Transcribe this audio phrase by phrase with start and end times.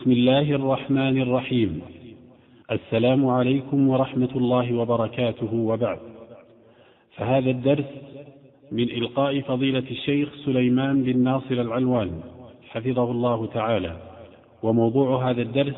[0.00, 1.80] بسم الله الرحمن الرحيم.
[2.70, 5.98] السلام عليكم ورحمة الله وبركاته وبعد.
[7.16, 7.84] فهذا الدرس
[8.72, 12.20] من إلقاء فضيلة الشيخ سليمان بن ناصر العلوان
[12.68, 13.96] حفظه الله تعالى.
[14.62, 15.76] وموضوع هذا الدرس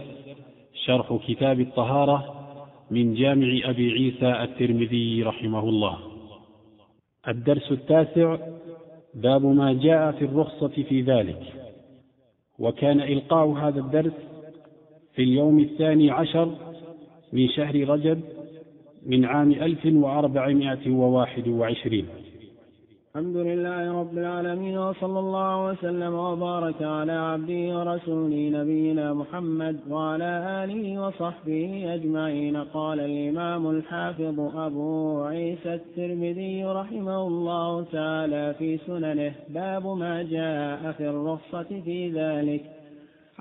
[0.87, 2.35] شرح كتاب الطهارة
[2.91, 5.99] من جامع أبي عيسى الترمذي رحمه الله.
[7.29, 8.37] الدرس التاسع
[9.15, 11.62] باب ما جاء في الرخصة في ذلك.
[12.59, 14.13] وكان إلقاء هذا الدرس
[15.15, 16.55] في اليوم الثاني عشر
[17.33, 18.21] من شهر رجب
[19.07, 22.07] من عام ألف وأربعمائة وواحد وعشرين.
[23.17, 30.31] الحمد لله رب العالمين وصلى الله وسلم وبارك على عبده ورسوله نبينا محمد وعلى
[30.65, 32.57] آله وصحبه أجمعين.
[32.57, 41.05] قال الإمام الحافظ أبو عيسى الترمذي رحمه الله تعالى في سننه باب ما جاء في
[41.11, 42.63] الرخصة في ذلك.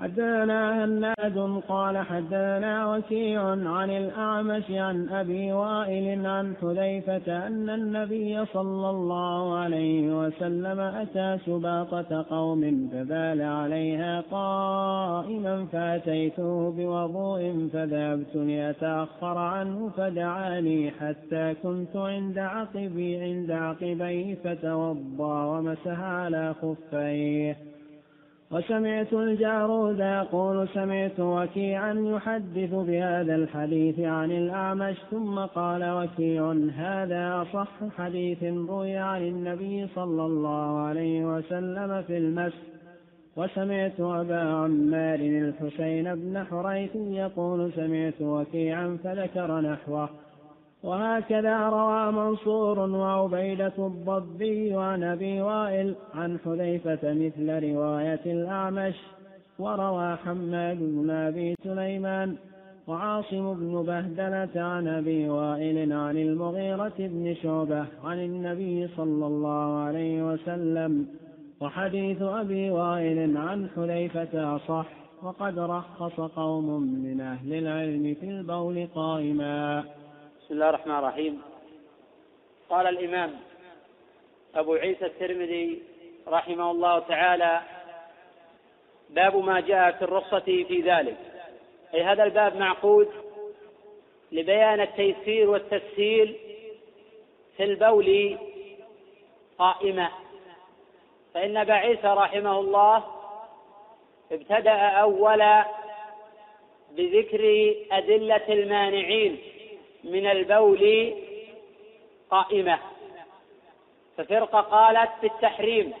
[0.02, 8.90] حدثنا هناد قال حدثنا وكيع عن الأعمش عن أبي وائل عن حذيفة أن النبي صلى
[8.90, 20.90] الله عليه وسلم أتى سباطة قوم فبال عليها قائما فأتيته بوضوء فذهبت لأتأخر عنه فدعاني
[20.90, 27.71] حتى كنت عند عقبي عند عقبيه فتوضأ ومسح على خفيه.
[28.52, 37.68] وسمعت الجارود يقول سمعت وكيعا يحدث بهذا الحديث عن الأعمش ثم قال وكيع هذا أصح
[37.98, 42.52] حديث روي عن النبي صلى الله عليه وسلم في المس.
[43.36, 50.08] وسمعت أبا عمار الحسين بن حريث يقول سمعت وكيعا فذكر نحوه.
[50.82, 58.94] وهكذا روى منصور وعبيدة الضبي عن أبي وائل عن حذيفة مثل رواية الأعمش
[59.58, 62.36] وروى حماد بن أبي سليمان
[62.86, 70.32] وعاصم بن بهدلة عن أبي وائل عن المغيرة بن شعبة عن النبي صلى الله عليه
[70.32, 71.06] وسلم
[71.60, 74.86] وحديث أبي وائل عن حذيفة أصح
[75.22, 79.84] وقد رخص قوم من أهل العلم في البول قائما.
[80.52, 81.42] بسم الله الرحمن الرحيم.
[82.70, 83.40] قال الإمام
[84.54, 85.82] أبو عيسى الترمذي
[86.28, 87.60] رحمه الله تعالى
[89.10, 91.16] باب ما جاء في الرخصة في ذلك.
[91.94, 93.08] أي هذا الباب معقود
[94.32, 96.36] لبيان التيسير والتسهيل
[97.56, 98.38] في البول
[99.58, 100.08] قائمة.
[101.34, 103.04] فإن أبا عيسى رحمه الله
[104.32, 105.66] ابتدأ أولا
[106.90, 109.51] بذكر أدلة المانعين.
[110.04, 111.14] من البول
[112.30, 112.78] قائمة.
[114.16, 115.92] ففرقة قالت بالتحريم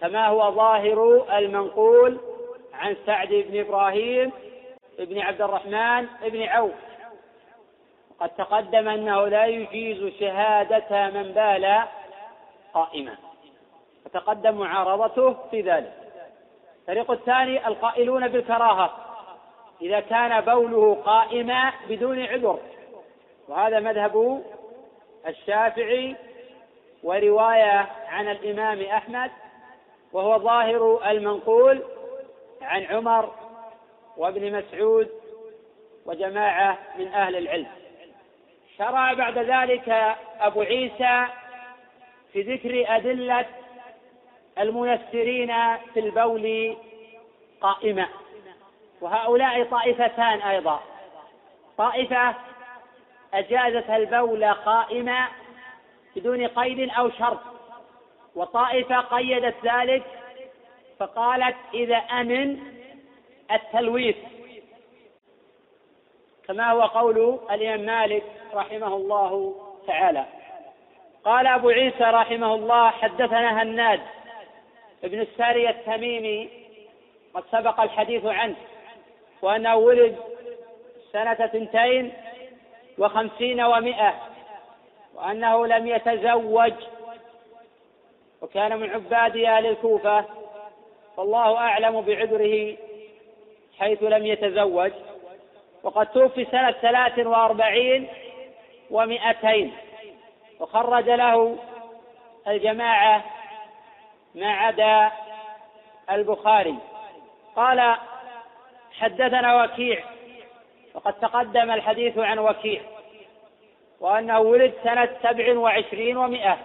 [0.00, 2.20] كما هو ظاهر المنقول
[2.74, 4.32] عن سعد بن إبراهيم
[4.98, 6.74] بن عبد الرحمن بن عوف.
[8.10, 11.82] وقد تقدم أنه لا يجيز شهادة من بال
[12.74, 13.16] قائما
[14.06, 15.92] وتقدم معارضته في ذلك.
[16.80, 19.13] الفريق الثاني القائلون بالكراهة.
[19.84, 22.58] إذا كان بوله قائما بدون عذر.
[23.48, 24.44] وهذا مذهب
[25.26, 26.16] الشافعي
[27.02, 29.30] ورواية عن الإمام أحمد
[30.12, 31.82] وهو ظاهر المنقول
[32.62, 33.34] عن عمر
[34.16, 35.08] وابن مسعود
[36.06, 37.66] وجماعة من أهل العلم.
[38.78, 41.26] شرع بعد ذلك أبو عيسى
[42.32, 43.46] في ذكر أدلة
[44.58, 45.52] الميسرين
[45.94, 46.76] في البول
[47.60, 48.08] قائمة
[49.04, 50.80] وهؤلاء طائفتان أيضا.
[51.78, 52.34] طائفة
[53.34, 55.28] أجازت البول قائمة
[56.16, 57.40] بدون قيد أو شرط
[58.34, 60.02] وطائفة قيدت ذلك
[60.98, 62.58] فقالت إذا أمن
[63.52, 64.16] التلويث.
[66.48, 69.54] كما هو قول الإمام مالك رحمه الله
[69.86, 70.24] تعالى.
[71.24, 74.00] قال أبو عيسى رحمه الله حدثنا هناد
[75.04, 76.50] ابن الساري التميمي
[77.34, 78.56] قد سبق الحديث عنه.
[79.44, 80.16] وأنه ولد
[81.12, 82.12] سنة ثنتين
[82.98, 84.14] وخمسين ومائة
[85.14, 86.72] وأنه لم يتزوج
[88.42, 90.24] وكان من عباد أهل الكوفة
[91.16, 92.76] والله أعلم بعذره
[93.78, 94.92] حيث لم يتزوج
[95.82, 98.08] وقد توفي سنة ثلاث وأربعين
[98.90, 99.72] ومائتين
[100.60, 101.56] وخرج له
[102.48, 103.24] الجماعة
[104.34, 105.10] ما عدا
[106.10, 106.74] البخاري.
[107.56, 107.96] قال
[108.98, 110.04] حدثنا وكيع
[110.94, 112.80] وقد تقدم الحديث عن وكيع
[114.00, 116.58] وأنه ولد سنة سبع وعشرين ومائة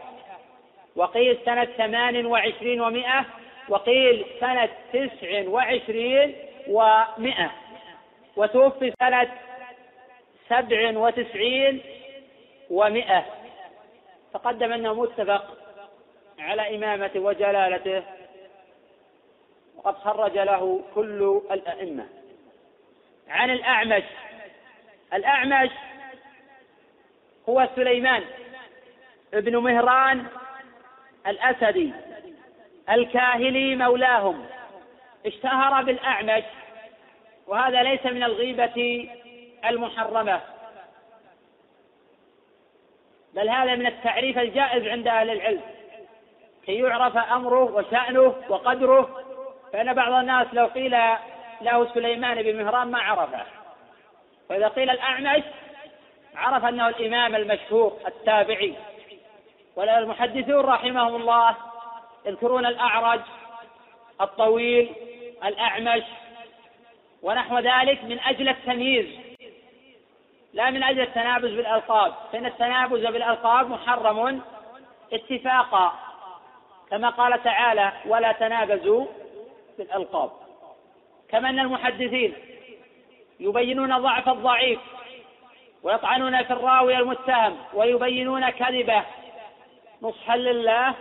[0.95, 3.25] وقيل سنة ثمان وعشرين ومائة
[3.69, 6.35] وقيل سنة تسع وعشرين
[6.67, 7.51] ومئة
[8.35, 9.31] وتوفي سنة
[10.49, 11.81] سبع وتسعين
[12.69, 13.25] ومئة.
[14.33, 15.57] تقدم أنه متفق
[16.39, 18.03] على إمامته وجلالته
[19.77, 22.18] وقد خرج له كل الأئمة.
[23.29, 24.03] عن الأعمش.
[25.13, 25.69] الأعمش
[27.49, 28.23] هو سليمان
[29.33, 30.25] ابن مهران
[31.27, 31.93] الأسدي
[32.89, 34.45] الكاهلي مولاهم.
[35.25, 36.43] اشتهر بالأعمش
[37.47, 39.09] وهذا ليس من الغيبة
[39.65, 40.41] المحرمة.
[43.33, 45.61] بل هذا من التعريف الجائز عند أهل العلم.
[46.65, 49.23] كي يعرف أمره وشأنه وقدره.
[49.73, 50.97] فإن بعض الناس لو قيل
[51.61, 53.45] له سليمان بن مهران ما عرفه.
[54.49, 55.43] وإذا قيل الأعمش
[56.35, 58.73] عرف أنه الإمام المشهور التابعي.
[59.75, 61.55] والمحدثون رحمهم الله
[62.25, 63.21] يذكرون الأعرج
[64.21, 64.93] الطويل
[65.45, 66.03] الأعمش
[67.21, 69.29] ونحو ذلك من أجل التمييز.
[70.53, 74.41] لا من أجل التنابز بالألقاب فإن التنابز بالألقاب محرم
[75.13, 75.93] اتفاقا
[76.89, 79.05] كما قال تعالى ولا تنابزوا
[79.77, 80.31] بالألقاب
[81.31, 82.33] كما أن المحدثين
[83.39, 84.79] يبينون ضعف الضعيف
[85.83, 89.03] ويطعنون في الراوي المتهم ويبينون كذبه
[90.01, 90.93] نصحا لله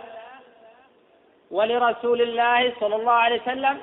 [1.51, 3.81] ولرسول الله صلى الله عليه وسلم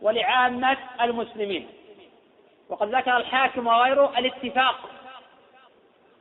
[0.00, 1.68] ولعامة المسلمين.
[2.68, 4.90] وقد ذكر الحاكم وغيره الاتفاق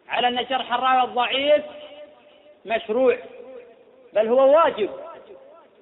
[0.10, 1.64] على أن جرح الراوي الضعيف
[2.66, 3.18] مشروع
[4.14, 4.90] بل هو واجب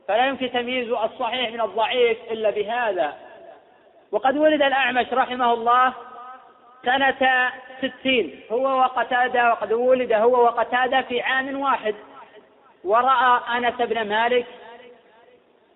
[0.08, 3.25] فلا يمكن تمييز الصحيح من الضعيف إلا بهذا.
[4.16, 5.94] وقد ولد الأعمش رحمه الله
[6.86, 11.96] سنة ستين هو وقتادة وقد ولد هو وقتادة في عام واحد.
[12.84, 14.46] ورأى أنس بن مالك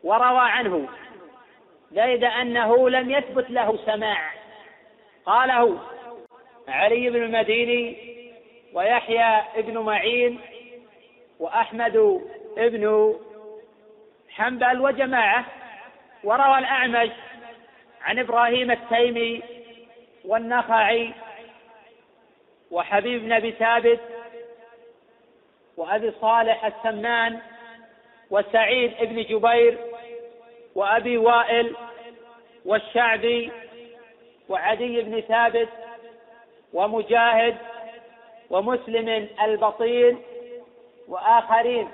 [0.04, 0.88] وروى عنه
[1.92, 4.32] زيد أنه لم يثبت له سماع.
[5.26, 5.80] قاله
[6.68, 7.98] علي بن المديني
[8.74, 10.40] ويحيى بن معين
[11.40, 12.22] وأحمد
[12.58, 13.16] بن
[14.30, 15.46] حنبل وجماعة.
[16.24, 17.10] وروى الأعمش
[18.02, 19.42] عن إبراهيم التيمي
[20.26, 21.14] والنخعي
[22.72, 24.00] وحبيب بن أبي ثابت
[25.78, 27.40] وأبي صالح السمان
[28.30, 29.78] وسعيد بن جبير
[30.76, 31.76] وأبي وائل
[32.66, 33.52] والشعبي
[34.50, 35.70] وعدي بن ثابت
[36.74, 37.58] ومجاهد
[38.50, 40.22] ومسلم البطين
[41.08, 41.90] وآخرين.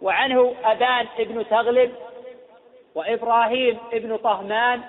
[0.00, 1.94] وعنه أبان بن تغلب
[2.94, 4.82] وإبراهيم بن طهمان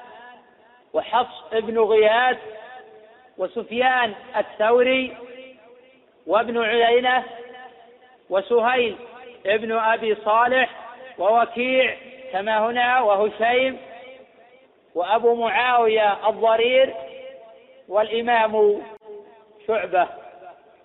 [0.94, 2.38] وحفص بن غياث
[3.38, 5.18] وسفيان الثوري
[6.28, 7.24] وابن عيينة
[8.30, 8.96] وسهيل
[9.46, 10.70] ابن أبي صالح
[11.18, 11.96] ووكيع
[12.34, 13.78] كما هنا وهشيم
[14.96, 16.94] وأبو معاوية الضرير
[17.88, 18.82] والإمام
[19.68, 20.08] شعبة.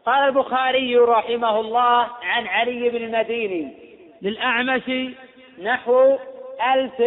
[0.07, 3.73] قال البخاري رحمه الله عن علي بن المديني
[4.23, 5.15] للأعمش
[5.63, 6.19] نحو
[6.75, 7.01] ألف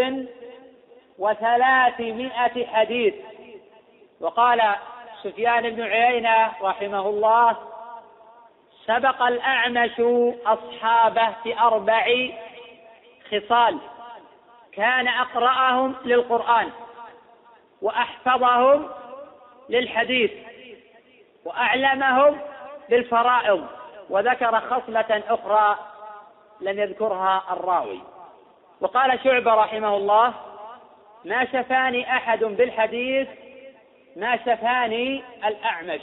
[1.19, 3.13] وثلاثمائة حديث.
[4.21, 4.75] وقال
[5.23, 7.57] سفيان بن عيينة رحمه الله
[8.85, 10.01] سبق الأعمش
[10.45, 12.29] أصحابه في أربع
[13.31, 13.77] خصال.
[14.71, 16.71] كان أقرأهم للقرآن
[17.81, 18.89] وأحفظهم
[19.69, 20.31] للحديث
[21.45, 22.39] وأعلمهم
[22.89, 23.67] بالفرائض.
[24.09, 25.77] وذكر خصلة أخرى
[26.61, 28.01] لم يذكرها الراوي.
[28.81, 30.33] وقال شعبة رحمه الله
[31.27, 33.27] ما شفاني أحد بالحديث
[34.15, 36.01] ما شفاني الأعمش.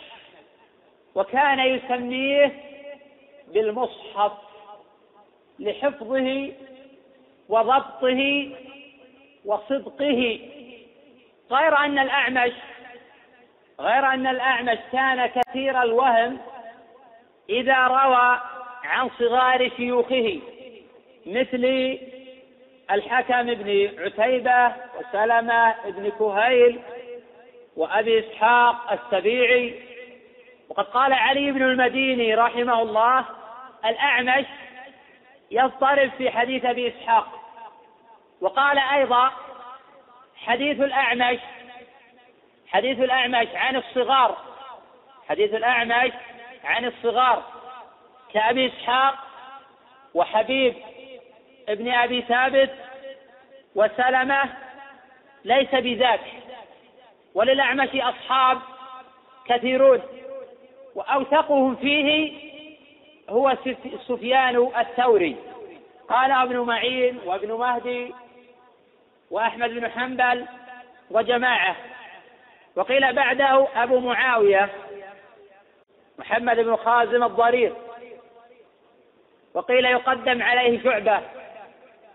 [1.15, 2.53] وكان يسميه
[3.55, 4.33] بالمصحف
[5.59, 6.53] لحفظه
[7.49, 8.51] وضبطه
[9.45, 10.41] وصدقه.
[11.51, 12.53] غير أن الأعمش
[13.81, 16.39] غير أن الأعمش كان كثير الوهم
[17.51, 18.41] إذا روى
[18.85, 20.41] عن صغار شيوخه
[21.27, 21.65] مثل
[22.91, 26.81] الحكم بن عتيبة وسلمة بن كهيل
[27.77, 29.75] وأبي إسحاق السبيعي.
[30.69, 33.25] وقد قال علي بن المديني رحمه الله
[33.85, 34.47] الأعمش
[35.51, 37.29] يضطرب في حديث أبي إسحاق.
[38.41, 39.31] وقال أيضا
[40.37, 41.39] حديث الأعمش
[42.69, 44.37] حديث الأعمش عن الصغار
[45.29, 46.13] حديث الأعمش
[46.65, 47.43] عن الصغار
[48.33, 49.15] كأبي إسحاق
[50.15, 50.75] وحبيب
[51.69, 52.71] ابن أبي ثابت
[53.75, 54.43] وسلمة
[55.45, 56.21] ليس بذاك
[57.35, 58.59] وللأعمش أصحاب
[59.47, 60.03] كثيرون
[60.95, 62.33] وأوثقهم فيه
[63.31, 63.57] هو
[64.09, 65.37] سفيان الثوري.
[66.09, 68.15] قال ابن معين وابن مهدي
[69.31, 70.47] وأحمد بن حنبل
[71.11, 71.77] وجماعة.
[72.77, 74.69] وقيل بعده أبو معاوية
[76.19, 77.75] محمد بن خازم الضرير.
[79.55, 81.21] وقيل يقدم عليه شعبة.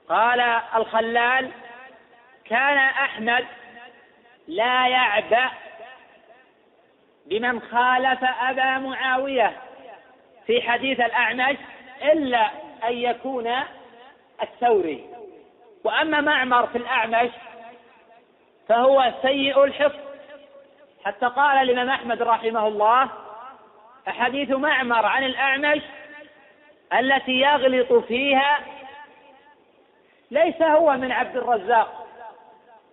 [0.10, 0.42] قال
[0.76, 1.52] الخلال
[2.46, 3.46] كان أحمد
[4.48, 5.50] لا يعبأ
[7.26, 9.58] بمن خالف أبا معاوية
[10.48, 11.58] في حديث الأعمش
[12.04, 12.50] إلا
[12.88, 13.56] أن يكون
[14.44, 15.06] الثوري.
[15.84, 17.30] وأما معمر في الأعمش
[18.68, 20.00] فهو سيء الحفظ.
[21.06, 23.10] حتى قال الإمام أحمد رحمه الله
[24.08, 25.82] أحاديث معمر عن الأعمش
[26.94, 28.60] التي يغلط فيها
[30.32, 32.08] ليس هو من عبد الرزاق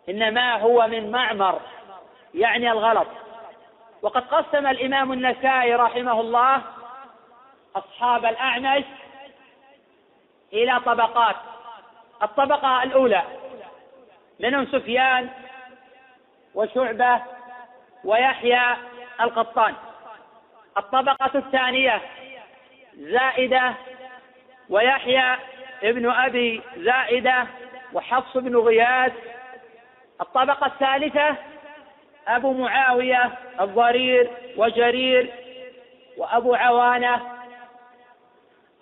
[0.08, 1.60] إنما هو من معمر
[2.34, 3.06] يعني الغلط.
[4.02, 6.62] وقد قسم الإمام النسائي رحمه الله
[7.76, 8.84] أصحاب الأعمش
[10.52, 11.36] إلى طبقات.
[12.22, 13.22] الطبقة الأولى
[14.40, 15.28] منهم سفيان
[16.54, 17.22] وشعبة
[18.04, 18.76] ويحيى
[19.20, 19.74] القطان.
[20.78, 22.02] الطبقة الثانية
[22.96, 23.74] زائدة
[24.68, 25.36] ويحيى
[25.82, 27.46] ابن أبي زائدة
[27.92, 29.12] وحفص بن غياث.
[30.20, 31.36] الطبقة الثالثة
[32.28, 35.34] أبو معاوية الضرير وجرير
[36.16, 37.20] وأبو عوانة.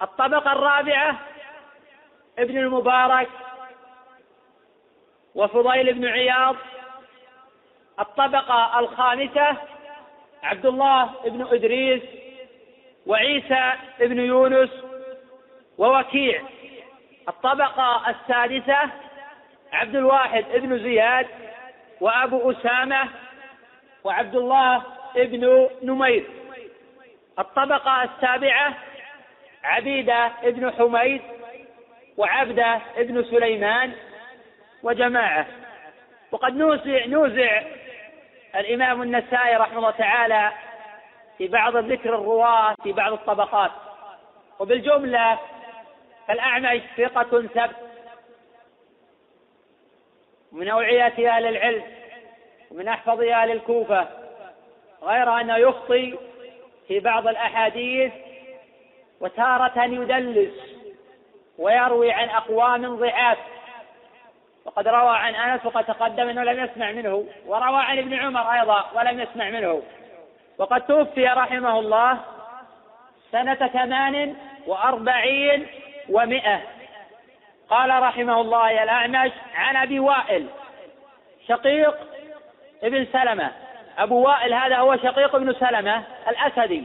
[0.02, 1.18] الطبقة الرابعة
[2.38, 3.28] ابن المبارك
[5.34, 6.56] وفضيل بن عياض.
[8.00, 9.56] الطبقة الخامسة
[10.42, 12.02] عبد الله بن إدريس
[13.06, 14.70] وعيسى بن يونس
[15.78, 16.42] ووكيع.
[17.28, 18.90] الطبقة السادسة
[19.72, 21.26] عبد الواحد بن زياد
[22.00, 23.08] وأبو أسامة
[24.04, 24.82] وعبد الله
[25.14, 26.24] بن نمير.
[27.38, 28.74] الطبقة السابعة
[29.64, 31.22] عبيدة بن حميد
[32.16, 33.92] وعبدة بن سليمان
[34.82, 35.46] وجماعة.
[36.32, 37.62] وقد نوزع نوزع
[38.56, 40.52] الإمام النسائي رحمه الله تعالى
[41.38, 43.70] في بعض ذكر الرواة في بعض الطبقات.
[44.58, 45.38] وبالجملة
[46.28, 47.76] فالأعمش ثقة ثبت.
[50.52, 51.82] من أوعية أهل العلم
[52.70, 54.08] ومن أحفظ أهل الكوفة
[55.02, 56.18] غير أنه يخطي
[56.88, 58.12] في بعض الأحاديث
[59.20, 60.54] وتارة يدلس
[61.58, 63.38] ويروي عن أقوام ضعاف.
[64.64, 68.90] وقد روى عن أنس وقد تقدم إنه لم يسمع منه وروى عن ابن عمر أيضا
[68.94, 69.82] ولم يسمع منه.
[70.58, 72.20] وقد توفي رحمه الله
[73.32, 75.66] سنة ثمان وأربعين
[76.08, 76.60] ومائة
[77.70, 80.46] قال رحمه الله الأعمش عن أبي وائل
[81.48, 81.94] شقيق
[82.82, 83.52] ابن سلمة.
[83.98, 86.84] أبو وائل هذا هو شقيق ابن سلمة الأسدي.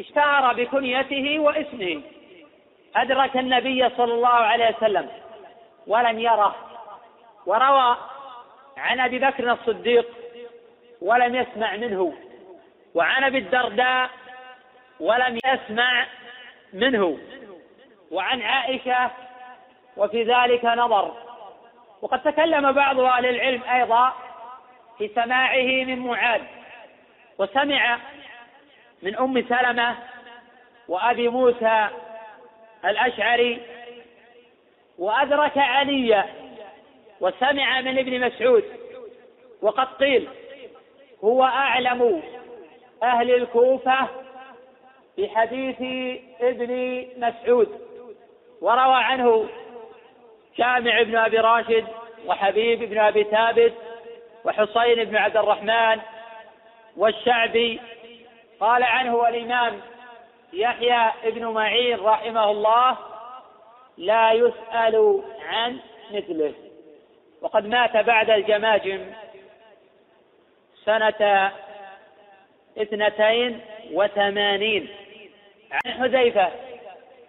[0.00, 2.02] اشتهر بكنيته واسمه.
[2.96, 5.08] أدرك النبي صلى الله عليه وسلم
[5.86, 6.56] ولم يره
[7.46, 7.96] وروى
[8.76, 10.06] عن أبي بكر الصديق
[11.02, 12.14] ولم يسمع منه
[12.94, 14.10] وعن أبي الدرداء
[15.00, 16.06] ولم يسمع
[16.72, 17.18] منه.
[18.10, 19.10] وعن عائشة
[19.96, 21.12] وفي ذلك نظر.
[22.02, 24.12] وقد تكلم بعض أهل العلم أيضا
[24.98, 26.42] في سماعه من معاذ.
[27.38, 27.98] وسمع
[29.02, 29.96] من أم سلمة
[30.88, 31.88] وأبي موسى
[32.84, 33.60] الأشعري.
[34.98, 36.26] وأدرك عليا
[37.20, 38.64] وسمع من ابن مسعود.
[39.62, 40.28] وقد قيل
[41.24, 42.22] هو أعلم
[43.02, 44.08] أهل الكوفة
[45.18, 45.76] بحديث
[46.40, 47.87] ابن مسعود.
[48.60, 49.48] وروى عنه
[50.58, 51.86] جامع بن أبي راشد
[52.26, 53.74] وحبيب بن أبي ثابت
[54.44, 56.00] وحصين بن عبد الرحمن
[56.96, 57.80] والشعبي
[58.60, 59.80] قال عنه الإمام
[60.52, 62.96] يحيى بن معين رحمه الله
[63.98, 65.78] لا يسأل عن
[66.10, 66.54] مثله.
[67.42, 69.12] وقد مات بعد الجماجم
[70.84, 71.52] سنة
[72.78, 73.60] اثنتين
[73.92, 74.88] وثمانين.
[75.72, 76.67] عن حذيفة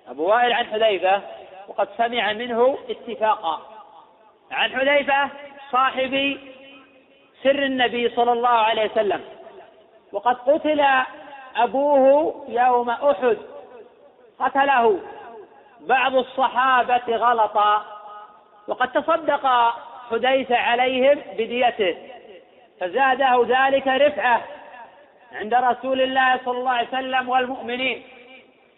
[0.09, 1.21] أبو وائل عن حذيفة
[1.67, 3.61] وقد سمع منه اتفاقا.
[4.51, 5.29] عن حذيفة
[5.71, 6.37] صاحب
[7.43, 9.21] سر النبي صلى الله عليه وسلم.
[10.11, 10.85] وقد قتل
[11.55, 13.37] أبوه يوم أحد.
[14.39, 14.99] قتله
[15.79, 17.85] بعض الصحابة غلطا.
[18.67, 19.47] وقد تصدق
[20.11, 21.97] حديث عليهم بديته.
[22.79, 24.41] فزاده ذلك رفعة
[25.31, 28.03] عند رسول الله صلى الله عليه وسلم والمؤمنين.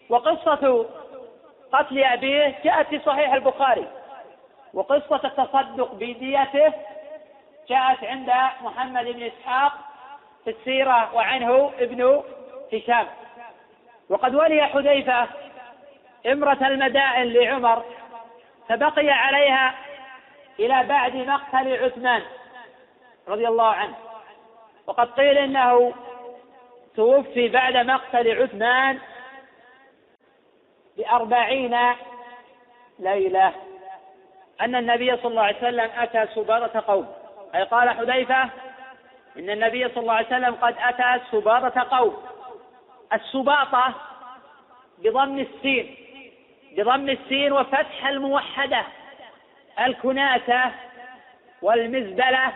[0.08, 0.86] وقصة
[1.72, 3.86] قتل أبيه جاءت في صحيح البخاري.
[4.74, 6.72] وقصة التصدق بديته
[7.68, 9.72] جاءت عند محمد بن إسحاق
[10.44, 12.22] في السيرة وعنه ابن
[12.72, 13.06] هشام.
[14.08, 15.26] وقد ولي حذيفة
[16.26, 17.84] إمرة المدائن لعمر
[18.68, 19.74] فبقي عليها
[20.60, 22.22] إلى بعد مقتل عثمان
[23.28, 23.94] رضي الله عنه.
[24.86, 25.94] وقد قيل إنه
[26.96, 28.98] توفي بعد مقتل عثمان
[30.96, 31.78] بأربعين
[32.98, 33.52] ليلة.
[34.60, 37.14] أن النبي صلى الله عليه وسلم أتى سباطة قوم.
[37.54, 38.42] أي قال حذيفة
[39.36, 42.22] إن النبي صلى الله عليه وسلم قد أتى سباطة قوم.
[43.12, 43.94] السباطة
[44.98, 45.96] بضم السين
[46.76, 48.84] بضم السين وفتح الموحدة
[49.80, 50.70] الكناسة
[51.62, 52.52] والمزبلة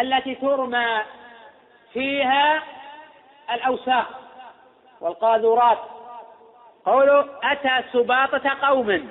[0.00, 1.02] التي ترمى
[1.92, 2.62] فيها
[3.50, 4.06] الأوساخ
[5.00, 5.78] والقاذورات.
[6.88, 9.10] قوله أتى سباطة قوم.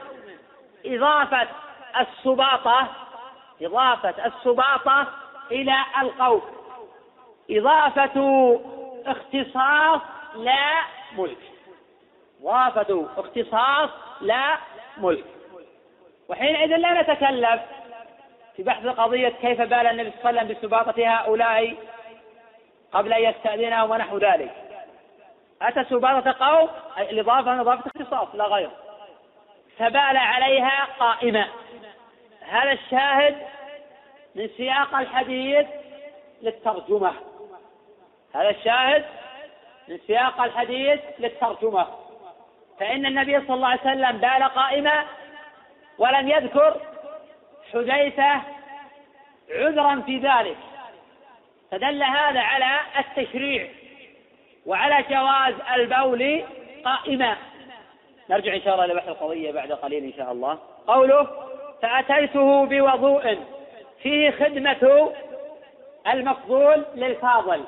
[0.85, 1.47] إضافة
[1.99, 2.87] السباطة
[3.61, 5.07] إضافة السباطة
[5.51, 6.41] إلى القوم.
[7.51, 8.59] إضافة
[9.05, 10.01] اختصاص
[10.35, 10.81] لا
[11.17, 11.37] ملك.
[12.43, 13.89] إضافة اختصاص
[14.21, 14.57] لا
[14.97, 15.25] ملك.
[16.29, 17.59] وحينئذ لا نتكلم
[18.55, 21.75] في بحث قضية كيف بال النبي صلى الله عليه وسلم بسباطة هؤلاء
[22.91, 24.66] قبل أن يستأذنهم ونحو ذلك.
[25.61, 28.69] أتى سباطة قوم الإضافة إضافة اختصاص لا غير.
[29.77, 31.47] فبال عليها قائمة.
[32.41, 33.47] هذا الشاهد
[34.35, 35.67] من سياق الحديث
[36.41, 37.13] للترجمة.
[38.35, 39.05] هذا الشاهد
[39.87, 41.87] من سياق الحديث للترجمة.
[42.79, 45.03] فإن النبي صلى الله عليه وسلم بال قائمة
[45.97, 46.81] ولم يذكر
[47.73, 48.41] حذيفة
[49.49, 50.57] عذرا في ذلك.
[51.71, 53.67] فدل هذا على التشريع.
[54.67, 56.43] وعلى جواز البول
[56.85, 57.37] قائما.
[58.29, 60.59] نرجع إن شاء الله إلى بحث القضية بعد قليل إن شاء الله.
[60.87, 61.27] قوله
[61.81, 63.37] فأتيته بوضوء
[64.03, 65.11] فيه خدمة
[66.07, 67.63] المفضول للفاضل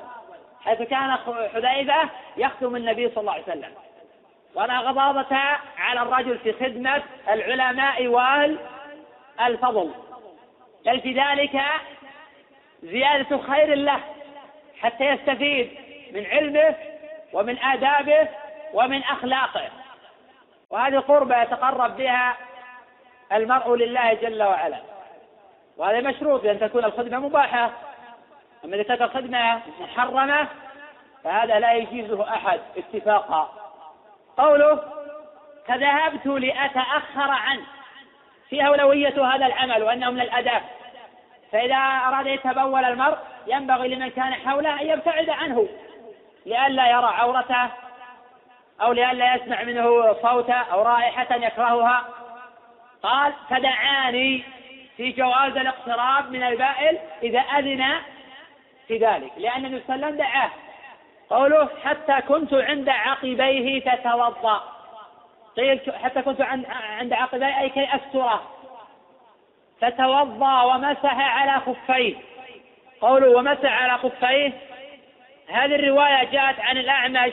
[0.64, 1.10] حيث كان
[1.54, 3.72] حذيفة يخدم النبي صلى الله عليه وسلم.
[4.54, 5.36] ولا غضاضة
[5.78, 9.90] على الرجل في خدمة العلماء والفضل
[10.86, 11.60] بل في ذلك
[12.82, 14.00] زيادة خير له
[14.80, 15.70] حتى يستفيد
[16.12, 16.74] من علمه
[17.32, 18.28] ومن آدابه
[18.72, 19.68] ومن أخلاقه.
[20.70, 22.36] وهذه قربة يتقرب بها
[23.32, 24.78] المرء لله جل وعلا.
[25.76, 27.70] وهذا مشروط بأن تكون الخدمة مباحة.
[28.64, 30.48] أما إذا كانت الخدمة محرمة
[31.24, 33.52] فهذا لا يجيزه أحد اتفاقا.
[34.36, 34.82] قوله
[35.66, 37.64] فذهبت لأتأخر عنه.
[38.48, 40.62] في أولوية هذا العمل وأنه من الأداب.
[41.52, 45.68] فإذا أراد يتبول المرء ينبغي لمن كان حوله أن يبتعد عنه.
[46.46, 47.68] لئلا يرى عورته
[48.80, 52.04] أو لئلا يسمع منه صوتا أو رائحة يكرهها.
[53.02, 54.44] قال فدعاني
[54.96, 58.00] في جواز الاقتراب من البائل إذا أذن
[58.88, 60.50] في ذلك لأن النبي صلى الله عليه وسلم دعاه.
[61.30, 64.62] قوله حتى كنت عند عقبيه تتوضأ.
[65.56, 66.40] قيل حتى كنت
[66.98, 68.42] عند عقبيه أي كي أستره.
[69.80, 72.16] فتوضأ ومسح على خفيه.
[73.00, 74.52] قوله ومسح على خفيه؟
[75.50, 77.32] هذه الرواية جاءت عن الأعمش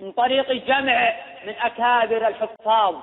[0.00, 1.12] من طريق جمع
[1.46, 2.96] من أكابر الحفاظ.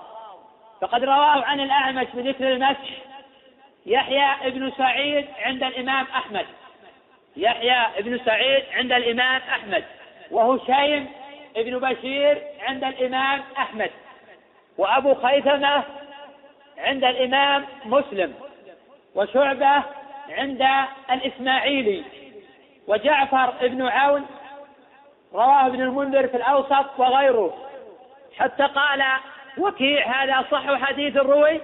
[0.82, 2.90] فقد رواه عن الأعمش بذكر المسح
[3.86, 6.46] يحيى ابن سعيد عند الإمام أحمد.
[7.38, 9.84] يحيى ابن سعيد عند الإمام أحمد.
[10.32, 11.10] وهشيم
[11.58, 13.92] ابن بشير عند الإمام أحمد.
[14.78, 15.84] وأبو خيثمة
[16.78, 18.34] عند الإمام مسلم.
[19.16, 19.84] وشعبة
[20.30, 20.68] عند
[21.12, 22.04] الإسماعيلي.
[22.88, 24.26] وجعفر بن عون
[25.34, 27.58] رواه ابن المنذر في الأوسط وغيره.
[28.40, 29.04] حتى قال
[29.58, 31.62] وكيع هذا صح حديث روي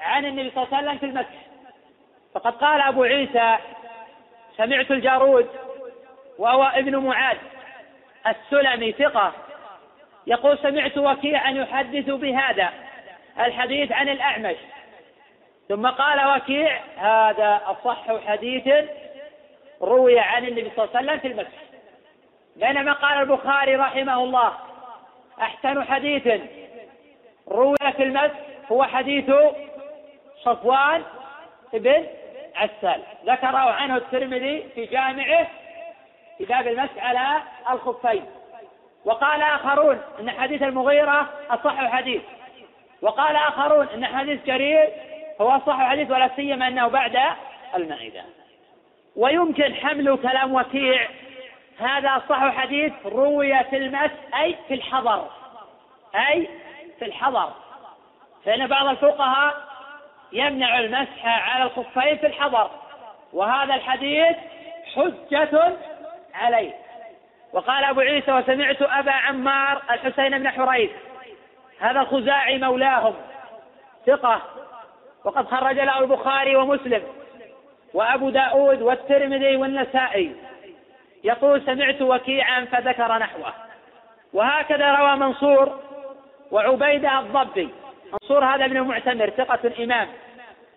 [0.00, 1.40] عن النبي صلى الله عليه وسلم في المسح
[2.34, 3.56] فقد قال أبو عيسى
[4.56, 5.48] سمعت الجارود
[6.38, 7.36] وهو ابن معاذ
[8.26, 9.32] السلمي ثقة
[10.26, 12.70] يقول سمعت وكيعا يحدث بهذا
[13.38, 14.56] الحديث عن الأعمش.
[15.68, 18.68] ثم قال وكيع هذا أصح حديث
[19.82, 21.58] روي عن النبي صلى الله عليه وسلم في المسح
[22.56, 24.52] بينما قال البخاري رحمه الله
[25.40, 26.40] أحسن حديث.
[27.48, 28.34] روي في المسح
[28.72, 29.30] هو حديث
[30.44, 31.02] صفوان
[31.72, 32.06] بن
[32.56, 35.46] عسال ذكره عنه الترمذي في جامعه
[36.38, 38.24] في باب المسح على الخفين.
[39.04, 42.22] وقال آخرون أن حديث المغيرة أصح حديث.
[43.02, 44.88] وقال آخرون أن حديث جرير
[45.40, 47.18] هو أصح حديث ولا سيما أنه بعد
[47.74, 48.24] المائدة.
[49.20, 51.08] ويمكن حمل كلام وكيع.
[51.78, 55.26] هذا صح حديث روي في المس أي في الحضر.
[56.14, 56.48] أي
[56.98, 57.52] في الحضر.
[58.44, 59.54] فإن بعض الفقهاء
[60.32, 62.70] يمنع المسح على الخفين في الحضر.
[63.32, 64.36] وهذا الحديث
[64.96, 65.72] حجة
[66.34, 66.72] عليه.
[67.52, 70.90] وقال أبو عيسى وسمعت أبا عمار الحسين بن حريث
[71.80, 73.14] هذا الخزاعي مولاهم
[74.06, 74.42] ثقة.
[75.24, 77.19] وقد خرج له البخاري ومسلم.
[77.94, 80.32] وأبو داود والترمذي والنسائي
[81.24, 83.52] يقول سمعت وكيعا فذكر نحوه.
[84.32, 85.80] وهكذا روى منصور
[86.50, 87.68] وعبيدة الضبي.
[88.12, 90.08] منصور هذا ابن المعتمر ثقة إمام.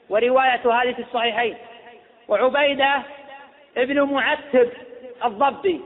[0.10, 1.56] ورواية هذه في الصحيحين.
[2.28, 3.02] وعبيدة
[3.78, 4.70] ابن معتب
[5.26, 5.82] الضبي.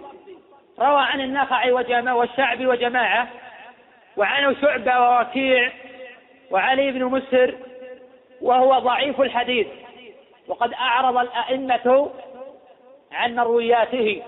[0.80, 3.28] روى عن النخعي وجماعة والشعبي وجماعة.
[4.18, 5.72] وعنه شعبة ووكيع
[6.52, 7.56] وعلي بن مسر.
[8.42, 9.68] وهو ضعيف الحديث.
[10.48, 12.12] وقد أعرض الأئمة
[13.12, 14.24] عن مروياته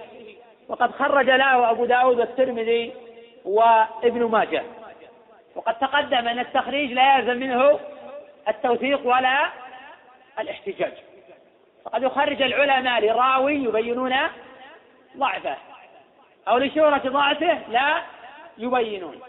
[0.68, 2.94] وقد خرج له أبو داود والترمذي
[3.46, 4.64] وابن ماجه.
[5.56, 7.80] وقد تقدم أن التخريج لا يلزم منه
[8.48, 9.50] التوثيق ولا
[10.40, 10.94] الاحتجاج.
[11.86, 14.16] فقد يخرج العلماء لراوي يبينون
[15.18, 15.56] ضعفه.
[16.48, 18.02] أو لشهرة ضعفه لا
[18.58, 19.20] يبينون.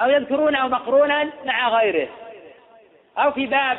[0.00, 2.08] أو يذكرونه مقرونا مع غيره.
[3.18, 3.78] أو في باب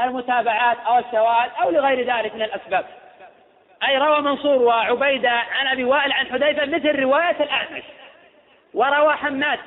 [0.00, 2.84] المتابعات أو الشواذ أو لغير ذلك من الأسباب.
[3.88, 7.82] أي روى منصور وعبيدة عن أبي وائل عن حذيفة مثل رواية الأعمش.
[8.74, 9.58] وروى حماد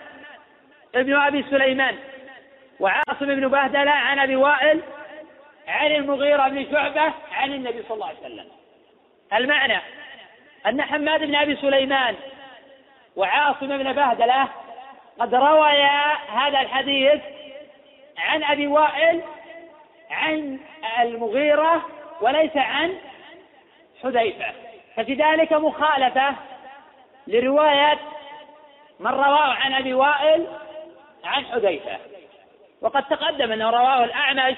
[0.95, 1.95] ابن أبي سليمان
[2.79, 4.81] وعاصم بن بهدلة عن أبي وائل
[5.67, 8.45] عن المغيرة بن شعبة عن النبي صلى الله عليه وسلم.
[9.33, 9.79] المعنى
[10.67, 12.15] أن حماد بن أبي سليمان
[13.15, 14.47] وعاصم بن بهدلة
[15.19, 17.21] قد رويا هذا الحديث
[18.17, 19.21] عن أبي وائل
[20.11, 20.59] عن
[21.01, 21.85] المغيرة
[22.21, 22.93] وليس عن
[24.03, 24.45] حذيفة.
[24.95, 26.35] ففي ذلك مخالفة
[27.27, 27.99] لرواية
[28.99, 30.47] من رواه عن أبي وائل
[31.25, 31.97] عن حذيفة.
[32.81, 34.55] وقد تقدم أنه رواه الأعمش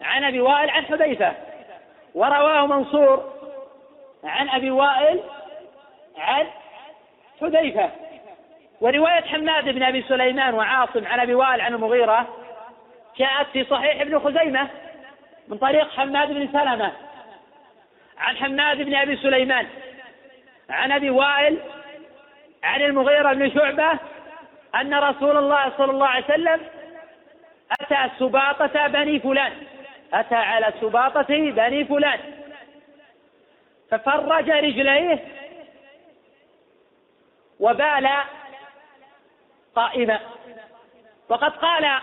[0.00, 1.32] عن أبي وائل عن حذيفة
[2.14, 3.32] ورواه منصور
[4.24, 5.20] عن أبي وائل
[6.18, 6.46] عن
[7.40, 7.90] حذيفة.
[8.80, 12.26] ورواية حماد بن أبي سليمان وعاصم عن أبي وائل عن المغيرة
[13.18, 14.68] جاءت في صحيح ابن خزيمة
[15.48, 16.92] من طريق حماد بن سلمة
[18.18, 19.66] عن حماد بن أبي سليمان
[20.70, 21.58] عن أبي وائل
[22.62, 23.98] عن المغيرة بن شعبة
[24.74, 26.60] أن رسول الله صلى الله عليه وسلم
[27.80, 29.52] أتى سباطة بني فلان
[30.14, 32.20] أتى على سباطة بني فلان.
[33.90, 35.24] ففرج رجليه
[37.60, 38.08] وبال
[39.74, 40.20] قائما
[41.28, 42.00] وقد قال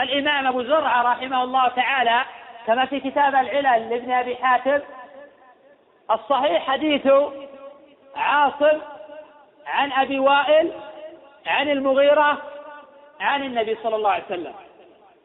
[0.00, 2.24] الإمام أبو زرعة رحمه الله تعالى
[2.66, 4.80] كما في كتاب العلل لابن أبي حاتم
[6.10, 7.08] الصحيح حديث
[8.16, 8.78] عاصم
[9.66, 10.72] عن أبي وائل
[11.46, 12.42] عن المغيرة
[13.20, 14.54] عن النبي صلى الله عليه وسلم.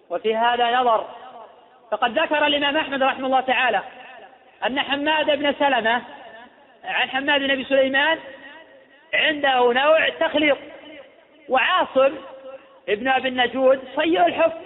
[0.09, 1.05] وفي هذا نظر.
[1.91, 3.81] فقد ذكر الإمام أحمد رحمه الله تعالى
[4.65, 6.01] أن حماد بن سلمة
[6.83, 8.19] عن حماد بن أبي سليمان
[9.13, 10.57] عنده نوع تخليط
[11.49, 12.15] وعاصم
[12.89, 14.57] ابن أبي النجود سيء الحفظ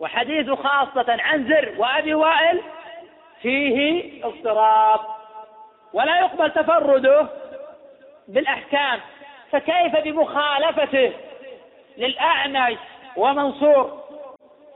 [0.00, 2.60] وحديث خاصة عن زر وأبي وائل
[3.42, 5.00] فيه اضطراب
[5.92, 7.26] ولا يقبل تفرده
[8.28, 9.00] بالأحكام
[9.50, 11.12] فكيف بمخالفته
[11.96, 12.78] للأعمش
[13.16, 14.06] ومنصور؟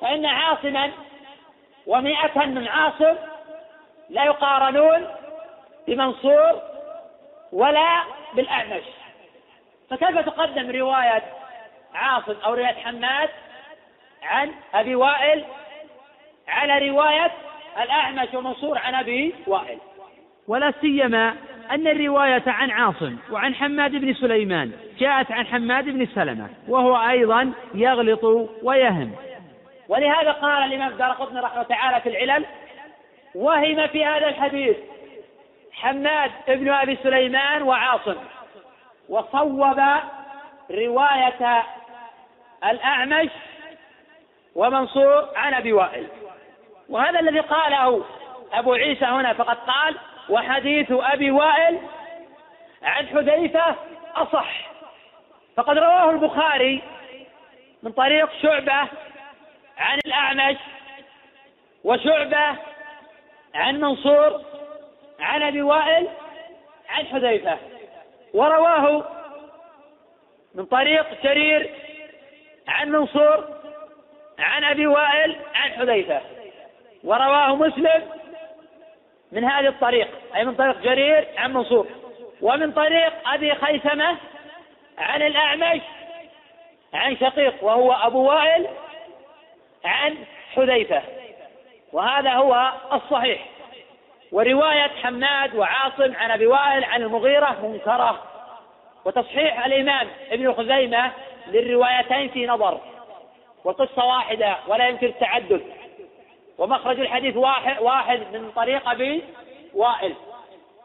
[0.00, 0.90] فإن عاصما
[1.86, 3.14] ومئة من عاصم
[4.10, 5.06] لا يقارنون
[5.86, 6.62] بمنصور
[7.52, 8.02] ولا
[8.34, 8.84] بالأعمش.
[9.90, 11.22] فكيف تقدم رواية
[11.94, 13.28] عاصم أو رواية حماد
[14.22, 15.44] عن أبي وائل
[16.48, 17.30] على رواية
[17.82, 19.78] الأعمش ومنصور عن أبي وائل.
[20.48, 21.34] ولا سيما
[21.70, 27.52] أن الرواية عن عاصم وعن حماد بن سليمان جاءت عن حماد بن سلمة وهو أيضا
[27.74, 28.24] يغلط
[28.62, 29.12] ويهم.
[29.88, 32.46] ولهذا قال الإمام دار قطن رحمه تعالى في العلل
[33.34, 34.76] وهم في هذا الحديث
[35.72, 38.16] حماد بن أبي سليمان وعاصم
[39.08, 39.80] وصوب
[40.70, 41.62] رواية
[42.64, 43.30] الأعمش
[44.54, 46.06] ومنصور عن أبي وائل.
[46.88, 48.04] وهذا الذي قاله
[48.52, 49.96] أبو عيسى هنا فقد قال
[50.28, 51.78] وحديث أبي وائل
[52.82, 53.74] عن حذيفة
[54.14, 54.70] أصح.
[55.56, 56.82] فقد رواه البخاري
[57.82, 58.88] من طريق شعبة
[59.78, 60.56] عن الأعمش
[61.84, 62.56] وشعبة
[63.54, 64.42] عن منصور
[65.20, 66.08] عن أبي وائل
[66.88, 67.58] عن حذيفة.
[68.34, 69.04] ورواه
[70.54, 71.74] من طريق جرير
[72.70, 73.48] عن منصور
[74.38, 76.20] عن أبي وائل عن حذيفة.
[77.04, 78.02] ورواه مسلم
[79.32, 81.86] من هذه الطريق أي من طريق جرير عن منصور.
[82.40, 84.16] ومن طريق أبي خيثمة
[84.98, 85.80] عن الأعمش
[86.94, 88.66] عن شقيق وهو أبو وائل
[89.84, 90.16] عن
[90.54, 91.02] حذيفة.
[91.92, 93.46] وهذا هو الصحيح.
[94.32, 98.22] ورواية حماد وعاصم عن أبي وائل عن المغيرة منكرة.
[99.04, 101.12] وتصحيح الإمام ابن خزيمة
[101.46, 102.80] للروايتين في نظر
[103.64, 105.62] والقصة واحدة ولا يمكن التعدد.
[106.58, 109.22] ومخرج الحديث واحد, واحد من طريق أبي
[109.74, 110.14] وائل.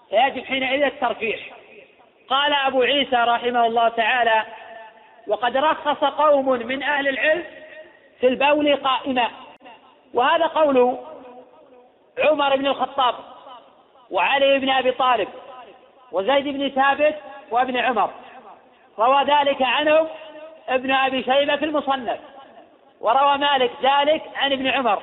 [0.09, 1.39] فيجب حينئذ الترجيح
[2.29, 4.43] قال أبو عيسى رحمه الله تعالى
[5.27, 7.43] وقد رخص قوم من أهل العلم
[8.19, 9.29] في البول قائما
[10.13, 10.97] وهذا قول
[12.17, 13.15] عمر بن الخطاب
[14.11, 15.27] وعلي بن أبي طالب
[16.11, 17.15] وزيد بن ثابت
[17.51, 18.09] وابن عمر.
[18.99, 20.07] روى ذلك عنهم
[20.69, 22.19] ابن أبي شيبة في المصنف.
[23.01, 25.01] وروى مالك ذلك عن ابن عمر.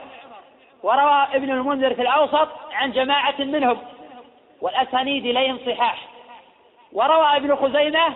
[0.82, 3.78] وروى ابن المنذر في الأوسط عن جماعة منهم.
[4.60, 6.08] والأسانيد لين صحاح.
[6.92, 8.14] وروى ابن خزيمة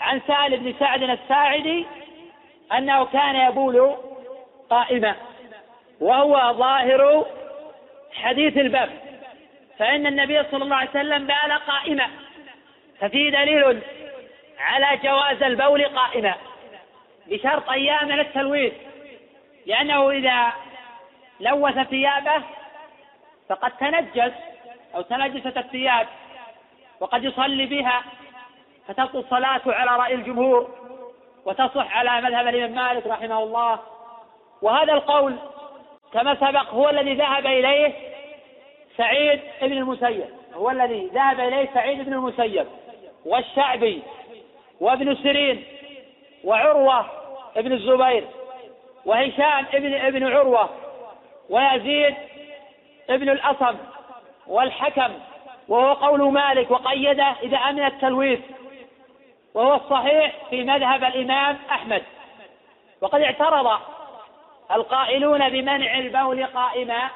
[0.00, 1.86] عن سهل بن سعد الساعدي
[2.72, 3.96] أنه كان يبول
[4.70, 5.14] قائما.
[6.00, 7.26] وهو ظاهر
[8.12, 8.90] حديث الباب.
[9.78, 12.10] فإن النبي صلى الله عليه وسلم بال قائما.
[13.00, 13.82] ففيه دليل
[14.58, 16.34] على جواز البول قائما.
[17.28, 18.72] بشرط أيام من التلويث.
[19.66, 20.52] لأنه إذا
[21.40, 22.42] لوث ثيابه
[23.48, 24.32] فقد تنجس
[24.94, 26.06] أو تنجست الثياب
[27.00, 28.02] وقد يصلي بها
[28.88, 30.70] فتبطل الصلاة على رأي الجمهور
[31.44, 33.78] وتصح على مذهب الإمام مالك رحمه الله.
[34.62, 35.36] وهذا القول
[36.12, 37.92] كما سبق هو الذي ذهب إليه
[38.96, 40.26] سعيد بن المسيب.
[40.54, 42.66] هو الذي ذهب إليه سعيد بن المسيب
[43.24, 44.02] والشعبي
[44.80, 45.64] وابن سيرين.
[46.46, 47.06] وعروة
[47.56, 48.24] ابن الزبير
[49.04, 50.70] وهشام ابن ابن عروة
[51.50, 52.14] ويزيد
[53.10, 53.76] ابن الأصم
[54.46, 55.12] والحكم
[55.68, 58.40] وهو قول مالك وقيده إذا أمن التلويث
[59.54, 62.02] وهو الصحيح في مذهب الإمام أحمد.
[63.00, 63.78] وقد اعترض
[64.72, 67.10] القائلون بمنع البول قائما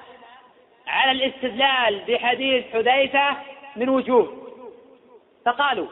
[0.87, 3.37] على الاستدلال بحديث حذيفة
[3.77, 4.37] من وجوه
[5.47, 5.87] فقالوا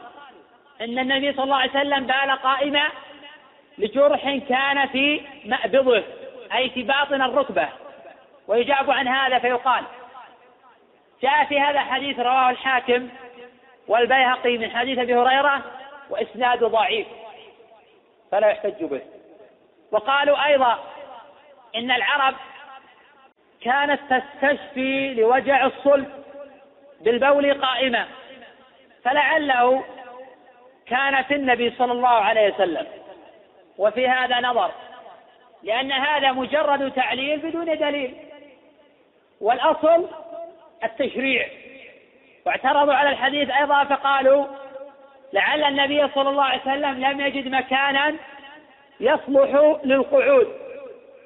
[0.81, 2.89] إن النبي صلى الله عليه وسلم بال قائما
[3.79, 6.03] لجرح كان في مأبضه
[6.55, 7.69] أي في باطن الركبة.
[8.47, 9.83] ويجاب عن هذا فيقال
[11.21, 13.09] جاء في هذا الحديث رواه الحاكم
[13.87, 15.61] والبيهقي من حديث أبي هريرة
[16.09, 17.07] وإسناده ضعيف
[18.31, 19.01] فلا يحتج به.
[19.91, 20.79] وقالوا أيضا
[21.75, 22.35] إن العرب
[23.61, 26.09] كانت تستشفي لوجع الصلب
[27.01, 28.07] بالبول قائمة
[29.03, 29.83] فلعله
[30.85, 32.87] كان في النبي صلى الله عليه وسلم.
[33.79, 34.71] وفي هذا نظر
[35.63, 38.15] لأن هذا مجرد تعليل بدون دليل
[39.41, 40.07] والأصل
[40.83, 41.47] التشريع.
[42.45, 44.45] واعترضوا على الحديث أيضا فقالوا
[45.33, 48.15] لعل النبي صلى الله عليه وسلم لم يجد مكانا
[48.99, 50.55] يصلح للقعود.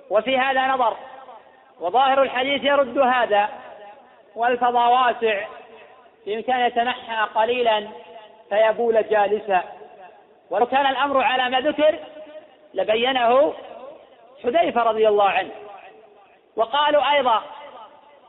[0.10, 0.98] وفي هذا نظر
[1.80, 3.50] وظاهر الحديث يرد هذا
[4.36, 5.46] والفضاء واسع
[6.26, 7.88] بإمكان يتنحى قليلا
[8.50, 9.64] فيبول جالسا.
[10.50, 12.00] ولو كان الأمر على ما ذكر
[12.74, 13.54] لبينه
[14.44, 15.52] حذيفة رضي الله عنه.
[16.56, 17.44] وقالوا أيضا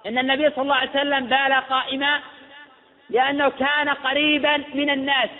[0.07, 2.20] إن النبي صلى الله عليه وسلم بال قائما
[3.11, 5.30] لأنه كان قريبا من الناس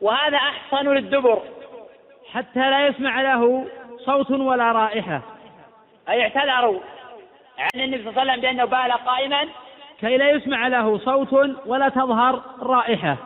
[0.00, 1.42] وهذا أحسن للدبر.
[2.32, 3.66] حتى لا يسمع له
[3.98, 5.22] صوت ولا رائحة.
[6.08, 6.80] أي اعتذروا
[7.58, 9.48] عن النبي صلى الله عليه وسلم بأنه بال قائما؟
[10.00, 11.32] كي لا يسمع له صوت
[11.66, 13.16] ولا تظهر رائحة.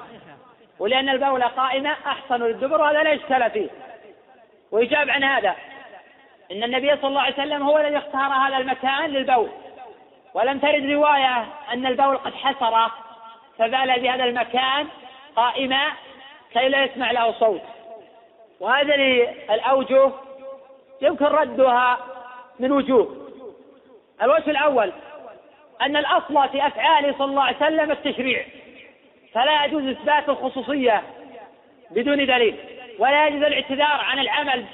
[0.78, 3.68] ولأن البول قائمة أحسن للدبر وهذا لا إشكال فيه.
[4.72, 5.56] ويجاب عن هذا
[6.52, 9.48] إن النبي صلى الله عليه وسلم هو الذي اختار هذا المكان للبول.
[10.34, 12.90] ولم ترد رواية أن البول قد حسر
[13.58, 14.86] فبال بهذا المكان
[15.36, 15.86] قائما
[16.52, 17.62] كي لا يسمع له صوت.
[18.60, 20.10] وهذه الأوجه
[21.02, 21.98] يمكن ردها
[22.58, 23.16] من وجوه.
[24.22, 24.92] الوجه الأول
[25.82, 28.44] أن الأصل في أفعاله صلى الله عليه وسلم التشريع.
[29.34, 31.02] فلا يجوز إثبات الخصوصية
[31.90, 32.56] بدون دليل.
[33.00, 34.64] ولا يجوز الاعتذار عن العمل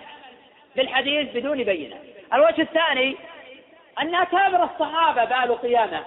[0.77, 1.97] بالحديث بدون بينة.
[2.35, 3.17] الوجه الثاني
[4.03, 6.03] أن أكابر الصحابة بالوا قيامة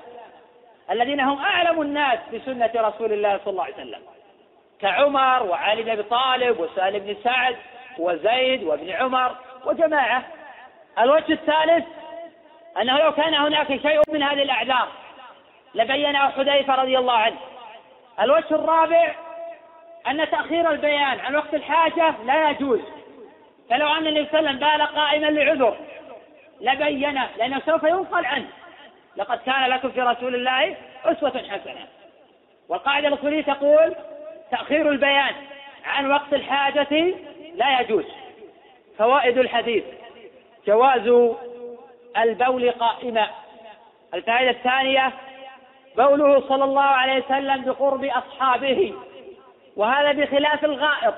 [0.91, 4.01] الذين هم أعلم الناس بسنة رسول الله صلى الله عليه وسلم.
[4.81, 7.55] كعمر وعلي بن أبي طالب وسالم بن سعد
[7.97, 10.23] وزيد وابن عمر وجماعة.
[10.99, 11.85] الوجه الثالث
[12.81, 14.87] أنه لو كان هناك شيء من هذه الأعذار
[15.75, 17.37] لبينه حذيفة رضي الله عنه.
[18.21, 19.15] الوجه الرابع
[20.09, 22.79] أن تأخير البيان عن وقت الحاجة لا يجوز.
[23.69, 25.77] فلو أن النبي صلى الله عليه وسلم بال قائما لعذر
[26.61, 28.47] لبينه لأنه سوف ينقل عنه.
[29.17, 31.87] لقد كان لكم في رسول الله أسوة حسنة.
[32.69, 33.95] والقاعدة الأصولية تقول
[34.51, 35.33] تأخير البيان
[35.85, 37.13] عن وقت الحاجة
[37.55, 38.05] لا يجوز.
[38.97, 39.83] فوائد الحديث
[40.67, 41.35] جواز
[42.17, 43.27] البول قائما.
[44.13, 45.11] الفائدة الثانية
[45.97, 48.93] بوله صلى الله عليه وسلم بقرب أصحابه.
[49.79, 51.13] وهذا بخلاف الغائط.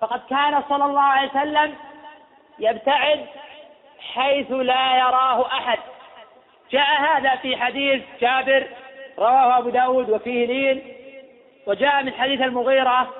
[0.00, 1.74] فقد كان صلى الله عليه وسلم
[2.58, 3.26] يبتعد
[4.14, 5.78] حيث لا يراه أحد.
[6.70, 8.66] جاء هذا في حديث جابر
[9.18, 10.94] رواه أبو داود وفيه لين
[11.66, 13.14] وجاء من حديث المغيرة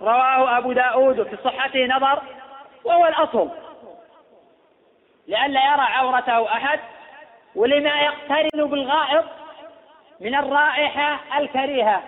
[0.00, 2.22] رواه أبو داود وفي صحته نظر
[2.84, 3.50] وهو الأصل.
[5.28, 6.80] لئلا يرى عورته أحد
[7.54, 9.24] ولما يقترن بالغائط
[10.20, 12.02] من الرائحة الكريهة.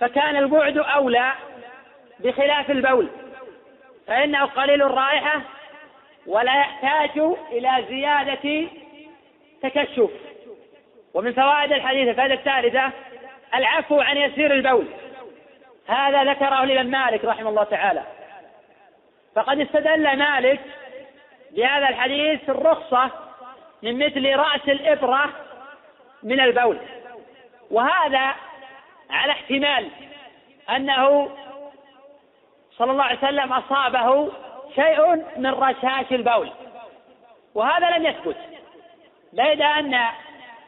[0.00, 1.32] فكان البعد أولى
[2.20, 3.08] بخلاف البول.
[4.06, 5.40] فإنه قليل الرائحة
[6.26, 7.18] ولا يحتاج
[7.52, 8.68] إلى زيادة
[9.62, 10.10] تكشف.
[11.14, 12.90] ومن فوائد الحديث الفائدة الثالثة
[13.54, 14.86] العفو عن يسير البول.
[15.86, 18.02] هذا ذكره الإمام مالك رحمه الله تعالى.
[19.34, 20.60] فقد استدل مالك
[21.50, 23.10] بهذا الحديث الرخصة
[23.82, 25.30] من مثل رأس الإبرة
[26.22, 26.78] من البول.
[27.70, 28.34] وهذا
[29.10, 29.88] على احتمال
[30.70, 31.30] أنه
[32.78, 34.32] صلى الله عليه وسلم أصابه
[34.74, 36.50] شيء من رشاش البول.
[37.54, 38.36] وهذا لم يثبت.
[39.32, 40.00] بيد أن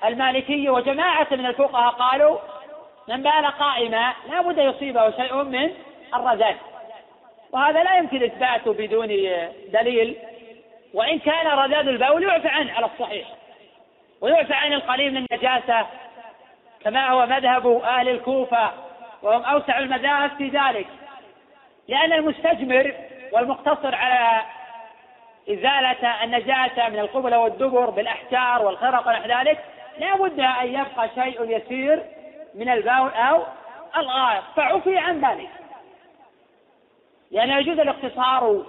[0.05, 2.39] المالكي وجماعة من الفقهاء قالوا
[3.09, 5.75] من بال قائما لا بد يصيبه شيء من
[6.15, 6.55] الرذاذ
[7.53, 9.09] وهذا لا يمكن إثباته بدون
[9.73, 10.17] دليل.
[10.95, 13.29] وإن كان رذاذ البول يعفى عنه على الصحيح.
[14.21, 15.87] ويعفى عن القليل من النجاسة
[16.85, 18.71] كما هو مذهب أهل الكوفة؟
[19.23, 20.87] وهم أوسع المذاهب في ذلك.
[21.89, 22.95] لأن المستجمر
[23.33, 24.43] والمقتصر على
[25.49, 29.65] إزالة النجاسة من القبلة والدبر بالأحجار والخرق ونحو ذلك
[29.99, 32.05] لا بد أن يبقى شيء يسير
[32.55, 33.43] من البول أو
[33.97, 35.51] الغائط فعفي عن ذلك.
[37.31, 38.63] لأنه يجوز الاقتصار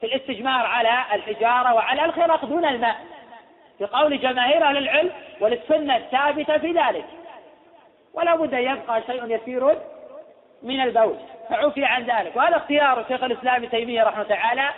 [0.00, 2.96] في الاستجمار على الحجارة وعلى الخرق دون الماء.
[3.78, 5.10] في قول جماهير أهل العلم
[5.40, 7.04] وللسنة الثابتة في ذلك.
[8.14, 9.78] ولا بد أن يبقى شيء يسير
[10.62, 11.16] من البول.
[11.50, 12.36] فعفي عن ذلك.
[12.36, 14.68] وهذا اختيار شيخ الإسلام ابن تيمية رحمه الله تعالى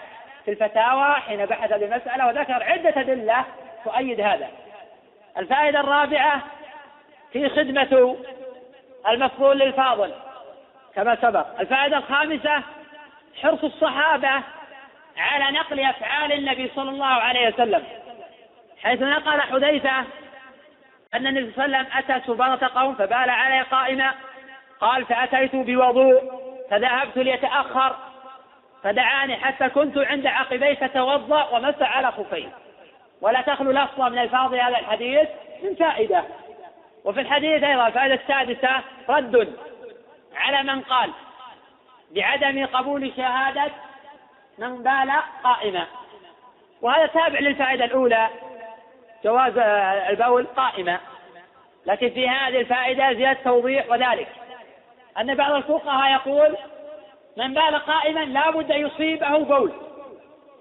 [0.45, 3.45] في الفتاوى حين بحث بالمسألة وذكر عدة أدلة
[3.85, 4.49] تؤيد هذا.
[5.39, 6.43] الفائدة الرابعة
[7.33, 8.17] في خدمة
[9.09, 10.13] المفضول للفاضل
[10.95, 11.61] كما سبق.
[11.61, 12.63] الفائدة الخامسة
[13.43, 14.43] حرص الصحابة
[15.17, 17.85] على نقل أفعال النبي صلى الله عليه وسلم.
[18.83, 20.05] حيث نقل حذيفة
[21.15, 24.15] أن النبي صلى الله عليه وسلم أتى سبارة قوم فبال علي قائما
[24.81, 26.41] قال فأتيت بوضوء
[26.71, 27.97] فذهبت ليتأخر
[28.83, 32.49] فدعاني حتى كنت عند عقبيه فتوضأ ومسح على خفيه.
[33.21, 35.29] ولا تخلو لفظة من الفاظ هذا الحديث
[35.63, 36.25] من فائدة.
[37.05, 39.55] وفي الحديث أيضا الفائدة السادسة رد
[40.37, 41.11] على من قال
[42.11, 43.71] بعدم قبول شهادة
[44.59, 45.13] من بال
[45.45, 45.87] قائما.
[46.83, 48.29] وهذا تابع للفائدة الأولى.
[49.25, 49.59] جواز
[50.09, 51.01] البول قائمة.
[51.87, 54.29] لكن في هذه الفائدة زيادة توضيح وذلك.
[55.21, 56.57] أن بعض الفقهاء يقول
[57.37, 59.73] من بال قائما لا بد أن يصيبه بول.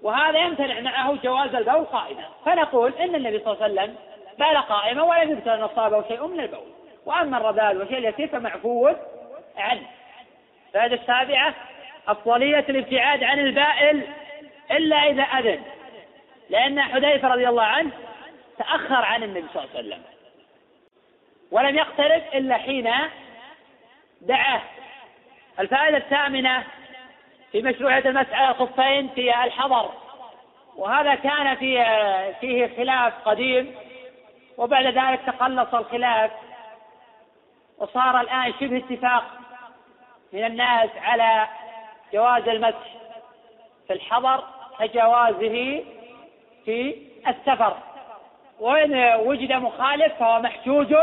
[0.02, 2.24] وهذا يمتنع معه جواز البول قائما.
[2.44, 3.94] فنقول إن النبي صلى الله عليه وسلم
[4.38, 6.72] بال قائما ولم يذكر أن أصابه شيء من البول.
[7.06, 8.90] وأما الرذال والشيء اليسير فمعفو
[9.56, 9.86] عنه.
[10.68, 11.54] الفائدة السابعة
[12.08, 14.02] أفضلية الابتعاد عن البائل
[14.70, 15.62] إلا إذا أذن.
[16.50, 17.90] لأن حذيفة رضي الله عنه
[18.60, 20.02] تأخر عن النبي صلى الله عليه وسلم.
[21.50, 22.90] ولم يقترب إلا حين
[24.20, 24.60] دعاه.
[25.60, 26.64] الفائدة الثامنة
[27.52, 29.90] في مشروعية المسح على الخفين في الحضر.
[30.76, 31.84] وهذا كان فيه
[32.40, 33.74] فيه خلاف قديم.
[34.56, 36.30] وبعد ذلك تقلص الخلاف.
[37.78, 39.24] وصار الآن شبه اتفاق
[40.32, 41.48] من الناس على
[42.12, 42.94] جواز المسح
[43.86, 44.44] في الحضر
[44.78, 45.84] كجوازه
[46.64, 47.76] في السفر.
[48.60, 50.94] وإن وجد مخالف فهو محجوج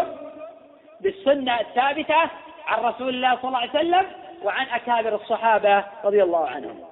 [1.01, 2.29] بالسنة الثابتة
[2.65, 4.05] عن رسول الله صلى الله عليه وسلم
[4.43, 6.83] وعن أكابر الصحابة رضي الله عنهم.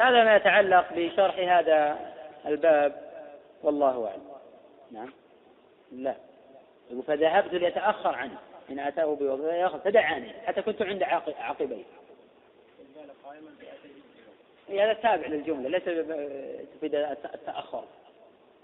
[0.00, 1.98] هذا ما يتعلق بشرح هذا
[2.46, 2.92] الباب
[3.62, 4.28] والله أعلم.
[4.92, 5.12] نعم.
[5.92, 6.14] لا.
[7.06, 8.38] فذهبت ليتأخر عنه.
[8.70, 10.32] إن أتاه بوضوء فدعاني.
[10.46, 11.02] حتى كنت عند
[11.38, 11.84] عقبيه
[14.68, 15.68] هذا تابع للجملة.
[15.68, 15.84] ليس
[16.76, 16.94] تفيد
[17.34, 17.84] التأخر.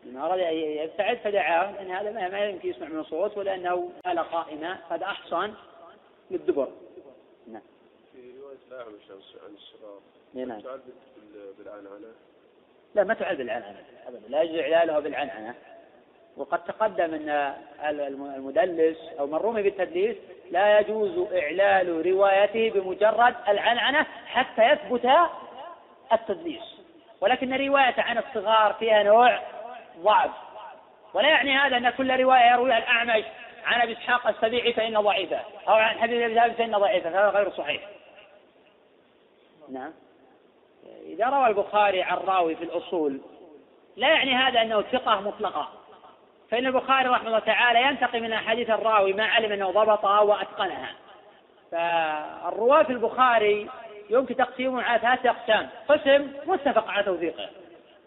[0.07, 4.79] إن أراد أن يبتعد فدعاه لأن هذا ما يمكن يسمع من الصوت ولأنه قال قائما
[4.91, 5.55] هذا أحصن
[6.31, 6.69] للدبر.
[7.47, 7.63] نعم.
[8.13, 9.11] في رواية الأعمش
[9.45, 10.01] عن الشباب
[10.35, 10.63] نعم.
[11.59, 12.13] بالعنعنة
[12.95, 13.79] لا ما تعد بالعنعنة
[14.29, 15.55] لا يجوز إعلالها بالعنعنة.
[16.37, 17.29] وقد تقدم أن
[18.37, 20.17] المدلس أو من رمي بالتدليس
[20.51, 25.11] لا يجوز إعلال روايته بمجرد العنعنة حتى يثبت
[26.13, 26.83] التدليس.
[27.21, 29.52] ولكن رواية عن الصغار فيها نوع
[29.99, 30.31] ضعف.
[31.15, 33.25] ولا يعني هذا أن كل رواية يرويها الأعمش
[33.65, 37.51] عن أبي إسحاق السبيعي فإن ضعيفة أو عن حبيب أبي ثابت فإن ضعيفة فهذا غير
[37.51, 37.83] صحيح.
[39.69, 39.93] نعم.
[41.07, 43.21] إذا روى البخاري عن راوي في الأصول
[43.97, 45.69] لا يعني هذا أنه ثقة مطلقة.
[46.51, 50.95] فإن البخاري رحمه الله تعالى ينتقي من أحاديث الراوي ما علم أنه ضبطها وأتقنها.
[51.73, 53.69] فالرواة في البخاري
[54.11, 57.49] يمكن تقسيمهم على ثلاثة أقسام قسم متفق على توثيقه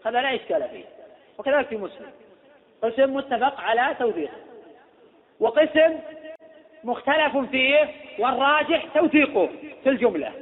[0.06, 0.95] هذا لا إشكال فيه.
[1.38, 2.10] وكذلك في مسلم.
[2.82, 4.36] قسم متفق على توثيقه
[5.40, 5.98] وقسم
[6.84, 9.48] مختلف فيه والراجح توثيقه
[9.82, 10.32] في الجملة.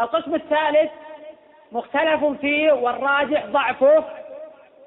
[0.00, 0.90] القسم الثالث
[1.72, 4.04] مختلف فيه والراجح ضعفه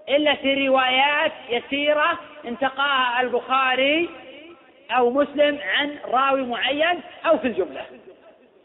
[0.09, 4.09] إلا في روايات يسيرة انتقاها البخاري
[4.91, 7.85] أو مسلم عن راوي معين أو في الجملة.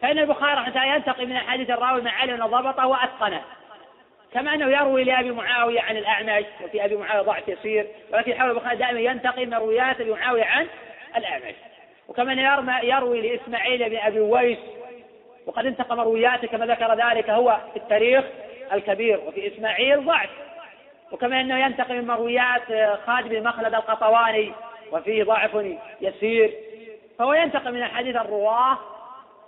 [0.02, 3.42] فإن البخاري حتى ينتقي من أحاديث الراوي ما علم ضبطه وأتقنه.
[4.32, 8.76] كما أنه يروي لأبي معاوية عن الأعمش وفي أبي معاوية ضعف يسير ولكن حول البخاري
[8.76, 10.66] دائما ينتقي من روايات أبي معاوية عن
[11.16, 11.54] الأعمش.
[12.08, 14.58] وكما أنه يروي لإسماعيل بن أبي ويس
[15.46, 18.24] وقد انتقى مروياته كما ذكر ذلك هو في التاريخ
[18.72, 20.30] الكبير وفي إسماعيل ضعف.
[21.12, 22.62] وكما أنه ينتقي من مرويات
[23.06, 24.52] خالد بن مخلد القطواني
[24.92, 25.50] وفيه ضعف
[26.00, 26.54] يسير.
[27.18, 28.78] فهو ينتقي من أحاديث الرواة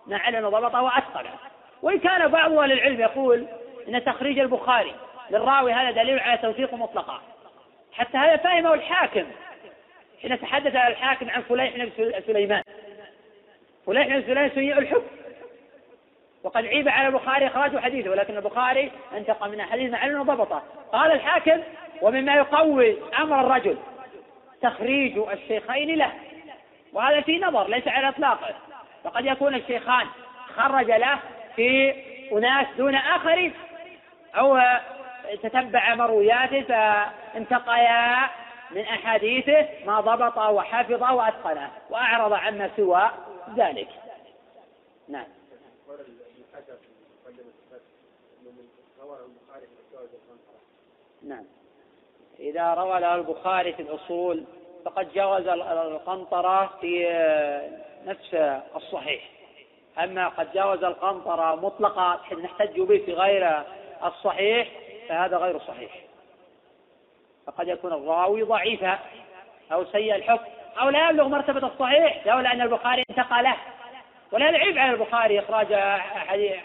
[0.07, 1.31] ما علم ضبطه وأتقنه
[1.83, 3.47] وإن كان بعض أهل العلم يقول
[3.89, 4.95] أن تخريج البخاري
[5.31, 7.21] للراوي هذا دليل على توثيقه مطلقا.
[7.93, 9.25] حتى هذا فهمه الحاكم.
[10.23, 11.91] حين تحدث الحاكم عن فليح بن
[12.27, 12.63] سليمان.
[13.87, 15.07] فليح بن سليمان سيء الحكم.
[16.45, 20.63] وقد عيب على البخاري إخراج حديثه ولكن البخاري انتقى من حديث علم ضبطه
[20.93, 21.63] قال الحاكم
[22.03, 23.77] ومما يقوي أمر الرجل
[24.63, 26.13] تخريج الشيخين له.
[26.93, 28.55] وهذا في نظر ليس على إطلاقه
[29.05, 30.07] فقد يكون الشيخان
[30.57, 31.19] خرج له
[31.57, 31.95] في
[32.33, 33.53] أناس دون آخرين.
[34.35, 34.59] أو
[35.43, 38.31] تتبع مروياته فانتقيا
[38.71, 43.11] من أحاديثه ما ضبط وحفظ وأتقنه وأعرض عما سوى
[43.57, 43.89] ذلك.
[45.09, 45.27] نعم.
[51.23, 51.45] نعم.
[52.41, 54.45] إذا روى له البخاري في الأصول
[54.85, 57.07] فقد جوز القنطرة في
[58.07, 58.35] نفس
[58.77, 59.31] الصحيح.
[59.99, 63.63] أما قد جاوز القنطرة بحيث نحتج به في غير
[64.05, 64.69] الصحيح
[65.09, 65.93] فهذا غير صحيح.
[67.47, 68.99] فقد يكون الراوي ضعيفا
[69.73, 70.51] أو سيء الحكم
[70.81, 73.57] أو لا يبلغ مرتبة الصحيح لولا أن البخاري انتقله
[74.33, 75.75] ولا العيب على البخاري إخراج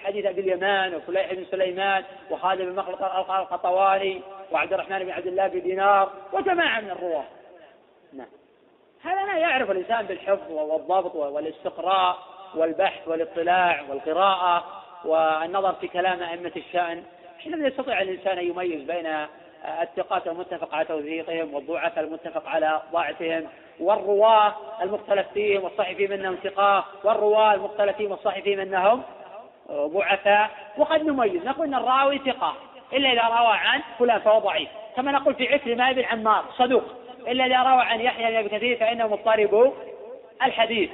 [0.05, 4.21] حديث أبي اليمان وفليح بن سليمان وخالد بن مخلق القطواني
[4.51, 7.25] وعبد الرحمن بن عبد الله بن دينار وجماعة من الرواة.
[8.13, 8.27] نعم.
[9.03, 12.17] هذا لا يعرف الإنسان بالحفظ والضبط والاستقراء
[12.55, 17.03] والبحث والاطلاع والقراءة والنظر في كلام أئمة الشأن.
[17.39, 19.27] حينئذ يستطيع الإنسان أن يميز بين
[19.81, 23.47] الثقات المتفق على توثيقهم والضعفاء المتفق على ضعفهم
[23.79, 29.03] والرواة المختلف فيهم والصحيح فيهم انهم ثقات والرواة المختلف فيهم والصحيح فيهم انهم
[29.71, 30.49] ضعفاء.
[30.77, 32.53] وقد نميز نقول إن الراوي ثقة
[32.93, 34.69] إلا إذا روى عن فلان فهو ضعيف.
[34.95, 36.83] كما نقول في عكرمة بن عمار صدوق.
[37.27, 39.73] إلا إذا روى عن يحيى بن أبي كثير فإنه مضطرب
[40.43, 40.89] الحديث.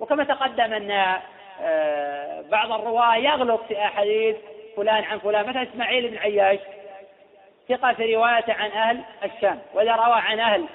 [0.00, 1.18] وكما تقدم أن
[1.62, 4.36] آه، بعض الرواة يغلط في أحاديث
[4.76, 6.58] فلان عن فلان مثل إسماعيل بن عياش
[7.68, 10.66] ثقة في روايته عن أهل الشام وإذا روى عن أهل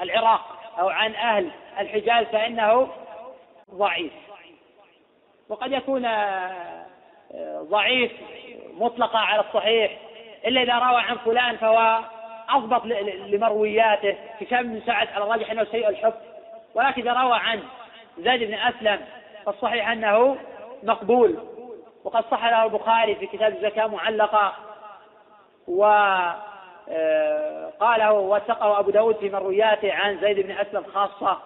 [0.00, 1.50] العراق أو عن أهل
[1.80, 2.88] الحجاز فإنه
[3.70, 4.12] ضعيف.
[5.48, 6.86] وقد يكون آه،
[7.62, 8.12] ضعيف
[8.74, 9.98] مطلقة على الصحيح
[10.46, 12.00] إلا إذا روى عن فلان فهو
[12.48, 12.84] أضبط
[13.26, 16.14] لمروياته هشام بن سعد على الراجح أنه سيء الحب.
[16.74, 17.60] ولكن إذا روى عن
[18.18, 19.00] زيد بن أسلم
[19.46, 20.36] فالصحيح أنه
[20.82, 21.51] مقبول.
[22.04, 24.54] وقد صح له البخاري في كتاب الزكاة معلقة
[25.68, 26.40] وقاله
[28.08, 31.42] آه، وثقه أبو داود في مروياته عن زيد بن أسلم خاصة.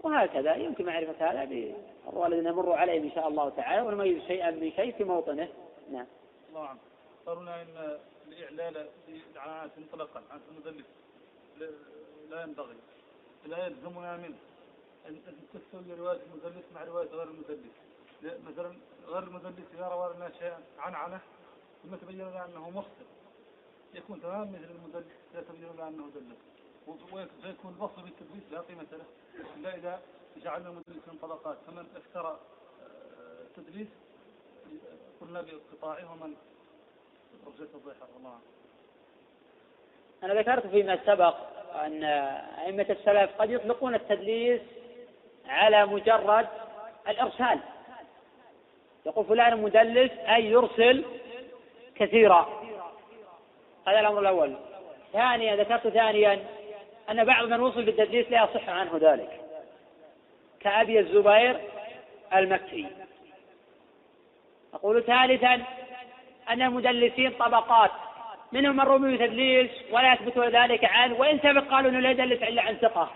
[0.00, 4.72] وهكذا يمكن معرفة هذا بالرواة الذين نمر عليهم إن شاء الله تعالى ونميز شيئا من
[4.72, 5.48] شيء في موطنه.
[5.90, 6.06] نعم.
[6.54, 6.78] نعم
[7.26, 10.86] قالوا إن الإعلال بالعنعنة مطلقا عن المدلس.
[12.30, 12.76] لا ينبغي.
[13.46, 14.36] لا يلزمنا منه
[15.08, 15.20] أن
[15.54, 17.89] تستوي رواية المدلس مع رواية غير المدلس.
[18.22, 19.40] مثلا غير
[19.74, 21.20] إذا روى لنا شيئا عنعنة
[21.82, 23.04] ثم تبين لنا أنه مخطئ.
[23.94, 26.38] يكون تمام مثل المدلس لا تبين لنا أنه دلس
[27.12, 29.04] ويكون البصر بالتدليس لا قيمة له.
[29.56, 30.00] إلا إذا
[30.36, 32.40] جعلنا المدلس من طبقات فمن افترى
[33.40, 33.88] التدليس
[34.66, 36.34] آه، قلنا بقطاعه ومن
[37.46, 38.38] رجت الضيحة الله
[40.22, 41.36] أنا ذكرت فيما سبق
[41.74, 44.60] أن أئمة السلف قد يطلقون التدليس
[45.46, 46.48] على مجرد
[47.08, 47.60] الإرسال.
[49.06, 51.04] يقول فلان مدلس أي يرسل
[51.94, 52.48] كثيرا.
[53.88, 54.54] هذا الأمر الأول.
[55.12, 56.44] ثانيا ذكرت ثانيا
[57.10, 59.40] أن بعض من وصل بالتدليس لا يصح عنه ذلك.
[60.60, 61.60] كأبي الزبير
[62.34, 62.86] المكي.
[64.74, 65.62] أقول ثالثا
[66.50, 67.90] أن المدلسين طبقات.
[68.52, 72.62] منهم من رمي تدليس ولا يثبت ذلك عنه وإن سبق قالوا أنه لا يدلس إلا
[72.62, 73.10] عن ثقة.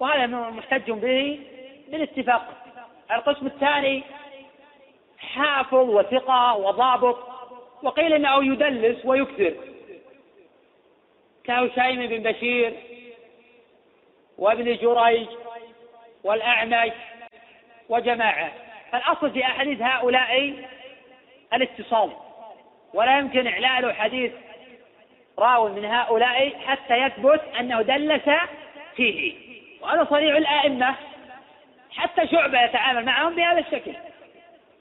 [0.00, 1.40] وهذا محتج به
[1.88, 2.48] بالاتفاق.
[3.12, 4.02] القسم الثاني
[5.24, 7.18] حافظ وثقة وضابط
[7.82, 9.54] وقيل إنه يدلس ويكثر.
[11.44, 12.72] كهشيم بن بشير
[14.38, 15.28] وابن جريج
[16.24, 16.92] والأعمش
[17.88, 18.52] وجماعة.
[18.92, 20.54] فالأصل في أحاديث هؤلاء
[21.52, 22.10] الاتصال.
[22.94, 24.32] ولا يمكن إعلال حديث
[25.38, 28.30] راو من هؤلاء حتى يثبت أنه دلس
[28.96, 29.34] فيه.
[29.80, 30.94] وهذا صريح الآئمة.
[31.90, 33.92] حتى شعبة يتعامل معهم بهذا الشكل.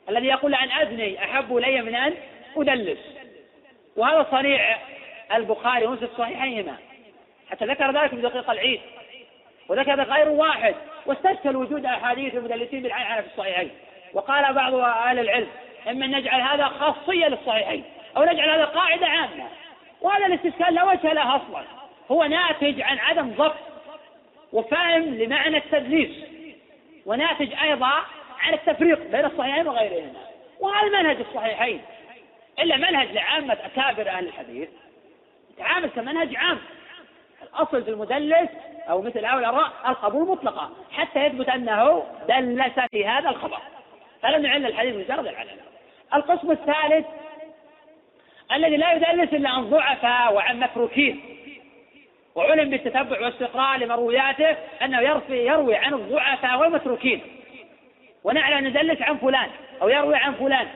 [0.10, 2.14] الذي يقول عن أذني أحب إلي من أن
[2.58, 3.00] أدلس.
[3.96, 4.78] وهذا صنيع
[5.34, 6.76] البخاري ومسلم الصحيحيهما
[7.52, 8.82] حتى ذكر ذلك في دقيق العيد.
[9.70, 10.76] وذكر غير واحد.
[11.06, 13.72] واستشكل وجود أحاديث المدلسين بالعين في الصحيحين.
[14.14, 15.48] وقال بعض أهل العلم
[15.90, 17.84] إما أن نجعل هذا خاصية للصحيحين
[18.18, 19.48] أو نجعل هذا قاعدة عامة.
[20.02, 21.64] وهذا الاستشكال لا وجه له أصلا.
[22.12, 23.56] هو ناتج عن عدم ضبط
[24.54, 26.26] وفهم لمعنى التدليس.
[27.06, 27.92] وناتج أيضا
[28.44, 30.20] عن التفريق بين الصحيحين وغيرهما
[30.60, 31.82] وهذا منهج الصحيحين.
[32.60, 34.70] إلا منهج لعامة أكابر أهل الحديث.
[35.54, 36.60] يتعامل كمنهج عام.
[37.44, 38.50] الأصل في المدلس
[38.90, 43.60] أو مثل هؤلاء الآراء القبول مطلقا حتى يثبت أنه دلس في هذا الخبر.
[44.22, 45.60] فلم يعل الحديث مجرد العلل
[46.14, 47.06] القسم الثالث
[48.52, 51.22] الذي لا يدلس إلا عن ضعفاء وعن متروكين.
[52.36, 57.22] وعلم بالتتبع واستقراء لمروياته أنه يروي عن الضعفاء والمتروكين.
[58.24, 59.50] ونعلم أن يدلس عن فلان
[59.82, 60.68] أو يروي عن فلان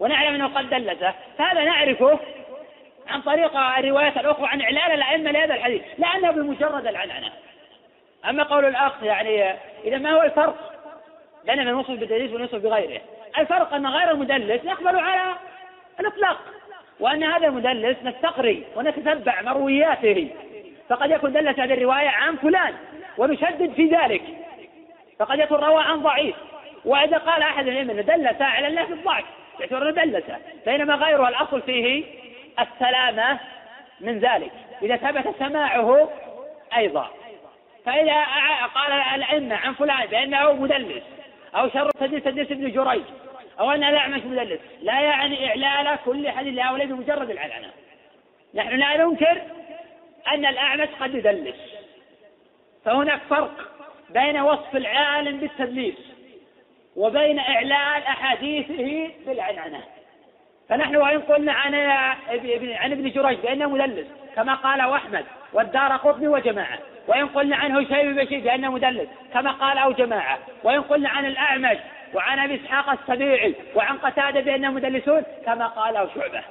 [0.00, 2.18] ونعلم أنه قد دلسه فهذا نعرفه
[3.08, 7.32] عن طريق الروايات الأخرى عن إعلان الأئمة لهذا الحديث لأنه بمجرد العنعنة.
[8.28, 10.72] أما قول الأخ يعني إذا ما هو الفرق؟
[11.44, 13.00] بين من يوصف بالتدليس ومن بغيره.
[13.38, 15.34] الفرق أن غير المدلس يقبل على
[16.00, 16.38] الإطلاق
[17.00, 20.28] وأن هذا المدلس نستقري ونتتبع مروياته.
[20.88, 22.74] فقد يكون دلس هذه الرواية عن فلان
[23.18, 24.22] ونشدد في ذلك.
[25.18, 26.36] فقد يكون روى عن ضعيف.
[26.86, 29.24] وإذا قال أحد الأئمة دلس على الله في الضعف.
[29.60, 30.24] يعتبر دلس
[30.66, 32.04] بينما غيره الأصل فيه
[32.60, 33.38] السلامة
[34.00, 34.52] من ذلك.
[34.82, 36.10] إذا ثبت سماعه
[36.76, 37.10] أيضا.
[37.84, 38.24] فإذا
[38.74, 41.02] قال الأئمة عن فلان بأنه مدلس
[41.54, 43.02] أو شر تدليس تدليس ابن جريج
[43.60, 47.70] أو أن الأعمش مدلس لا يعني إعلال كل حديث لهؤلاء بمجرد العلنة
[48.54, 49.42] نحن لا ننكر
[50.34, 51.56] أن الأعمش قد يدلس.
[52.84, 53.70] فهناك فرق
[54.10, 56.15] بين وصف العالم بالتدليس.
[56.96, 59.80] وبين إعلان أحاديثه بالعنعنة
[60.68, 66.78] فنحن وإن قلنا عن عن ابن جريج بأنه مدلس كما قال أحمد والدار قطني وجماعة.
[67.08, 70.38] وإن قلنا عن هشيم بشير بأنه مدلس كما قال أو جماعة.
[70.62, 71.78] وإن قلنا عن الأعمش
[72.14, 76.42] وعن أبي إسحاق السبيعي وعن قتادة بأنهم مدلسون كما قال أو شعبة.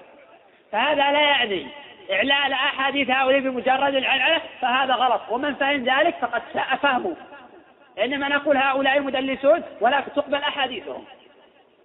[0.72, 1.68] فهذا لا يعني
[2.12, 5.22] إعلال أحاديث هؤلاء بمجرد العلعلة فهذا غلط.
[5.30, 7.16] ومن فهم ذلك فقد ساء فهمه
[8.04, 11.06] إنما نقول هؤلاء مدلسون ولا تقبل أحاديثهم.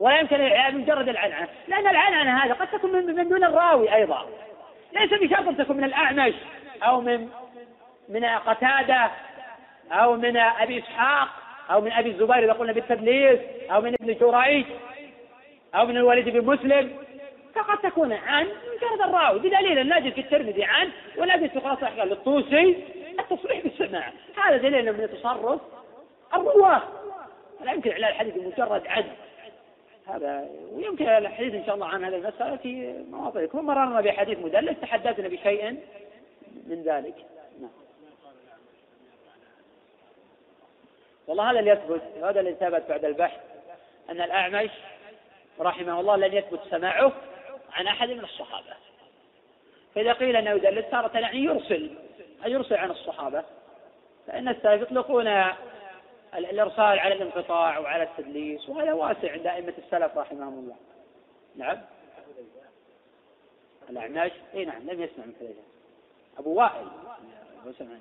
[0.01, 1.49] ولا يمكن الإعلان بمجرد العنعنة.
[1.69, 4.27] لأن العنعنة هذا قد تكون من, دون الراوي أيضا.
[4.93, 6.35] ليس بشرط أن تكون من الأعمش
[6.83, 7.29] أو من
[8.09, 9.11] من قتادة
[9.93, 11.29] أو من أبي إسحاق
[11.71, 13.39] أو من أبي الزبير إذا قلنا بالتدليس
[13.71, 14.67] أو من ابن جريج
[15.75, 16.97] أو من الوليد بن مسلم.
[17.55, 19.39] فقد تكون عن مجرد الراوي.
[19.39, 22.77] بدليل أن نجد في الترمذي عن ونجد في خلاصة للطوسي
[23.19, 24.13] التصريح بالسماع.
[24.45, 25.61] هذا دليل من تصرف
[26.35, 26.83] الرواة
[27.61, 29.05] لا يمكن إعلان الحديث بمجرد عن
[30.07, 34.81] هذا ويمكن الحديث إن شاء الله عن هذه المسألة في مواضيع كل مررنا بحديث مدلس
[34.81, 35.71] تحدثنا بشيء
[36.67, 37.15] من ذلك.
[37.61, 37.71] نعم.
[41.27, 43.41] والله هذا اللي يثبت هذا اللي ثبت بعد البحث
[44.11, 44.71] أن الأعمش
[45.61, 47.13] رحمه الله لن يثبت سماعه
[47.73, 48.75] عن أحد من الصحابة.
[49.95, 51.91] فإذا قيل أنه يدلس تارة يعني يرسل
[52.47, 53.45] يرسل عن الصحابة.
[54.27, 55.27] فإن السلف يطلقون
[56.35, 60.77] الإرسال على الانقطاع وعلى التدليس وهذا واسع عند أئمة السلف رحمهم الله.
[61.57, 61.81] نعم.
[63.91, 65.63] الأعمش؟ إي نعم لم يسمع من حذيفة
[66.39, 66.87] أبو وائل.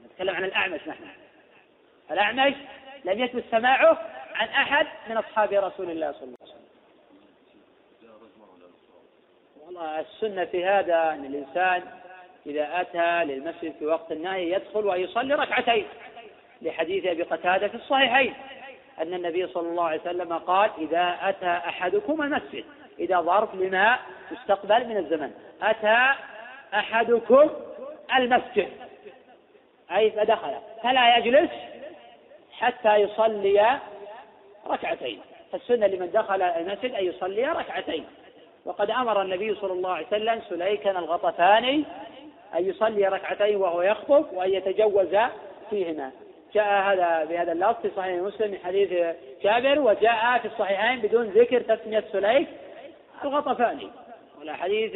[0.06, 1.04] نتكلم عن الأعمش نحن.
[2.12, 2.54] الأعمش
[3.06, 3.98] لم يثبت سماعه
[4.34, 6.66] عن أحد من أصحاب رسول الله صلى الله عليه وسلم.
[9.66, 11.84] والله السنة في هذا أن الإنسان
[12.46, 15.88] إذا أتى للمسجد في وقت النهي يدخل ويصلي ركعتين.
[16.62, 18.34] لحديث أبي قتادة في الصحيحين
[19.02, 22.64] أن النبي صلى الله عليه وسلم قال إذا أتى أحدكم المسجد
[23.00, 24.00] إذا ظرف لما
[24.32, 25.32] يستقبل من الزمن
[25.62, 26.14] أتى
[26.74, 27.50] أحدكم
[28.18, 28.68] المسجد.
[29.92, 30.52] أي فدخل.
[30.84, 31.52] فلا يجلس
[32.52, 33.80] حتى يصلي
[34.68, 35.20] ركعتين.
[35.52, 38.06] فالسنة لمن دخل المسجد أن يصلي ركعتين.
[38.66, 41.84] وقد أمر النبي صلى الله عليه وسلم سليكا الغطفاني
[42.56, 45.18] أن يصلي ركعتين وهو يخطب وأن يتجوز
[45.70, 46.12] فيهما.
[46.54, 51.62] جاء هذا بهذا اللفظ في صحيح مسلم من حديث جابر وجاء في الصحيحين بدون ذكر
[51.62, 52.48] تسمية سليك
[53.24, 53.90] الغطفاني.
[54.40, 54.92] والأحاديث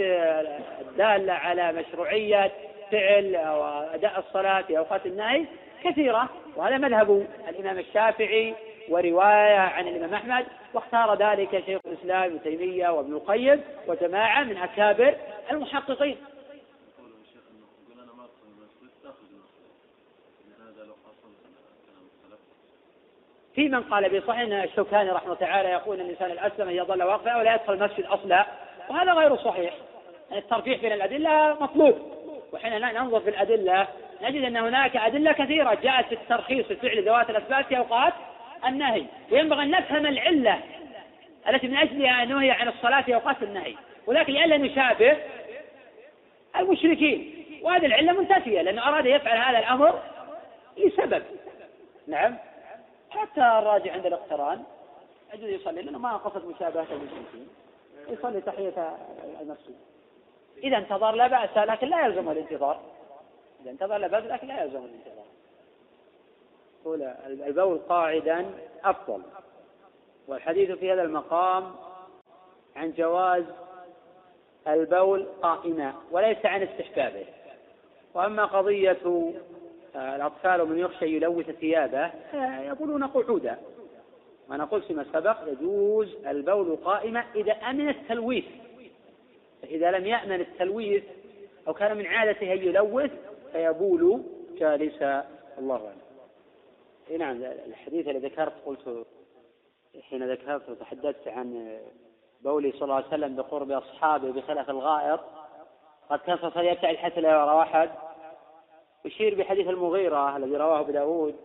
[0.82, 2.52] الدالة على مشروعية
[2.92, 5.46] فعل أو أداء الصلاة في أوقات النهي
[5.84, 8.54] كثيرة وهذا مذهب الإمام الشافعي
[8.90, 10.46] ورواية عن الإمام أحمد.
[10.74, 15.16] واختار ذلك شيخ الإسلام ابن تيمية وابن القيم وجماعة من أكابر
[15.52, 16.18] المحققين.
[23.56, 27.04] في من قال بصحيح إن الشوكاني رحمه الله تعالى يقول إن الإنسان الأسلم ان يظل
[27.04, 28.46] واقفا ولا يدخل المسجد أصلا
[28.90, 29.74] وهذا غير صحيح.
[30.32, 31.96] الترجيح بين الأدلة مطلوب.
[32.54, 33.88] وحين ننظر في الأدلة
[34.22, 38.14] نجد أن هناك أدلة كثيرة جاءت في الترخيص في فعل ذوات الأسباب في أوقات
[38.68, 39.06] النهي.
[39.32, 40.60] وينبغي أن نفهم العلة
[41.50, 43.76] التي من أجلها نهي عن الصلاة في أوقات النهي.
[44.08, 45.18] ولكن لئلا نشابه
[46.60, 47.46] المشركين.
[47.62, 50.00] وهذه العلة منتفية لأنه أراد يفعل هذا الأمر
[50.78, 51.24] لسبب.
[52.08, 52.38] نعم.
[53.14, 54.64] حتى الراجع عند الاقتران
[55.34, 57.48] يجوز يصلي لأنه ما قصد مشابهة المشركين
[58.10, 58.98] يصلي تحية
[59.42, 59.76] المسجد
[60.64, 62.80] إذا انتظر لا بأس لكن لا يلزم الانتظار.
[63.62, 65.26] إذا انتظر لا بأس لكن لا يلزم الانتظار.
[66.82, 68.46] يقول البول قاعدا
[68.84, 69.22] أفضل.
[70.28, 71.76] والحديث في هذا المقام
[72.76, 73.44] عن جواز
[74.68, 77.26] البول قائما وليس عن استحبابه.
[78.14, 79.34] وأما قضية
[79.96, 82.12] الأطفال ومن يخشى يلوث ثيابه
[82.62, 83.58] يقولون قعودا.
[84.50, 88.46] وأنا قلت فيما سبق يجوز البول قائمة إذا أمن التلويث.
[89.62, 91.04] فإذا لم يأمن التلويث
[91.68, 93.12] أو كان من عادته أن يلوث
[93.52, 94.24] فيبول
[94.58, 95.26] جالسا.
[95.60, 95.98] الله أعلم.
[97.10, 99.06] إيه نعم الحديث الذي ذكرت قلت
[100.02, 101.78] حين ذكرت وتحدثت عن
[102.42, 105.20] بولي صلى الله عليه وسلم بقرب أصحابه بخلاف الغائط
[106.10, 107.90] قد كان صلى الله عليه وسلم يبتعد حتى لا يرى واحد
[109.06, 111.36] أشير بحديث المغيرة الذي رواه أبو داود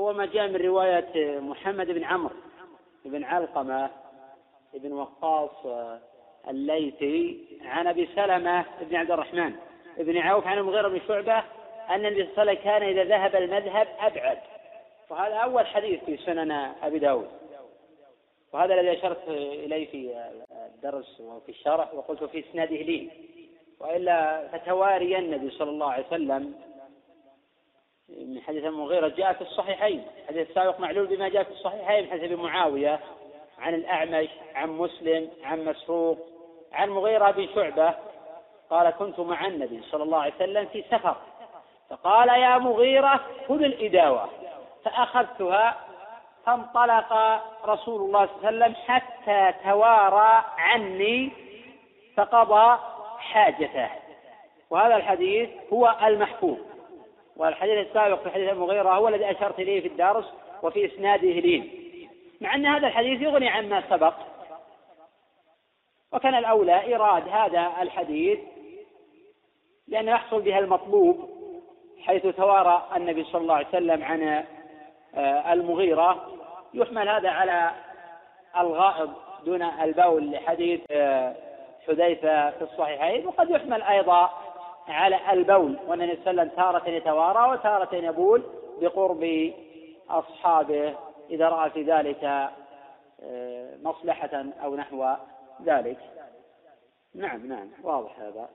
[0.00, 2.36] هو ما جاء من رواية محمد بن عمرو
[3.04, 3.90] بن علقمة
[4.74, 5.66] بن وقاص
[6.48, 9.54] الليثي عن أبي سلمة بن عبد الرحمن
[9.98, 11.42] بن عوف عن المغيرة بن شعبة
[11.90, 14.38] أن النبي صلى الله عليه وسلم كان إذا ذهب المذهب أبعد.
[15.10, 16.50] وهذا أول حديث في سنن
[16.82, 17.28] أبي داود.
[18.52, 20.28] وهذا الذي أشرت إليه في
[20.74, 23.10] الدرس وفي الشرح وقلت في إسناده لي.
[23.80, 26.54] وإلا فتواري النبي صلى الله عليه وسلم
[28.08, 30.06] من حديث المغيرة جاء في الصحيحين.
[30.28, 33.00] حديث السابق معلول بما جاء في الصحيحين حديث أبي معاوية
[33.58, 36.18] عن الأعمش عن مسلم عن مسروق
[36.72, 37.94] عن مغيرة بن شعبة.
[38.70, 41.16] قال كنت مع النبي صلى الله عليه وسلم في سفر.
[41.90, 44.28] فقال يا مغيرة خذ الإداوة.
[44.84, 45.76] فأخذتها
[46.46, 47.12] فانطلق
[47.64, 51.32] رسول الله صلى الله عليه وسلم حتى توارى عني
[52.16, 52.78] فقضى
[53.18, 53.90] حاجته.
[54.70, 56.56] وهذا الحديث هو المحفوظ.
[57.36, 60.24] والحديث السابق في حديث المغيرة هو الذي أشرت إليه في الدرس
[60.62, 61.70] وفي إسناده لين
[62.40, 64.14] مع أن هذا الحديث يغني عما سبق.
[66.12, 68.38] وكان الأولى إيراد هذا الحديث
[69.88, 71.30] لأنه يحصل بها المطلوب
[72.02, 74.44] حيث توارى النبي صلى الله عليه وسلم عن
[75.14, 76.26] آه، المغيرة.
[76.74, 77.70] يحمل هذا على
[78.58, 79.12] الغائض
[79.44, 81.34] دون البول لحديث آه،
[81.86, 83.26] حذيفة في الصحيحين.
[83.26, 84.30] وقد يحمل أيضا
[84.88, 88.42] على البول وأن النبي صلى الله عليه وسلم تارة يتوارى وتارة يبول
[88.80, 89.52] بقرب
[90.10, 90.94] أصحابه
[91.30, 92.24] إذا رأى في ذلك
[93.22, 95.06] آه، مصلحة أو نحو
[95.64, 95.98] ذلك.
[97.14, 98.48] نعم نعم واضح هذا.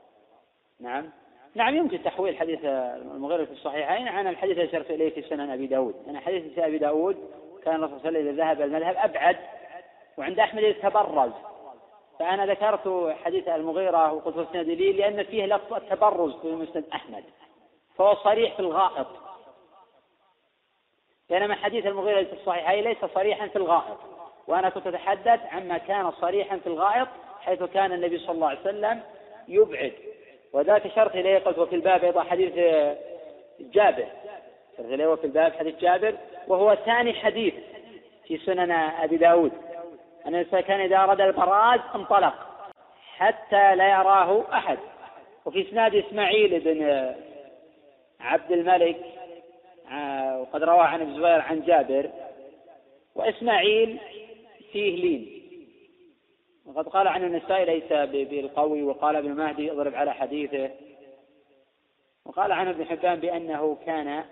[0.80, 1.10] نعم.
[1.56, 5.68] نعم يمكن تحويل حديث المغيرة في الصحيحين عن الحديث الذي أشرت إليه في سنن أبي
[5.68, 5.96] داود.
[6.06, 7.18] يعني حديث أبي داود
[7.64, 9.38] كان الرسول صلى الله عليه وسلم إذا ذهب المذهب أبعد
[10.18, 11.32] وعند أحمد يتبرز.
[12.22, 17.24] فأنا ذكرت حديث المغيرة وقلت مسند لي لأن فيه لفظ التبرز في مسند أحمد
[17.96, 19.08] فهو صريح في الغائط.
[21.30, 23.98] بينما حديث المغيرة في الصحيحين ليس صريحا في الغائط.
[24.48, 27.08] وأنا كنت أتحدث عما كان صريحا في الغائط
[27.40, 29.02] حيث كان النبي صلى الله عليه وسلم
[29.48, 29.94] يبعد.
[30.54, 32.54] وذاك شرط إليه قلت وفي الباب أيضا حديث
[33.60, 34.08] جابر.
[34.78, 36.18] شرط إليه وفي الباب حديث جابر
[36.48, 37.54] وهو ثاني حديث
[38.28, 39.52] في سنن أبي داود.
[40.26, 42.34] أن الإنسان كان إذا أراد البراز انطلق
[43.18, 44.78] حتى لا يراه أحد.
[45.46, 47.14] وفي إسناد إسماعيل بن
[48.20, 49.06] عبد الملك
[50.40, 52.10] وقد روى عن ابن زبير عن جابر
[53.16, 54.00] وإسماعيل
[54.72, 55.42] فيه لين.
[56.66, 60.70] وقد قال عن النسائي ليس بالقوي وقال ابن مهدي اضرب على حديثه.
[62.26, 64.24] وقال عن ابن حبان بأنه كان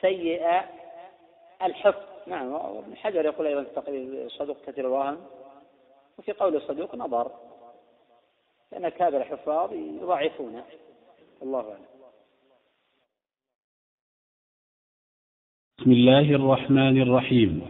[0.00, 0.60] سيء
[1.62, 2.09] الحفظ.
[2.26, 5.16] نعم وابن حجر يقول أيضا في تقرير صدوق كثير الوهم
[6.18, 7.30] وفي قول الصدوق نظر
[8.72, 10.64] لأن كابر الحفاظ يضعفونه.
[11.42, 11.84] الله أعلم.
[15.78, 17.62] بسم الله الرحمن الرحيم.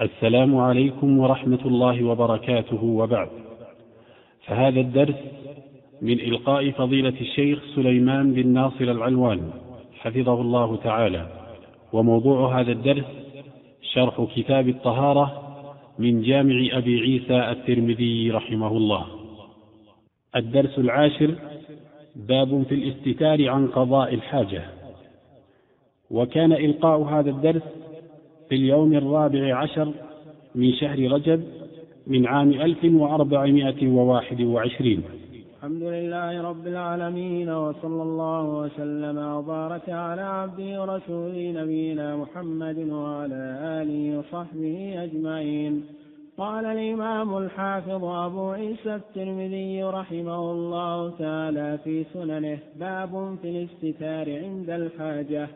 [0.00, 3.30] السلام عليكم ورحمة الله وبركاته وبعد.
[4.46, 5.16] فهذا الدرس
[6.02, 9.50] من إلقاء فضيلة الشيخ سليمان بن ناصر العلوان
[9.92, 11.26] حفظه الله تعالى.
[11.92, 13.19] وموضوع هذا الدرس
[13.82, 15.42] شرح كتاب الطهارة
[15.98, 19.06] من جامع أبي عيسى الترمذي رحمه الله.
[20.36, 21.34] الدرس العاشر
[22.16, 24.62] باب في الاستتار عن قضاء الحاجة.
[26.10, 27.62] وكان إلقاء هذا الدرس
[28.48, 29.92] في اليوم الرابع عشر
[30.54, 31.44] من شهر رجب
[32.06, 35.02] من عام ألف وأربعمائة وواحد وعشرين.
[35.60, 43.42] الحمد لله رب العالمين وصلى الله وسلم وبارك على عبده ورسوله نبينا محمد وعلى
[43.80, 45.84] آله وصحبه أجمعين.
[46.38, 54.70] قال الإمام الحافظ أبو عيسى الترمذي رحمه الله تعالى في سننه باب في الاستتار عند
[54.70, 55.48] الحاجة.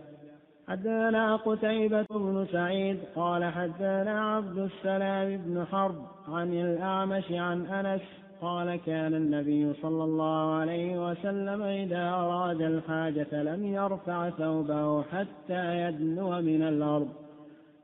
[0.69, 8.77] حدثنا قتيبة بن سعيد قال حدثنا عبد السلام بن حرب عن الأعمش عن أنس قال
[8.77, 16.63] كان النبي صلى الله عليه وسلم إذا أراد الحاجة لم يرفع ثوبه حتى يدنو من
[16.63, 17.09] الأرض.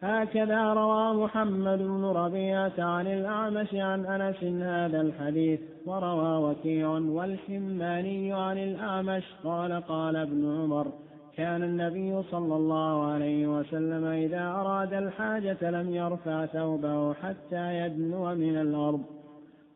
[0.03, 8.59] هكذا روى محمد بن ربيعة عن الأعمش عن أنس هذا الحديث وروى وكيع والحماني عن
[8.59, 10.87] الأعمش قال قال ابن عمر
[11.37, 18.57] كان النبي صلى الله عليه وسلم إذا أراد الحاجة لم يرفع ثوبه حتى يدنو من
[18.57, 19.20] الأرض.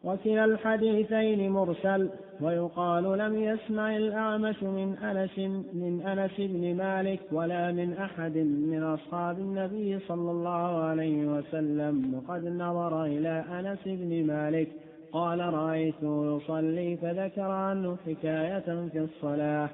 [0.05, 5.39] وكلا الحديثين مرسل ويقال لم يسمع الأعمش من أنس
[5.73, 12.45] من أنس بن مالك ولا من أحد من أصحاب النبي صلى الله عليه وسلم وقد
[12.45, 14.69] نظر إلى أنس بن مالك
[15.13, 19.69] قال رأيته يصلي فذكر عنه حكاية في الصلاة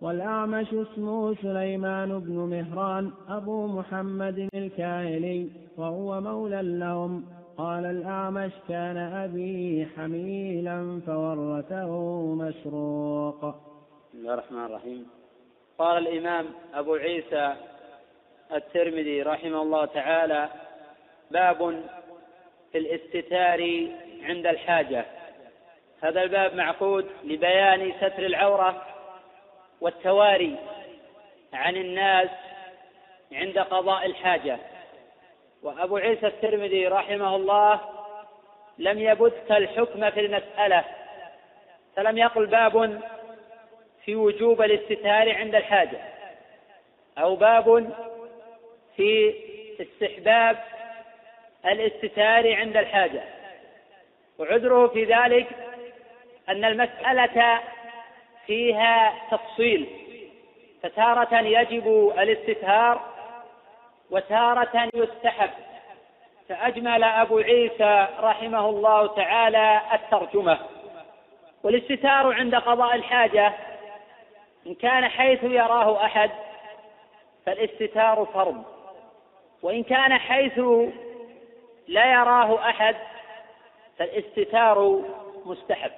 [0.00, 7.24] والأعمش اسمه سليمان بن مهران أبو محمد الكاهلي وهو مولى لهم
[7.58, 11.90] قال الأعمش كان أبي حميلا فورثه
[12.34, 15.10] مسروق بسم الله الرحمن الرحيم.
[15.78, 17.54] قال الإمام أبو عيسى
[18.52, 20.48] الترمذي رحمه الله تعالى
[21.30, 21.84] باب
[22.72, 23.88] في الاستتار
[24.22, 25.06] عند الحاجة.
[26.00, 28.82] هذا الباب معقود لبيان ستر العورة
[29.80, 30.56] والتواري
[31.52, 32.30] عن الناس
[33.32, 34.58] عند قضاء الحاجة.
[35.66, 37.80] وأبو عيسى الترمذي رحمه الله
[38.78, 40.84] لم يبث الحكم في المسألة
[41.96, 43.00] فلم يقل باب
[44.04, 45.98] في وجوب الاستتار عند الحاجة
[47.18, 47.90] أو باب
[48.96, 49.34] في
[49.80, 50.56] استحباب
[51.66, 53.22] الاستتار عند الحاجة.
[54.38, 55.46] وعذره في ذلك
[56.48, 57.60] أن المسألة
[58.46, 59.86] فيها تفصيل
[60.82, 63.15] فتارة يجب الاستتار
[64.10, 65.50] وتارة يستحب.
[66.48, 70.58] فأجمل أبو عيسى رحمه الله تعالى الترجمة.
[71.62, 73.52] والاستتار عند قضاء الحاجة
[74.66, 76.30] إن كان حيث يراه أحد
[77.46, 78.64] فالاستتار فرض.
[79.62, 80.58] وإن كان حيث
[81.88, 82.96] لا يراه أحد
[83.98, 85.02] فالاستتار
[85.44, 85.92] مستحب.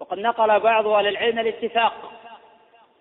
[0.00, 2.12] وقد نقل بعض أهل العلم الاتفاق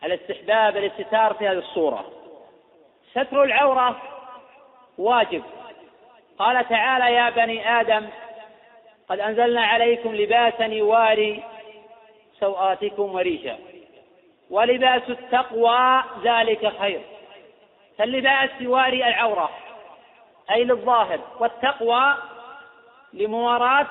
[0.03, 2.22] على استحباب الاستتار في هذه الصورة.
[3.13, 4.01] ستر العورة.
[4.97, 5.43] واجب.
[6.39, 8.07] قال تعالى يا بني آدم
[9.09, 11.43] قد أنزلنا عليكم لباسا يواري
[12.39, 13.57] سوآتكم وريشا.
[14.49, 17.01] ولباس التقوى ذلك خير.
[17.97, 19.49] فاللباس يواري العورة
[20.51, 22.15] أي للظاهر والتقوى
[23.13, 23.87] لمواراة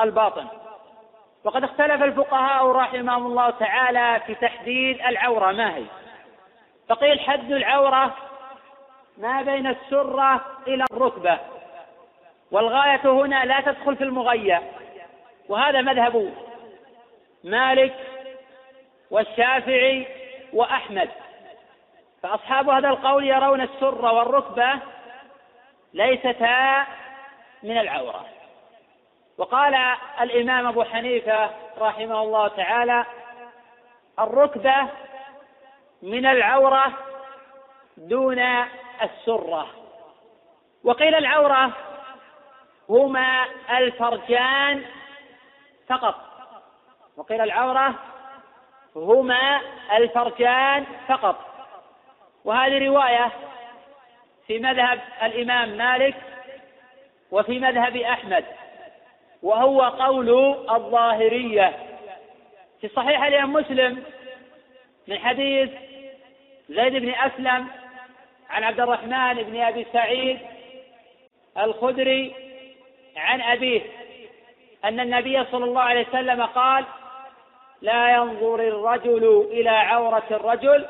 [0.00, 0.46] الباطن.
[1.44, 5.52] وقد اختلف الفقهاء رحمهم الله تعالى في تحديد العورة.
[5.52, 5.84] ما هي؟
[6.88, 8.14] فقيل حد العورة
[9.18, 11.38] ما بين السرة إلى الركبة.
[12.50, 14.62] والغاية هنا لا تدخل في المغية.
[15.48, 16.34] وهذا مذهب
[17.44, 17.94] مالك
[19.10, 20.06] والشافعي
[20.52, 21.10] وأحمد.
[22.22, 24.78] فأصحاب هذا القول يرون السرة والركبة
[25.94, 26.86] ليستا
[27.62, 28.26] من العورة.
[29.38, 29.74] وقال
[30.20, 33.04] الإمام أبو حنيفة رحمه الله تعالى
[34.18, 34.88] الركبة
[36.02, 36.92] من العورة
[37.96, 38.38] دون
[39.02, 39.66] السرة.
[40.84, 41.70] وقيل العورة
[42.88, 44.84] هما الفرجان
[45.88, 46.14] فقط.
[47.16, 47.94] وقيل العورة
[48.96, 49.60] هما
[49.96, 51.36] الفرجان فقط.
[52.44, 53.30] وهذه رواية
[54.46, 56.16] في مذهب الإمام مالك
[57.30, 58.44] وفي مذهب أحمد
[59.42, 60.30] وهو قول
[60.70, 61.92] الظاهرية.
[62.80, 64.02] في صحيح الإمام مسلم
[65.08, 65.70] من حديث
[66.68, 67.68] زيد بن أسلم
[68.52, 70.38] عن عبد الرحمن بن أبي سعيد
[71.58, 72.34] الخدري
[73.16, 73.82] عن أبيه
[74.84, 76.84] أن النبي صلى الله عليه وسلم قال
[77.82, 80.86] لا ينظر الرجل إلى عورة الرجل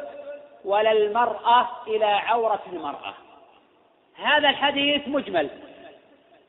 [0.65, 3.15] ولا المرأة إلى عورة المرأة.
[4.17, 5.51] هذا الحديث مجمل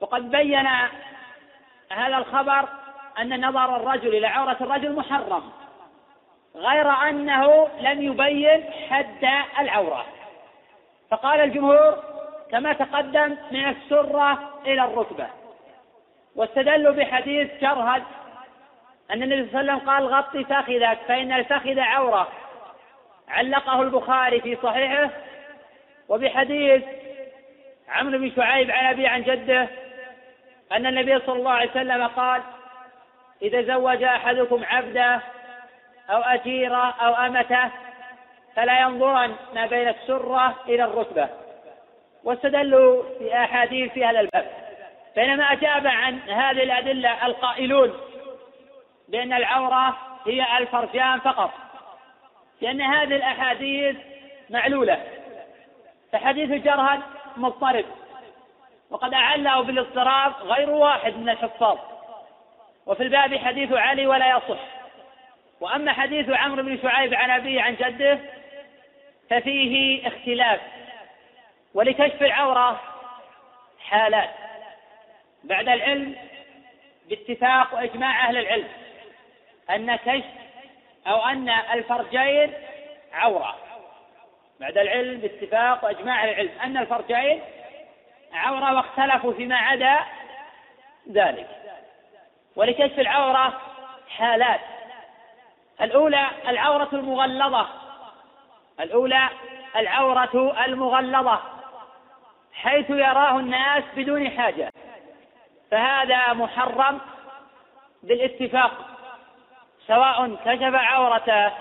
[0.01, 0.67] وقد بين
[1.91, 2.69] هذا الخبر
[3.19, 5.51] أن نظر الرجل إلى عورة الرجل محرم
[6.55, 9.27] غير أنه لم يبين حد
[9.59, 10.05] العورة.
[11.13, 12.03] فقال الجمهور
[12.51, 15.27] كما تقدم من السرة إلى الركبة
[16.35, 18.03] واستدلوا بحديث شرهد
[19.11, 22.27] أن النبي صلى الله عليه وسلم قال غطي فخذك فإن الفخذ عورة.
[23.29, 25.09] علقه البخاري في صحيحه
[26.09, 26.83] وبحديث
[27.89, 29.67] عمرو بن شعيب عن أبي عن جده
[30.71, 32.41] أن النبي صلى الله عليه وسلم قال
[33.41, 35.21] إذا زوج أحدكم عبده
[36.09, 37.71] أو أجيره أو أمته
[38.55, 41.29] فلا ينظرن ما بين السرة إلى الركبة
[42.23, 44.51] واستدلوا في أحاديث في هذا الباب.
[45.15, 47.93] بينما أجاب عن هذه الأدلة القائلون
[49.07, 51.51] بأن العورة هي الفرجان فقط.
[52.61, 53.95] لأن هذه الأحاديث
[54.49, 55.03] معلولة.
[56.11, 57.01] فحديث الجرهد
[57.37, 57.85] مضطرب.
[58.89, 61.77] وقد أعله بالاضطراب غير واحد من الحفاظ.
[62.85, 64.59] وفي الباب حديث علي ولا يصح.
[65.61, 68.19] وأما حديث عمرو بن شعيب عن أبيه عن جده
[69.29, 70.61] ففيه اختلاف
[71.73, 72.81] ولكشف العورة
[73.79, 74.29] حالات
[75.43, 76.15] بعد العلم
[77.09, 78.67] باتفاق وإجماع أهل العلم
[79.69, 80.25] أن كشف
[81.07, 82.53] أو أن الفرجين
[83.13, 83.55] عورة
[84.59, 87.41] بعد العلم باتفاق وإجماع أهل العلم أن الفرجين
[88.33, 89.99] عورة واختلفوا فيما عدا
[91.11, 91.47] ذلك
[92.55, 93.61] ولكشف العورة
[94.09, 94.59] حالات
[95.81, 97.82] الأولى العورة المغلظة
[98.79, 99.29] الأولى
[99.75, 101.39] العورة المغلظة
[102.53, 104.71] حيث يراه الناس بدون حاجة.
[105.71, 106.99] فهذا محرم
[108.03, 108.71] بالاتفاق
[109.87, 111.51] سواء كشف عورته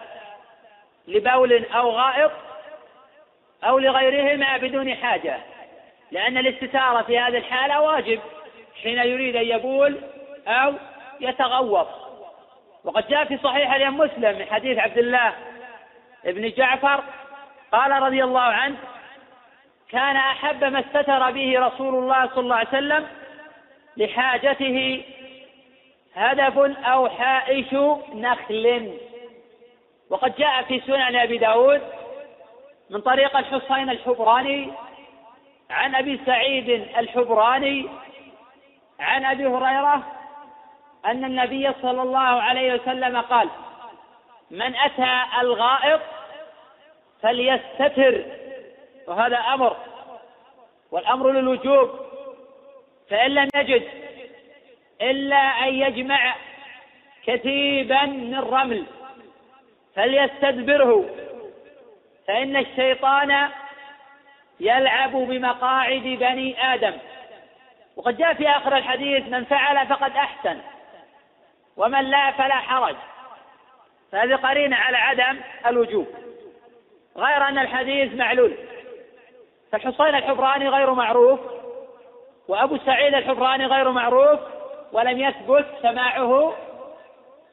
[1.08, 2.32] لبول أو غائط
[3.64, 5.38] أو لغيرهما بدون حاجة
[6.10, 8.20] لأن الاستتارة في هذه الحالة واجب
[8.82, 10.00] حين يريد أن يبول
[10.46, 10.74] أو
[11.20, 11.88] يتغوط.
[12.84, 15.32] وقد جاء في صحيح الإمام مسلم من حديث عبد الله
[16.24, 17.02] بن جعفر
[17.72, 18.76] قال رضي الله عنه
[19.88, 23.06] كان أحب ما استتر به رسول الله صلى الله عليه وسلم
[23.96, 25.04] لحاجته
[26.14, 27.74] هدف أو حائش
[28.14, 28.92] نخل.
[30.10, 31.82] وقد جاء في سنن أبي داود
[32.90, 34.72] من طريق الحصين الحبراني
[35.70, 37.88] عن أبي سعيد الحبراني
[39.00, 40.02] عن أبي هريرة
[41.06, 43.48] أن النبي صلى الله عليه وسلم قال
[44.52, 46.00] من أتى الغائط
[47.22, 48.24] فليستتر
[49.06, 49.76] وهذا أمر
[50.90, 51.90] والأمر للوجوب
[53.10, 53.88] فإن لم يجد
[55.00, 56.34] إلا أن يجمع
[57.26, 58.86] كثيبا من رمل
[59.94, 61.10] فليستدبره
[62.28, 63.48] فإن الشيطان
[64.60, 66.92] يلعب بمقاعد بني آدم.
[67.96, 70.60] وقد جاء في آخر الحديث من فعل فقد أحسن
[71.76, 72.96] ومن لا فلا حرج.
[74.12, 76.06] فهذه قرينة على عدم الوجوب.
[77.16, 78.54] غير أن الحديث معلول.
[79.72, 81.40] فالحصين الحبراني غير معروف
[82.48, 84.40] وأبو سعيد الحبراني غير معروف
[84.92, 86.54] ولم يثبت سماعه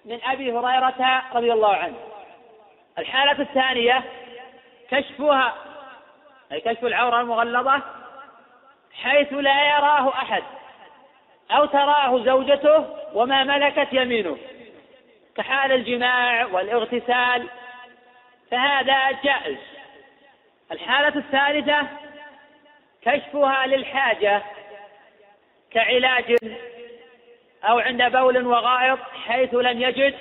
[0.05, 1.97] من أبي هريرة رضي الله عنه.
[2.97, 4.03] الحالة الثانية
[4.91, 5.53] كشفها
[6.51, 7.81] أي كشف العورة المغلظة
[8.93, 10.43] حيث لا يراه أحد
[11.51, 14.37] أو تراه زوجته وما ملكت يمينه.
[15.39, 17.47] كحال الجماع والاغتسال
[18.51, 19.57] فهذا جائز.
[20.71, 21.87] الحالة الثالثة
[23.01, 24.41] كشفها للحاجة
[25.71, 26.35] كعلاج
[27.63, 30.15] أو عند بول وغائط حيث لم يجد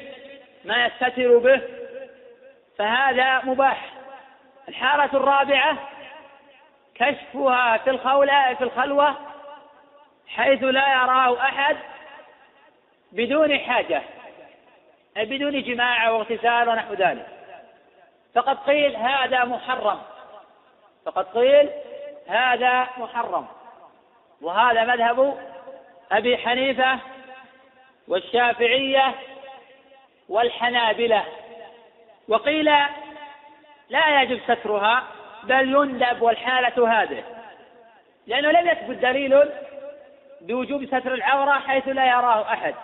[0.65, 1.63] ما يستتر به
[2.79, 3.91] فهذا مباح.
[4.69, 5.77] الحالة الرابعة
[6.95, 9.17] كشفها في الخولة في الخلوة
[10.29, 11.77] حيث لا يراه أحد
[13.13, 14.03] بدون حاجة.
[15.25, 17.27] بدون جماع واغتسال ونحو ذلك.
[18.35, 19.99] فقد قيل هذا محرم.
[21.05, 21.71] فقد قيل
[22.29, 23.47] هذا محرم.
[24.43, 25.39] وهذا مذهب
[26.13, 26.99] أبي حنيفة
[28.09, 29.15] والشافعية
[30.29, 31.25] والحنابلة.
[32.29, 32.73] وقيل
[33.89, 35.03] لا يجب سترها
[35.43, 37.25] بل يندب والحالة هذه.
[38.27, 39.43] لأنه لم يثبت دليل
[40.41, 42.75] بوجوب ستر العورة حيث لا يراه أحد.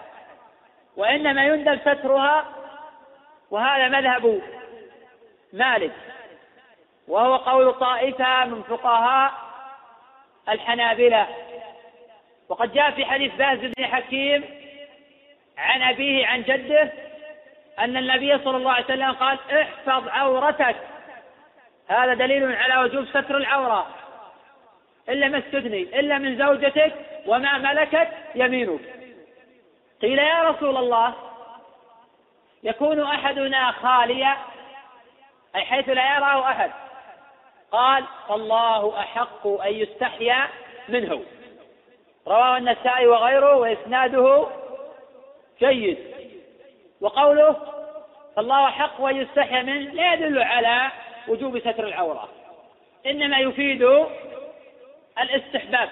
[0.97, 2.45] وإنما يندب سترها
[3.51, 4.43] وهذا مذهب
[5.53, 5.93] مالك
[7.09, 9.33] وهو قول طائفة من فقهاء
[10.49, 11.27] الحنابلة.
[12.49, 14.45] وقد جاء في حديث باز بن حكيم
[15.59, 16.93] عن أبيه عن جده
[17.79, 20.77] أن النبي صلى الله عليه وسلم قال احفظ عورتك.
[21.89, 23.87] هذا دليل على وجوب ستر العورة.
[25.09, 26.93] إلا ما استثني إلا من زوجتك
[27.27, 28.81] وما ملكت يمينك.
[30.05, 31.15] قيل يا رسول الله
[32.63, 34.37] يكون أحدنا خاليا
[35.57, 36.71] أي حيث لا يراه أحد.
[37.73, 40.49] قال فالله أحق أن يستحيا
[40.89, 41.23] منه.
[42.27, 44.47] رواه النسائي وغيره وإسناده
[45.61, 45.99] جيد.
[47.01, 47.57] وقوله
[48.37, 50.91] فالله أحق أن يستحيا منه لا يدل على
[51.29, 52.29] وجوب ستر العورة
[53.07, 53.83] إنما يفيد
[55.21, 55.91] الاستحباب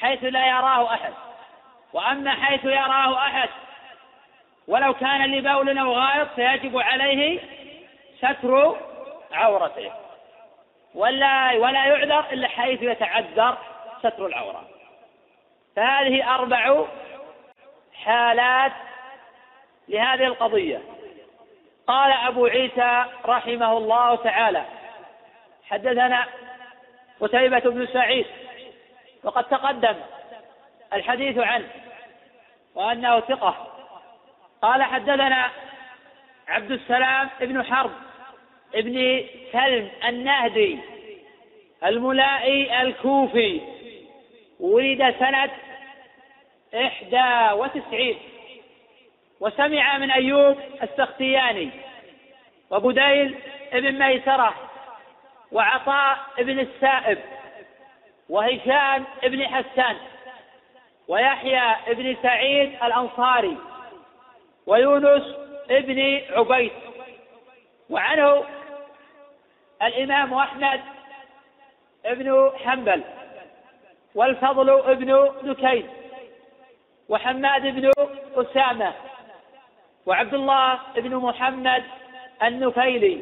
[0.00, 1.12] حيث لا يراه أحد.
[1.92, 3.48] وأما حيث يراه أحد
[4.68, 7.40] ولو كان لبول أو غائط فيجب عليه
[8.18, 8.76] ستر
[9.32, 9.92] عورته.
[10.94, 13.58] ولا ولا يعذر إلا حيث يتعذر
[13.98, 14.64] ستر العورة.
[15.76, 16.84] فهذه أربع
[17.94, 18.72] حالات
[19.88, 20.80] لهذه القضية.
[21.86, 24.64] قال أبو عيسى رحمه الله تعالى
[25.70, 26.26] حدثنا
[27.20, 28.26] قتيبة بن سعيد
[29.24, 29.94] وقد تقدم
[30.94, 31.68] الحديث عنه
[32.74, 33.68] وأنه ثقة.
[34.62, 35.50] قال حدثنا
[36.48, 37.90] عبد السلام بن حرب
[38.74, 40.78] ابن سلم النهدي
[41.84, 43.60] الملائي الكوفي.
[44.60, 45.50] ولد سنة
[46.74, 48.18] إحدى وتسعين.
[49.40, 51.70] وسمع من أيوب السختياني
[52.70, 53.38] وبديل
[53.72, 54.54] ابن ميسرة
[55.52, 57.18] وعطاء ابن السائب
[58.28, 59.96] وهشام ابن حسان.
[61.12, 63.56] ويحيى ابن سعيد الأنصاري
[64.66, 65.36] ويونس
[65.70, 66.72] ابن عبيد.
[67.90, 68.44] وعنه
[69.82, 70.80] الإمام أحمد
[72.06, 73.02] ابن حنبل
[74.14, 75.88] والفضل ابن دكين
[77.08, 77.90] وحماد بن
[78.34, 78.92] أسامة
[80.06, 81.84] وعبد الله بن محمد
[82.42, 83.20] النفيلي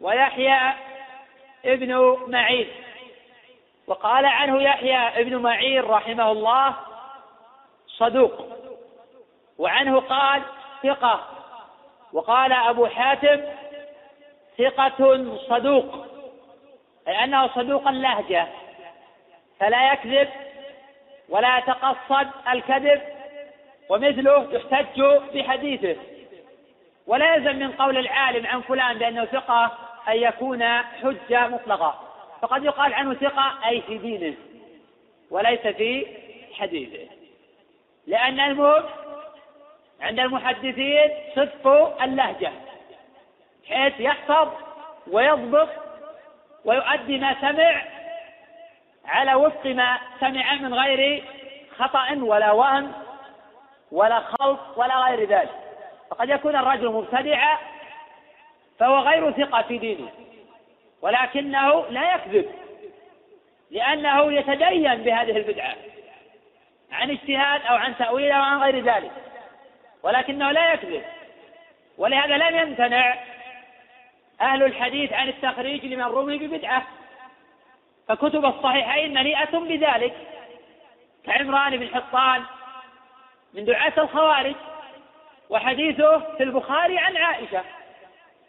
[0.00, 0.72] ويحيى
[1.64, 2.68] ابن معين.
[3.86, 6.74] وقال عنه يحيى ابن معين رحمه الله
[7.96, 8.32] صدوق.
[9.58, 10.42] وعنه قال
[10.82, 11.28] ثقة.
[12.12, 13.40] وقال أبو حاتم
[14.58, 16.06] ثقة صدوق.
[17.08, 18.46] أي أنه صدوق اللهجة.
[19.60, 20.28] فلا يكذب
[21.28, 23.02] ولا يتقصد الكذب
[23.88, 25.02] ومثله يحتج
[25.34, 25.96] بحديثه.
[27.06, 29.72] ولا يلزم من قول العالم عن فلان بأنه ثقة
[30.08, 32.00] أن يكون حجة مطلقة.
[32.42, 34.34] فقد يقال عنه ثقة أي في دينه
[35.30, 36.06] وليس في
[36.52, 37.13] حديثه.
[38.06, 38.84] لأن المهم
[40.00, 42.52] عند المحدثين صدق اللهجة
[43.68, 44.48] حيث يحفظ
[45.10, 45.68] ويضبط
[46.64, 47.82] ويؤدي ما سمع
[49.06, 51.24] على وفق ما سمع من غير
[51.78, 52.92] خطأ ولا وهم
[53.92, 55.50] ولا خلط ولا غير ذلك.
[56.10, 57.58] فقد يكون الرجل مبتدعا
[58.78, 60.08] فهو غير ثقة في دينه
[61.02, 62.50] ولكنه لا يكذب
[63.70, 65.74] لأنه يتدين بهذه البدعة.
[66.94, 69.12] عن اجتهاد أو عن تأويل أو عن غير ذلك.
[70.02, 71.04] ولكنه لا يكذب.
[71.98, 73.14] ولهذا لم يمتنع
[74.40, 76.86] أهل الحديث عن التخريج لمن رمي ببدعة.
[78.08, 80.14] فكتب الصحيحين مليئة بذلك.
[81.26, 82.42] كعمران بن حطان
[83.54, 84.54] من دعاة الخوارج.
[85.50, 87.64] وحديثه في البخاري عن عائشة.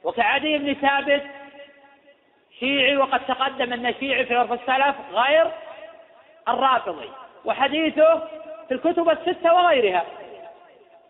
[0.04, 1.24] وكعدي بن ثابت
[2.60, 5.52] شيعي وقد تقدم أن الشيعي في عرف السلف غير
[6.48, 7.10] الرافضي.
[7.46, 8.20] وحديثه
[8.68, 10.06] في الكتب الستة وغيرها.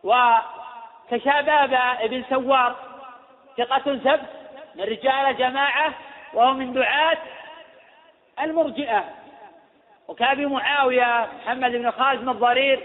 [0.03, 2.75] وكشاباب بن سوار
[3.57, 4.29] ثقة سبت
[4.75, 5.93] من رجال جماعة
[6.33, 7.17] وهو من دعاة
[8.41, 9.03] المرجئة.
[10.07, 12.79] وكابي معاوية محمد بن خالد الضرير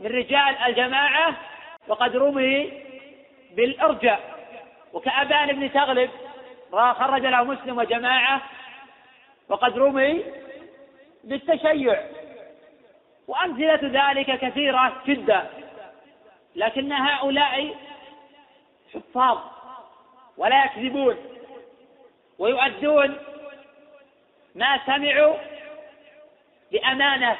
[0.00, 1.34] من رجال الجماعة
[1.88, 2.72] وقد رمي
[3.56, 4.20] بالإرجاء.
[4.92, 6.10] وكأبان بن تغلب
[6.72, 8.40] خرج له مسلم وجماعة
[9.48, 10.24] وقد رمي
[11.24, 12.00] بالتشيع.
[13.28, 15.50] وأمثلة ذلك كثيرة جدا.
[16.56, 17.74] لكن هؤلاء
[18.94, 19.38] حفاظ
[20.36, 21.16] ولا يكذبون
[22.38, 23.18] ويؤدون
[24.54, 25.36] ما سمعوا
[26.72, 27.36] بأمانة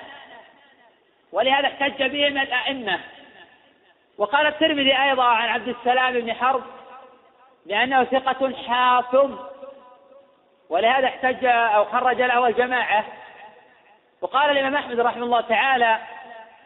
[1.33, 3.01] ولهذا احتج بهم الأئمة.
[4.19, 6.63] وقال الترمذي أيضا عن عبد السلام بن حرب
[7.67, 9.39] لأنه ثقة حافظ
[10.69, 13.05] ولهذا احتج أو خرج له الجماعة
[14.25, 15.99] وقال الإمام أحمد رحمه الله تعالى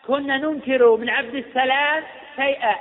[0.06, 2.04] كنا ننكر من عبد السلام
[2.36, 2.76] شيئا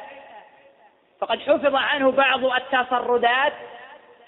[1.19, 3.53] فقد حفظ عنه بعض التصردات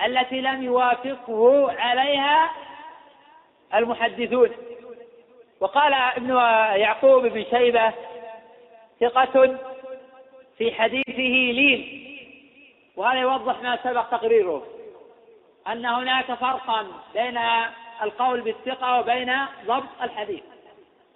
[0.06, 2.50] التي لم يوافقه عليها
[3.76, 4.50] المحدثون.
[5.60, 6.30] وقال ابن
[6.82, 7.93] يعقوب بن شيبة
[9.00, 9.58] ثقة
[10.58, 12.06] في حديثه لين
[12.95, 14.66] وهذا يوضح ما سبق تقريره
[15.68, 17.39] أن هناك فرقا بين
[18.04, 19.36] القول بالثقة وبين
[19.66, 20.43] ضبط الحديث.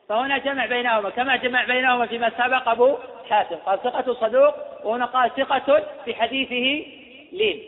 [0.10, 2.98] فهنا جمع بينهما كما جمع بينهما فيما سبق أبو
[3.30, 3.56] حاتم.
[3.56, 6.90] قال ثقة صدوق وهنا قال ثقة في حديثه
[7.32, 7.64] لين.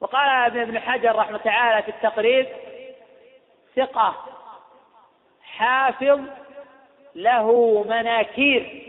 [0.00, 0.28] وقال
[0.58, 2.46] ابن حجر رحمة تعالى في التقريب
[3.76, 4.14] ثقة
[5.42, 6.20] حافظ
[7.14, 8.82] له مناكير.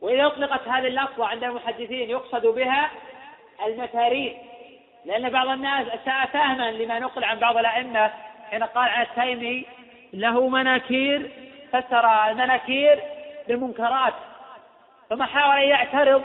[0.00, 2.90] وإذا أطلقت هذه اللفظة عند المحدثين يقصد بها
[3.66, 4.36] المكارير
[5.04, 8.10] لأن بعض الناس أساء فهما لما نقل عن بعض الأئمة
[8.50, 9.66] حين قال عن التيمي
[10.12, 11.30] له مناكير
[11.72, 13.00] فسر المناكير
[13.48, 14.14] بالمنكرات
[15.08, 16.22] ثم حاول أن يعترض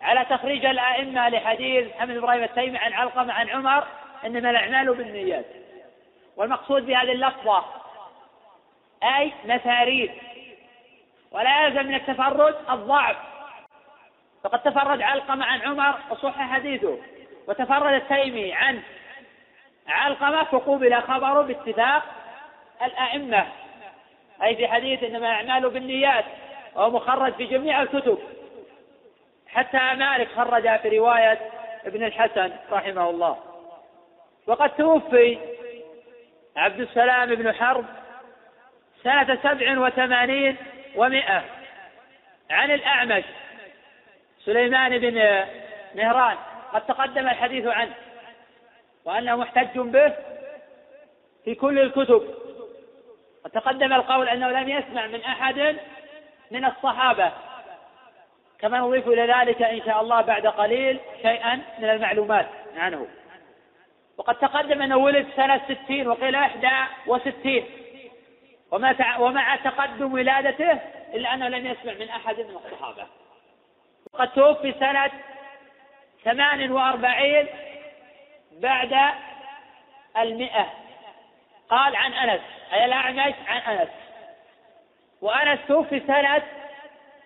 [0.00, 3.84] على تخريج الأئمة لحديث محمد إبراهيم التيمي عن علقمة عن عمر
[4.26, 5.44] إنما الأعمال بالنيات.
[6.36, 7.64] والمقصود بهذه اللفظة
[9.02, 10.12] أي مسارير
[11.30, 13.16] ولا يلزم من التفرد الضعف.
[14.44, 16.98] فقد تفرد علقمة عن عمر وصح حديثه
[17.48, 18.82] وتفرد التيمي عن
[19.88, 22.02] علقمة فقوبل خبره باتفاق
[22.84, 23.46] الأئمة.
[24.42, 26.24] أي في حديث إنما الأعمال بالنيات
[26.74, 28.18] وهو مخرج في جميع الكتب.
[29.48, 31.38] حتى مالك خرج في رواية
[31.86, 33.36] ابن الحسن رحمه الله.
[34.46, 35.38] وقد توفي
[36.56, 37.84] عبد السلام بن حرب
[39.02, 40.56] سنة سبع وثمانين
[40.96, 41.44] ومائة
[42.50, 43.24] عن الأعمش
[44.44, 45.44] سليمان بن
[45.94, 46.36] مهران
[46.72, 47.94] قد تقدم الحديث عنه
[49.04, 50.12] وأنه محتج به
[51.44, 52.34] في كل الكتب.
[53.44, 55.76] وتقدم القول أنه لم يسمع من أحد
[56.50, 57.32] من الصحابة.
[58.58, 63.06] كما نضيف إلى ذلك إن شاء الله بعد قليل شيئا من المعلومات عنه.
[64.18, 67.66] وقد تقدم أنه ولد سنة ستين وقيل إحدى وستين.
[69.18, 70.78] ومع تقدم ولادته
[71.14, 73.06] إلا أنه لم يسمع من أحد من الصحابة.
[74.12, 75.10] وقد توفي سنة
[76.24, 77.46] ثمان وأربعين
[78.52, 79.12] بعد
[80.18, 80.72] المئة.
[81.68, 82.40] قال عن أنس
[82.72, 83.88] أي الأعمش عن أنس.
[85.20, 86.42] وأنس توفي سنة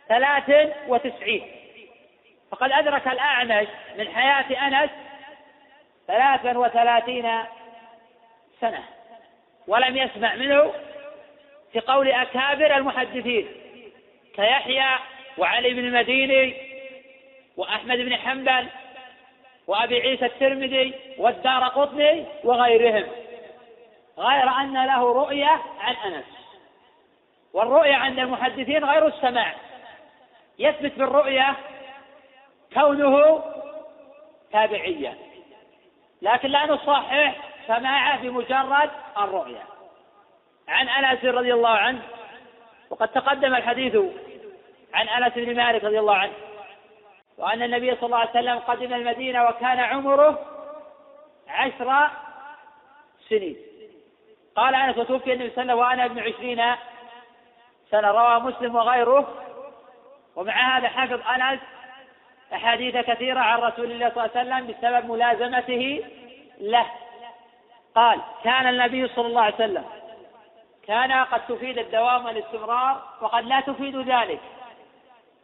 [0.09, 1.51] ثلاث وتسعين.
[2.51, 3.67] فقد أدرك الأعمش
[3.99, 4.91] من حياة أنس
[6.07, 7.33] ثلاثا وثلاثين
[8.61, 8.85] سنة
[9.67, 10.73] ولم يسمع منه
[11.73, 13.49] في قول أكابر المحدثين
[14.35, 14.99] كيحيى
[15.39, 16.66] وعلي بن المديني
[17.57, 18.67] وأحمد بن حنبل
[19.67, 23.07] وأبي عيسى الترمذي والدار قطني وغيرهم
[24.19, 26.25] غير أن له رؤية عن أنس.
[27.53, 29.55] والرؤية عند المحدثين غير السماع.
[30.59, 31.57] يثبت بالرؤية
[32.75, 33.45] كونه
[34.53, 35.15] تابعيا
[36.23, 37.35] لكن لا نصحح
[37.67, 39.63] سماعه بمجرد الرؤية.
[40.69, 42.03] عن أنس رضي الله عنه
[42.91, 43.97] وقد تقدم الحديث
[44.95, 46.33] عن أنس بن مالك رضي الله عنه.
[47.39, 50.39] وأن النبي صلى الله عليه وسلم قدم المدينة وكان عمره
[51.49, 52.11] عشر
[53.29, 53.57] سنين.
[54.57, 56.77] قال أنس وتوفي النبي صلى الله عليه وسلم وأنا ابن عشرين
[57.91, 58.11] سنة.
[58.11, 59.43] روى مسلم وغيره.
[60.37, 61.61] ومع هذا حفظ أنس
[62.55, 66.05] أحاديث كثيرة عن رسول الله صلى الله عليه وسلم بسبب ملازمته
[66.61, 66.87] له.
[67.95, 69.85] قال كان النبي صلى الله عليه وسلم
[70.87, 74.41] كان قد تفيد الدوام والاستمرار وقد لا تفيد ذلك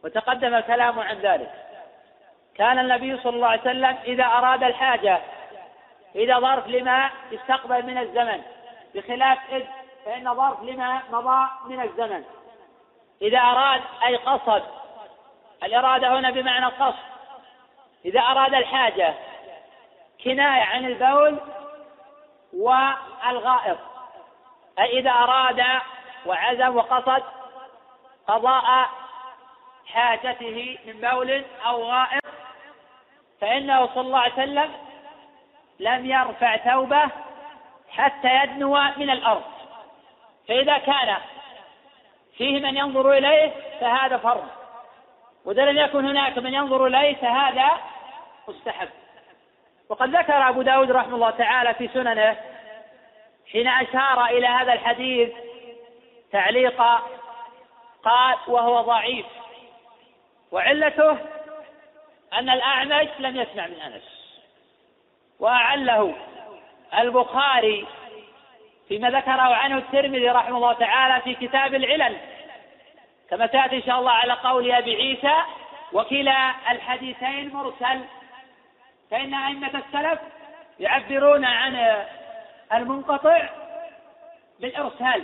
[0.03, 1.51] وتقدم الكلام عن ذلك.
[2.57, 5.19] كان النبي صلى الله عليه وسلم إذا أراد الحاجة
[6.15, 8.41] إذا ظرف لما استقبل من الزمن.
[8.95, 9.63] بخلاف إذ
[10.05, 12.23] فإن ظرف لما مضى من الزمن.
[13.21, 14.63] إذا أراد أي قصد.
[15.63, 17.03] الإرادة هنا بمعنى القصد
[18.05, 19.13] إذا أراد الحاجة.
[20.23, 21.39] كناية عن البول
[22.53, 23.77] والغائط.
[24.79, 25.63] أي إذا أراد
[26.25, 27.23] وعزم وقصد
[28.27, 28.89] قضاء
[29.87, 32.23] حاجته من بول أو غائط.
[33.43, 34.71] فإنه صلى الله عليه وسلم
[35.79, 37.09] لم يرفع ثوبه
[37.89, 39.43] حتى يدنو من الأرض.
[40.47, 41.17] فإذا كان
[42.37, 43.51] فيه من ينظر إليه
[43.81, 44.47] فهذا فرض.
[45.45, 47.69] وإذا لم يكن هناك من ينظر إليه فهذا
[48.47, 48.89] مستحب.
[49.89, 52.37] وقد ذكر أبو داود رحمه الله تعالى في سننه
[53.51, 55.29] حين أشار إلى هذا الحديث
[56.31, 57.01] تعليقا
[58.03, 59.25] قال وهو ضعيف.
[60.51, 61.17] وعلته
[62.33, 64.03] أن الأعمش لم يسمع من أنس.
[65.39, 66.15] وأعله
[66.99, 67.87] البخاري
[68.87, 72.17] فيما ذكره عنه الترمذي رحمه الله تعالى في كتاب العلل.
[73.29, 75.43] كما تأتي إن شاء الله على قول أبي عيسى
[75.93, 78.01] وكلا الحديثين مرسل.
[79.11, 80.19] فإن أئمة السلف
[80.79, 82.05] يعبرون عن
[82.73, 83.49] المنقطع
[84.59, 85.23] بالإرسال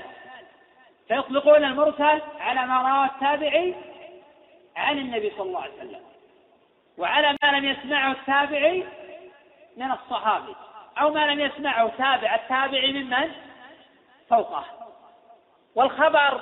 [1.08, 3.76] فيطلقون المرسل على ما رواه التابعي
[4.76, 6.09] عن النبي صلى الله عليه وسلم.
[7.00, 8.86] وعلى ما لم يسمعه التابعي
[9.78, 10.56] من الصحابي.
[11.02, 13.32] أو ما لم يسمعه تابع التابعي ممن
[14.30, 14.66] فوقه.
[15.76, 16.42] والخبر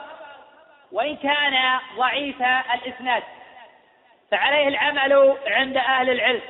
[0.91, 2.41] وإن كان ضعيف
[2.73, 3.23] الإسناد
[4.31, 6.41] فعليه العمل عند أهل العلم.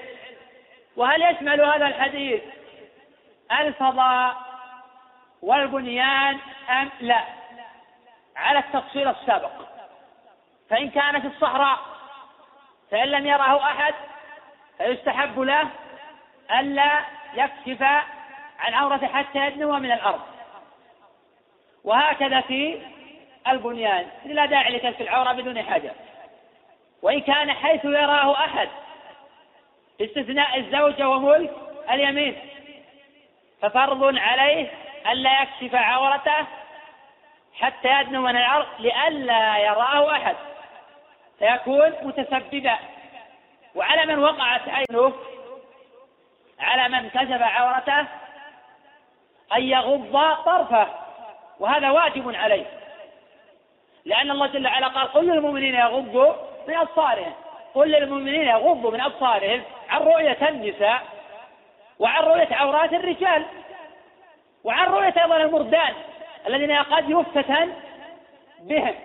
[0.95, 2.41] وهل يشمل هذا الحديث
[3.51, 4.35] الفضاء
[5.41, 6.37] والبنيان
[6.69, 7.23] أم لا؟
[8.35, 9.51] على التفصيل السابق.
[10.69, 11.96] فإن كان في الصحراء
[12.91, 13.93] فإن لم يره أحد
[14.77, 15.69] فيستحب له
[16.59, 16.99] ألا
[17.33, 17.81] يكشف
[18.59, 20.21] عن عورته حتى يدنو من الأرض.
[21.83, 22.81] وهكذا في
[23.47, 24.07] البنيان.
[24.25, 25.91] لا داعي لكشف العورة بدون حاجة.
[27.01, 28.69] وإن كان حيث يراه أحد
[29.99, 31.53] باستثناء الزوجة وملك
[31.91, 32.35] اليمين
[33.61, 34.71] ففرض عليه
[35.11, 36.45] ألا يكشف عورته
[37.53, 40.35] حتى يدنو من الأرض لئلا يراه أحد.
[41.39, 42.77] فيكون متسببا.
[43.75, 45.13] وعلى من وقعت عينه
[46.59, 47.99] على من كشف عورته
[49.55, 50.87] أن يغض طرفه.
[51.59, 52.65] وهذا واجب عليه.
[54.05, 56.33] لأن الله جل وعلا قال قل للمؤمنين يغضوا
[56.67, 57.33] من أبصارهم.
[57.75, 61.01] قل للمؤمنين يغضوا من أبصارهم عن رؤية النساء
[61.99, 63.45] وعن رؤية عورات الرجال
[64.63, 65.93] وعن رؤية أيضا المردان
[66.47, 67.73] الذين قد يفتتن
[68.59, 68.95] بهم.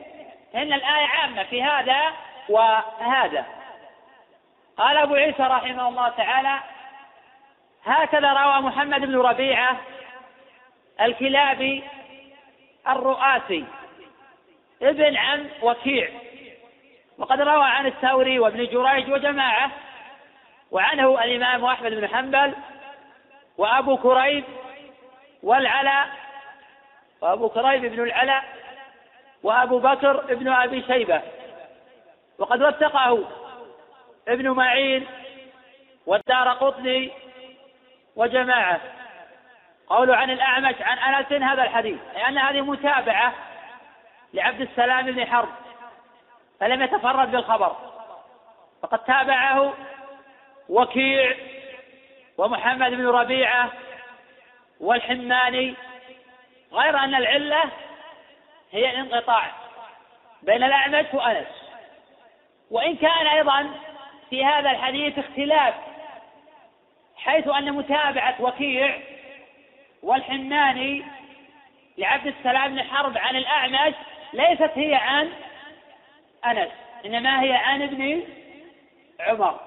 [0.55, 2.13] إن الآية عامة في هذا
[2.49, 3.47] وهذا.
[4.77, 6.61] قال أبو عيسى رحمه الله تعالى
[7.85, 9.77] هكذا روى محمد بن ربيعة
[11.01, 11.85] الكلابي
[12.89, 13.65] الرؤاسي
[14.83, 16.09] ابن عم وكيع
[17.19, 19.71] وقد روى عن الثوري وابن جريج وجماعة
[20.71, 22.55] وعنه الإمام أحمد بن حنبل
[23.59, 24.45] وأبو كريب
[25.43, 26.09] والعلاء
[27.21, 28.45] وأبو كريب بن العلاء
[29.43, 31.23] وأبو بكر بن أبي شيبة.
[32.39, 33.25] وقد وثقه
[34.29, 35.07] ابن معين
[36.07, 37.13] والدار قطني
[38.17, 38.81] وجماعة.
[39.87, 43.35] قوله عن الأعمش عن أنس هذا الحديث لأن هذه متابعة
[44.35, 45.49] لعبد السلام بن حرب
[46.61, 47.77] فلم يتفرد بالخبر.
[48.83, 49.75] فقد تابعه
[50.69, 51.37] وكيع
[52.39, 53.71] ومحمد بن ربيعة
[54.81, 55.75] والحماني
[56.73, 57.63] غير أن العلة
[58.73, 59.51] هي الانقطاع
[60.43, 61.47] بين الأعمش وأنس.
[62.71, 63.71] وإن كان أيضا
[64.31, 65.75] في هذا الحديث اختلاف
[67.17, 68.99] حيث أن متابعة وكيع
[70.03, 71.05] والحناني
[71.99, 73.95] لعبد السلام بن حرب عن الأعمش
[74.33, 75.33] ليست هي عن
[76.47, 76.71] أنس
[77.05, 78.23] إنما هي عن ابن
[79.21, 79.61] عمر.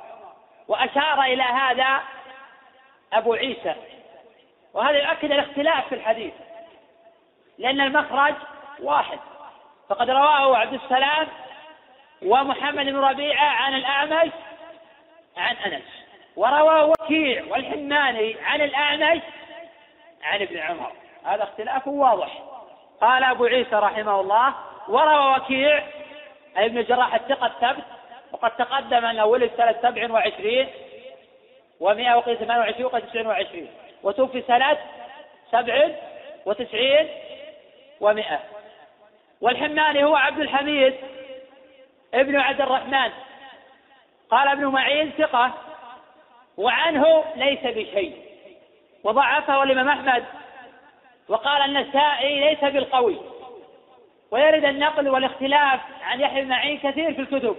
[0.68, 2.04] وأشار إلى هذا
[3.14, 3.76] أبو عيسى.
[4.74, 6.34] وهذا يؤكد الاختلاف في الحديث
[7.58, 8.36] لأن المخرج
[8.80, 9.20] واحد.
[9.90, 11.28] فقد رواه عبد السلام
[12.26, 14.32] ومحمد بن ربيعة عن الأعمش
[15.38, 15.84] عن أنس.
[16.36, 19.22] وروى وكيع والحماني عن الأعمش
[20.24, 20.92] عن ابن عمر.
[21.26, 22.42] هذا اختلاف واضح.
[23.02, 24.54] قال أبو عيسى رحمه الله
[24.88, 25.84] وروى وكيع
[26.58, 27.86] أي ابن جراح الثقة الثبت
[28.32, 30.68] وقد تقدم أنه ولد سنة سبع وعشرين
[31.80, 33.72] ومئة وقيل ثمان وعشرين وقيل تسعين وعشرين.
[34.04, 34.78] وتوفي سنة
[35.52, 35.90] سبع
[36.46, 37.08] وتسعين
[38.02, 38.40] ومئة
[39.46, 40.94] والحماني هو عبد الحميد
[42.14, 43.12] ابن عبد الرحمن.
[44.30, 45.54] قال ابن معين ثقة
[46.58, 48.16] وعنه ليس بشيء
[49.04, 50.26] وضعفه الإمام أحمد
[51.30, 53.18] وقال النسائي ليس بالقوي
[54.32, 57.58] ويرد النقل والاختلاف عن يحيى بن معين كثير في الكتب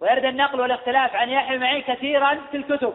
[0.00, 2.94] ويرد النقل والاختلاف عن يحيى بن معين كثيرا في الكتب.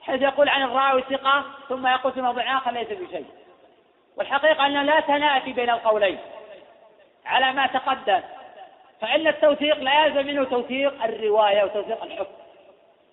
[0.00, 3.26] حيث يقول عن الراوي ثقة ثم يقول في موضع آخر ليس بشيء.
[4.16, 6.18] والحقيقة أن لا تنافي بين القولين.
[7.26, 8.20] على ما تقدم.
[9.00, 12.34] فإن التوثيق لا يلزم منه توثيق الرواية وتوثيق الحكم.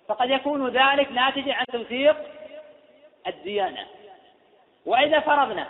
[0.08, 2.16] فقد يكون ذلك ناتجا عن توثيق
[3.26, 3.86] الديانة.
[4.86, 5.66] وإذا فرضنا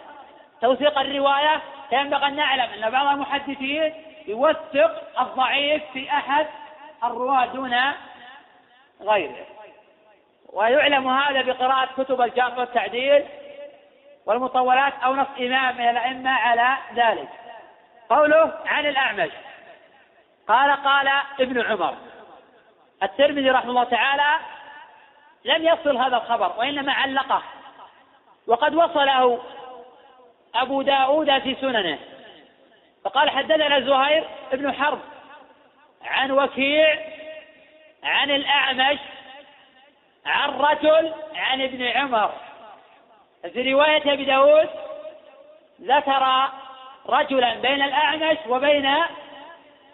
[0.60, 3.94] توثيق الرواية فينبغي أن نعلم أن بعض المحدثين
[4.26, 6.46] يوثق الضعيف في أحد
[7.04, 7.76] الرواة دون
[9.00, 9.46] غيره.
[10.52, 13.24] ويعلم هذا بقراءة كتب الجرح والتعديل
[14.26, 17.28] والمطولات أو نص إمام من الأئمة على ذلك.
[18.10, 19.30] قوله عن الأعمش.
[20.48, 21.08] قال قال
[21.40, 21.96] ابن عمر.
[23.02, 24.36] الترمذي رحمه الله تعالى
[25.44, 27.42] لم يصل هذا الخبر وإنما علقه.
[28.46, 29.42] وقد وصله
[30.54, 31.98] أبو داود في سننه.
[33.04, 35.00] فقال حدثنا زهير بن حرب
[36.04, 36.98] عن وكيع
[38.02, 38.98] عن الأعمش
[40.26, 42.32] عن رجل عن ابن عمر.
[43.52, 44.68] في رواية أبي داود
[45.82, 46.48] ذكر
[47.08, 48.86] رجلا بين الأعمش وبين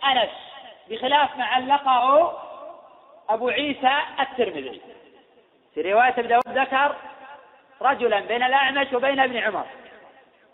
[0.04, 0.30] أنس
[0.90, 2.32] بخلاف ما علقه
[3.28, 4.80] أبو عيسى الترمذي.
[5.74, 6.96] في رواية أبي داود ذكر
[7.82, 9.66] رجلا بين الأعمش وبين ابن عمر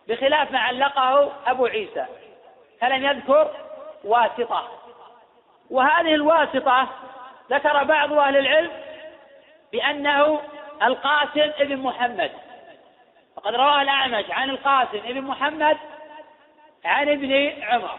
[0.08, 2.06] بخلاف ما علقه أبو عيسى
[2.80, 3.50] فلم يذكر
[4.04, 4.68] واسطة.
[5.70, 6.88] وهذه الواسطة
[7.50, 8.70] ذكر بعض أهل العلم
[9.72, 10.40] بأنه
[10.82, 12.32] القاسم ابن محمد.
[13.36, 15.78] وقد رواه الأعمش عن القاسم ابن محمد
[16.86, 17.98] عن ابن عمر.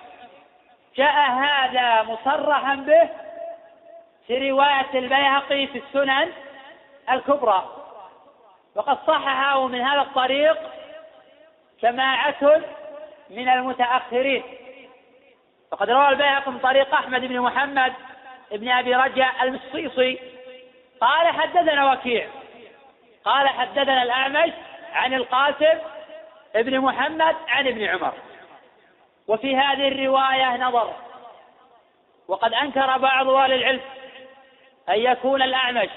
[0.96, 3.10] جاء هذا مصرحا به
[4.28, 6.32] في رواية البيهقي في السنن
[7.12, 7.66] الكبرى.
[8.76, 10.58] وقد صححه من هذا الطريق
[11.82, 12.62] جماعة
[13.30, 14.44] من المتأخرين.
[15.72, 17.94] وقد روى البيهقي من طريق أحمد بن محمد
[18.52, 20.20] بن أبي رجع المصيصي
[21.02, 22.28] قال حدثنا وكيع.
[23.26, 24.52] قال حدثنا الأعمش
[24.94, 25.80] عن القاسم
[26.56, 28.14] ابن محمد عن ابن عمر.
[29.28, 30.94] وفي هذه الرواية نظر.
[32.28, 33.82] وقد أنكر بعض أهل العلم
[34.90, 35.90] أن يكون الأعمش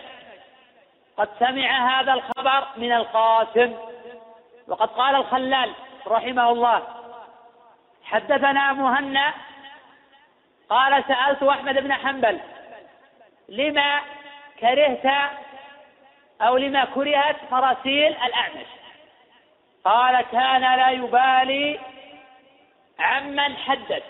[1.16, 3.76] قد سمع هذا الخبر من القاسم.
[4.68, 5.74] وقد قال الخلال
[6.06, 6.82] رحمه الله
[8.04, 9.34] حدثنا مهنا
[10.70, 12.40] قال سألت أحمد بن حنبل
[13.48, 14.00] لما
[14.60, 15.30] كرهت
[16.40, 18.66] أو لما كرهت مراسيل الأعمش؟
[19.84, 21.80] قال كان لا يبالي
[23.00, 24.02] عمن حدث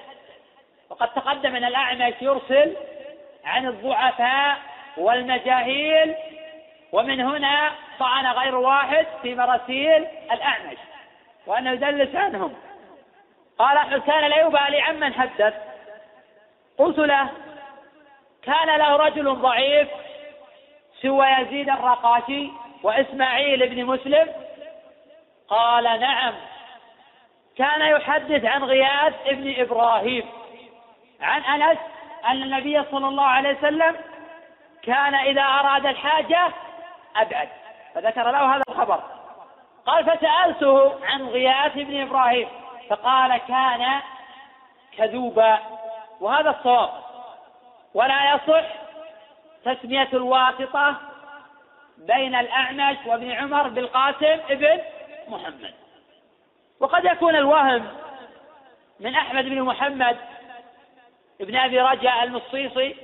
[0.90, 2.76] وقد تقدم أن الأعمش يرسل
[3.44, 4.58] عن الضعفاء
[4.96, 6.14] والمجاهيل
[6.92, 10.78] ومن هنا طعن غير واحد في مراسيل الأعمش
[11.46, 12.54] وأنه يدلس عنهم.
[13.58, 15.54] قال كان لا يبالي عمن حدث
[16.78, 17.28] قلت له
[18.42, 19.88] كان له رجل ضعيف
[21.02, 22.50] سوى يزيد الرقاشي
[22.82, 24.28] وإسماعيل بن مسلم.
[25.48, 26.34] قال نعم.
[27.60, 30.24] كان يحدث عن غياث ابن إبراهيم
[31.20, 31.78] عن أنس
[32.24, 33.96] أن النبي صلى الله عليه وسلم
[34.82, 36.48] كان إذا أراد الحاجة
[37.16, 37.48] أبعد
[37.94, 39.02] فذكر له هذا الخبر.
[39.86, 42.48] قال فسألته عن غياث بن إبراهيم
[42.90, 44.00] فقال كان
[44.96, 45.58] كذوبا
[46.20, 46.90] وهذا الصواب
[47.94, 48.64] ولا يصح
[49.64, 50.96] تسمية الواسطة
[51.98, 54.80] بين الأعمش وابن عمر بالقاسم ابن
[55.28, 55.74] محمد.
[56.80, 57.86] وقد يكون الوهم
[59.00, 60.16] من أحمد بن محمد
[61.40, 62.96] ابن أبي رجاء المصيصي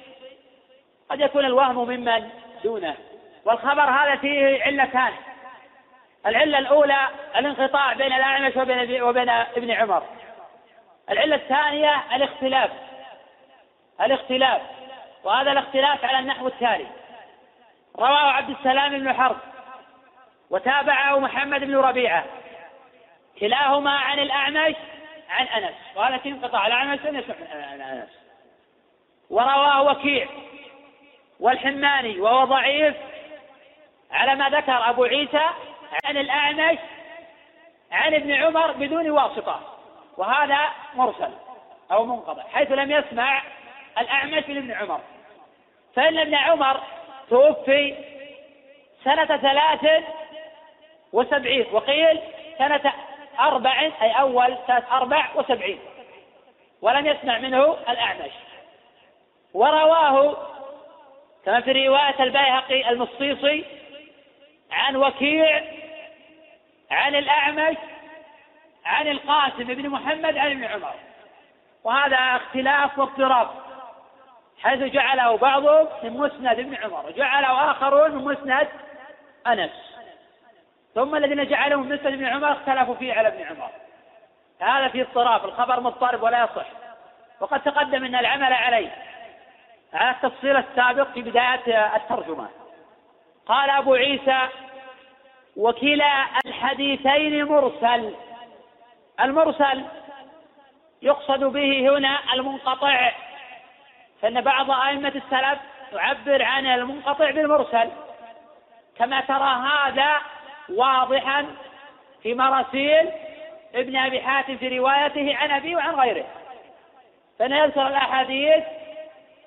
[1.11, 2.31] قد يكون الوهم ممن
[2.65, 2.95] دونه.
[3.45, 5.13] والخبر هذا فيه علتان.
[6.27, 10.03] العلة الأولى الانقطاع بين الأعمش وبين وبين ابن عمر.
[11.11, 12.71] العلة الثانية الاختلاف.
[14.01, 14.63] الاختلاف.
[15.25, 16.87] وهذا الاختلاف على النحو التالي.
[17.99, 19.37] رواه عبد السلام بن حرب
[20.51, 22.25] وتابعه محمد بن ربيعة.
[23.41, 24.75] كلاهما عن الأعمش
[25.29, 25.75] عن أنس.
[26.23, 28.09] في انقطاع الأعمش لم يصح عن أنس.
[29.31, 30.27] ورواه وكيع
[31.41, 32.97] والحماني وهو ضعيف
[34.11, 35.51] على ما ذكر أبو عيسى
[36.05, 36.79] عن الأعمش
[37.93, 39.61] عن ابن عمر بدون واسطة.
[40.17, 41.31] وهذا مرسل
[41.93, 43.43] أو منقطع حيث لم يسمع
[43.99, 45.01] الأعمش من ابن عمر.
[45.97, 46.81] فإن ابن عمر
[47.31, 47.95] توفي
[49.05, 50.05] سنة ثلاث
[51.13, 52.21] وسبعين وقيل
[52.59, 52.93] سنة
[53.41, 55.79] أربع أي أول سنة أربع وسبعين.
[56.83, 58.33] ولم يسمع منه الأعمش.
[59.55, 60.37] ورواه
[61.45, 63.65] كما في رواية البيهقي المصيصي
[64.73, 65.63] عن وكيع
[66.91, 67.77] عن الأعمش
[68.85, 70.95] عن القاسم بن محمد عن ابن عمر.
[71.85, 73.49] وهذا اختلاف واضطراب
[74.63, 78.69] حيث جعله بعضهم من مسند ابن عمر وجعله آخرون من مسند
[79.47, 79.96] أنس.
[80.97, 81.39] ثم الذين
[81.77, 83.71] من مسند ابن عمر اختلفوا فيه على ابن عمر.
[84.61, 86.67] هذا فيه اضطراب الخبر مضطرب ولا يصح.
[87.41, 88.91] وقد تقدم أن العمل عليه.
[89.93, 92.49] على التفصيل السابق في بداية الترجمة.
[93.47, 94.49] قال أبو عيسى
[95.57, 98.15] وكلا الحديثين مرسل.
[99.21, 99.85] المرسل
[101.03, 103.13] يقصد به هنا المنقطع.
[104.23, 105.59] فإن بعض أئمة السلف
[105.93, 107.91] يعبر عن المنقطع بالمرسل.
[108.99, 110.21] كما ترى هذا
[110.69, 111.47] واضحا
[112.23, 113.11] في مراسيل
[113.75, 116.25] ابن أبي حاتم في روايته عن أبيه وعن غيره.
[117.39, 118.65] فإن يذكر الأحاديث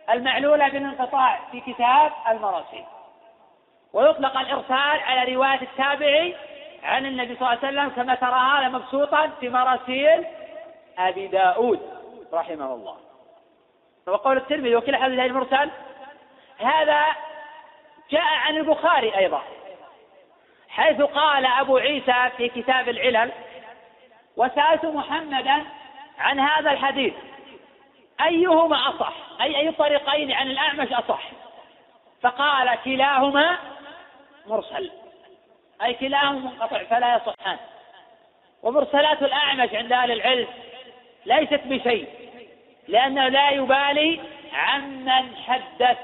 [0.10, 2.86] المعلولة بالانقطاع في كتاب المراسيل.
[3.94, 6.36] ويطلق الإرسال على رواية التابعي
[6.84, 10.26] عن النبي صلى الله عليه وسلم كما ترى هذا مبسوطا في مراسيل
[10.98, 11.80] أبي داود
[12.34, 12.96] رحمه الله.
[14.08, 15.70] وقول الترمذي وكل حديث المرسل؟
[16.58, 17.06] هذا
[18.12, 19.42] جاء عن البخاري أيضا.
[20.80, 23.32] حيث قال أبو عيسى في كتاب العلل
[24.38, 25.64] وسألت محمدا
[26.20, 27.14] عن هذا الحديث
[28.22, 31.22] أيهما أصح؟ أي أي الطريقين عن الأعمش أصح؟
[32.22, 33.58] فقال كلاهما
[34.48, 34.92] مرسل.
[35.84, 37.58] أي كلاهما منقطع فلا يصحان.
[38.64, 40.48] ومرسلات الأعمش عند أهل العلم
[41.26, 42.08] ليست بشيء
[42.88, 44.22] لأنه لا يبالي
[44.54, 45.98] عمن حدث.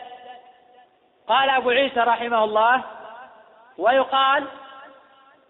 [1.28, 2.84] قال أبو عيسى رحمه الله
[3.78, 4.48] ويقال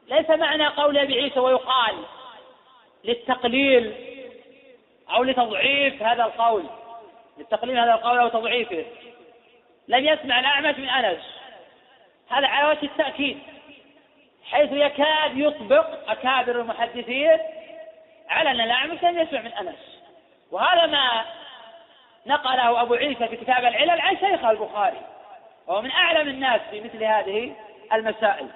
[0.08, 1.96] ليس معنى قول أبي عيسى ويقال
[3.04, 3.94] للتقليل
[5.10, 6.64] أو لتضعيف هذا القول
[7.38, 8.86] للتقليل هذا القول أو تضعيفه.
[9.88, 11.22] لم يسمع الأعمش من أنس.
[12.30, 13.40] هذا على وجه التأكيد.
[14.44, 17.38] حيث يكاد يطبق أكابر المحدثين
[18.30, 20.02] على أن الأعمش لم يسمع من أنس.
[20.52, 21.26] وهذا ما
[22.26, 25.02] نقله أبو عيسى في كتاب العلل عن شيخه البخاري
[25.68, 27.56] وهو من أعلم الناس في مثل هذه
[27.94, 28.48] المسائل.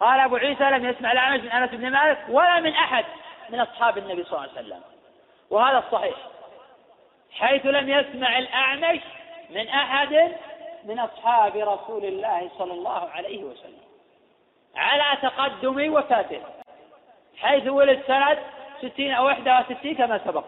[0.00, 3.04] قال أبو عيسى لم يسمع الأعمش من أنس بن مالك ولا من أحد
[3.50, 4.80] من أصحاب النبي صلى الله عليه وسلم.
[5.50, 6.16] وهذا الصحيح.
[7.30, 9.00] حيث لم يسمع الأعمش
[9.50, 10.32] من أحد
[10.84, 13.80] من أصحاب رسول الله صلى الله عليه وسلم.
[14.76, 16.42] على تقدم وفاته.
[17.36, 18.38] حيث ولد سنة
[18.82, 20.44] ستين أو إحدى وستين كما سبق.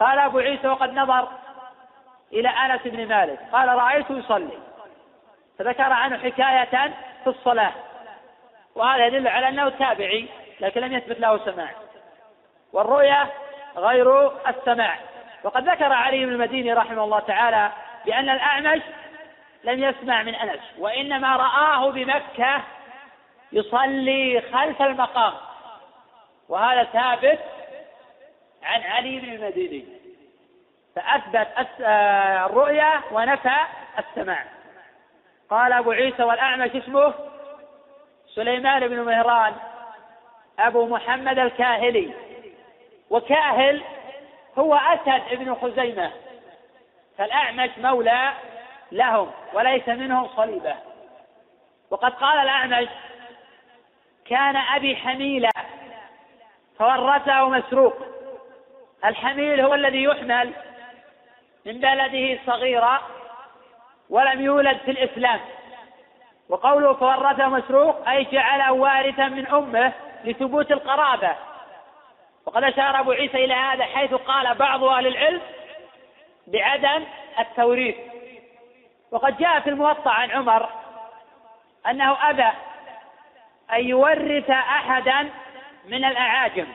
[0.00, 1.28] قال أبو عيسى وقد نظر
[2.32, 3.38] إلى أنس بن مالك.
[3.52, 4.58] قال رأيته يصلي.
[5.58, 6.94] فذكر عنه حكاية
[7.24, 7.72] في الصلاة.
[8.74, 10.28] وهذا يدل على أنه تابعي
[10.60, 11.70] لكن لم يثبت له سماع.
[12.72, 13.32] والرؤية
[13.76, 14.98] غير السماع.
[15.44, 17.72] وقد ذكر علي بن المديني رحمه الله تعالى
[18.06, 18.82] بأن الأعمش
[19.64, 22.62] لم يسمع من أنس وإنما رآه بمكة
[23.52, 25.32] يصلي خلف المقام.
[26.48, 27.38] وهذا ثابت
[28.62, 29.84] عن علي بن المديني.
[30.96, 33.56] فأثبت آه، الرؤيا ونفى
[33.98, 34.44] السماع.
[35.50, 37.14] قال أبو عيسى والأعمش اسمه
[38.34, 39.54] سليمان بن مهران
[40.58, 42.14] أبو محمد الكاهلي.
[43.10, 43.82] وكاهل
[44.58, 46.12] هو أسد بن خزيمة
[47.18, 48.32] فالأعمش مولى
[48.92, 50.74] لهم وليس منهم صليبة.
[51.90, 52.88] وقد قال الأعمش
[54.24, 55.50] كان أبي حميلة
[56.78, 57.96] فورثه مسروق.
[59.04, 60.52] الحميل هو الذي يحمل
[61.66, 63.02] من بلده صغيرا
[64.10, 65.40] ولم يولد في الإسلام.
[66.54, 69.92] وقوله فورثه مسروق أي جعله وارثا من أمه
[70.24, 71.36] لثبوت القرابة.
[72.46, 75.40] وقد أشار أبو عيسى إلى هذا حيث قال بعض أهل العلم
[76.46, 77.04] بعدم
[77.38, 77.96] التوريث.
[79.10, 80.68] وقد جاء في الموطأ عن عمر
[81.90, 82.50] أنه أبى
[83.72, 85.30] أن يورث أحدا
[85.84, 86.66] من الأعاجم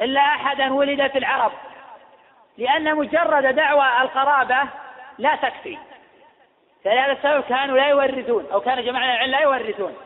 [0.00, 1.52] إلا أحدا ولد في العرب
[2.58, 4.62] لأن مجرد دعوى القرابة
[5.18, 5.78] لا تكفي.
[6.84, 9.96] فلهذا السبب كانوا لا يورثون أو كان جماعة العلم لا يورثون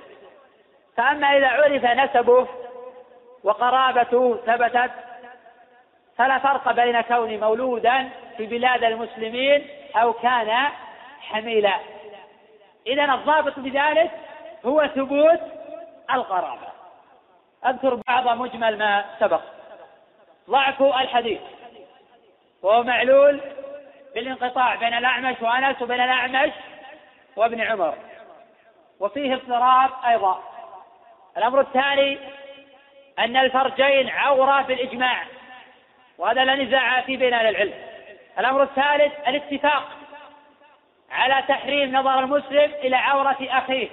[0.97, 2.49] فأما إذا عرف نسبه
[3.45, 4.91] وقرابته ثبتت
[6.17, 10.69] فلا فرق بين كون مولودا في بلاد المسلمين أو كان
[11.21, 11.75] حميلا.
[12.87, 14.11] إذا الضابط بذلك
[14.67, 15.41] هو ثبوت
[16.11, 16.75] القرابة.
[17.67, 19.41] أذكر بعض مجمل ما سبق.
[20.51, 21.41] ضعف الحديث.
[22.63, 23.41] وهو معلول
[24.15, 26.53] بالانقطاع بين الأعمش وأنس وبين الأعمش
[27.37, 27.95] وابن عمر.
[29.01, 30.43] وفيه اضطراب أيضا.
[31.37, 32.19] الأمر الثاني
[33.19, 35.25] أن الفرجين عورة بالإجماع
[36.19, 37.75] وهذا لا نزاع فيه بين أهل العلم.
[38.39, 39.89] الأمر الثالث الاتفاق
[41.11, 43.89] على تحريم نظر المسلم إلى عورة أخيه.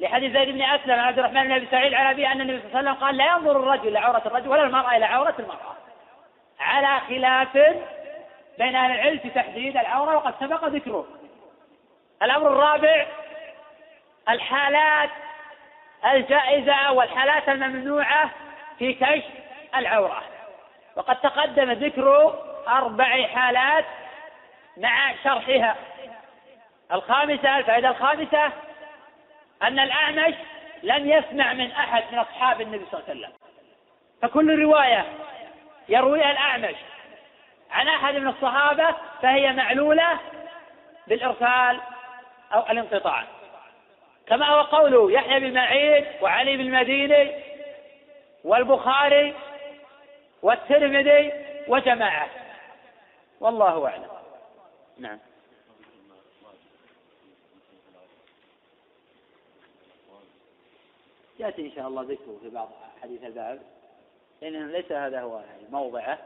[0.00, 2.66] لحديث زيد بن أسلم عن عبد الرحمن بن أبي سعيد عن أبي أن النبي صلى
[2.68, 5.76] الله عليه وسلم قال لا ينظر الرجل إلى عورة الرجل ولا المرأة إلى عورة المرأة.
[6.60, 7.76] على خلاف
[8.58, 11.06] بين أهل العلم في تحديد العورة وقد سبق ذكره.
[12.22, 13.06] الأمر الرابع
[14.28, 15.10] الحالات
[16.04, 18.30] الجائزة والحالات الممنوعة
[18.78, 19.24] في كشف
[19.76, 20.22] العورة.
[20.96, 22.34] وقد تقدم ذكر
[22.68, 23.84] أربع حالات
[24.76, 25.76] مع شرحها.
[26.92, 28.52] الخامسة الفائدة الخامسة
[29.62, 30.34] أن الأعمش
[30.82, 33.32] لم يسمع من أحد من أصحاب النبي صلى الله عليه وسلم.
[34.22, 35.04] فكل رواية
[35.88, 36.76] يرويها الأعمش.
[37.70, 40.18] عن أحد من الصحابة فهي معلولة
[41.06, 41.80] بالإرسال
[42.54, 43.24] أو الانقطاع.
[44.26, 47.34] كما هو قوله يحيى بن معين وعلي بن المديني
[48.44, 49.34] والبخاري
[50.42, 51.32] والترمذي
[51.68, 52.28] وجماعة.
[53.40, 54.08] والله أعلم.
[54.98, 55.18] نعم.
[61.38, 62.68] يأتي إن شاء الله ذكره في بعض
[63.02, 63.62] حديث الباب.
[64.42, 65.40] لأن ليس هذا هو
[65.70, 66.18] موضعه.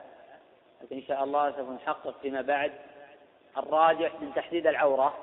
[0.83, 2.73] لكن إن شاء الله سوف نحقق فيما بعد
[3.59, 5.15] الراجح من تحديد العورة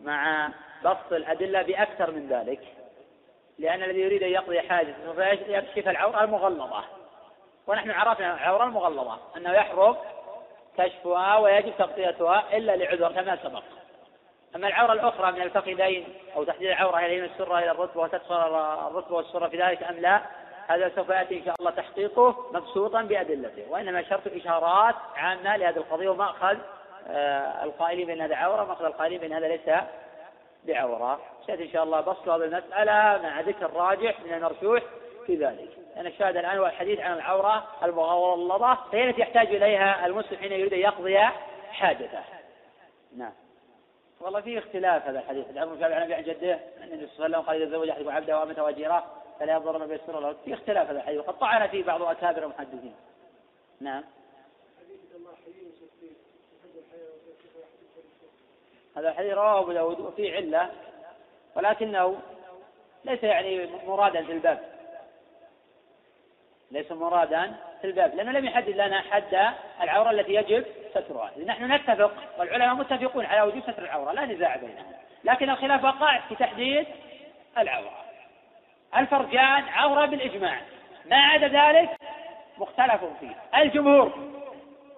[0.00, 0.48] مع
[0.84, 2.60] بسط الأدلة بأكثر من ذلك
[3.58, 6.84] لأن الذي يريد أن يقضي حاجته يكشف العورة المغلظة.
[7.66, 9.96] ونحن عرفنا العورة المغلظة أنه يحرم
[10.78, 13.62] كشفها ويجب تغطيتها إلا لعذر كما سبق.
[14.56, 18.34] أما العورة الأخرى من الفخذين أو تحديد العورة هل هي السرة إلى الركبة وتدخل
[18.88, 20.22] الركبة والسرة في ذلك أم لا
[20.68, 26.08] هذا سوف يأتي إن شاء الله تحقيقه مبسوطا بأدلته وإنما شرط إشارات عامة لهذه القضية
[26.08, 26.56] ومأخذ
[27.08, 29.80] آه، القائلين بأن هذا عورة ومأخذ القائلين بأن هذا ليس
[30.64, 31.20] بعورة.
[31.46, 34.82] سيأتي إن شاء الله بسط هذه المسألة مع ذكر الراجح من المرشوح
[35.26, 35.68] في ذلك.
[35.96, 40.72] لأن الشاهد الآن هو الحديث عن العورة المغلظة فهي التي يحتاج إليها المسلم حين يريد
[40.72, 41.18] أن يقضي
[41.70, 42.20] حاجته.
[43.16, 43.32] نعم.
[44.20, 45.50] والله فيه اختلاف هذا الحديث.
[45.50, 48.10] الامر بن عن عن جده أن النبي صلى الله عليه وسلم قال إذا زوج أحدكم
[48.10, 49.04] عبده وأمته وجيراه
[49.40, 52.94] فلا يضر ما بيسر له في اختلاف هذا الحديث وقد طعن فيه بعض اكابر المحدثين
[53.80, 54.04] نعم.
[58.96, 60.70] هذا الحديث رواه أبو داود وفيه علة
[61.56, 62.16] ولكنه
[63.04, 64.60] ليس يعني مرادا في الباب.
[66.70, 71.32] ليس مرادا في الباب لأنه لم يحدد لنا حد العورة التي يجب سترها.
[71.44, 74.92] نحن نتفق والعلماء متفقون على وجوب ستر العورة لا نزاع بينهم
[75.24, 76.86] لكن الخلاف وقع في تحديد
[77.58, 78.05] العورة.
[78.96, 80.60] الفرجان عورة بالإجماع.
[81.06, 81.90] ما عدا ذلك
[82.58, 83.60] مختلف فيه.
[83.60, 84.12] الجمهور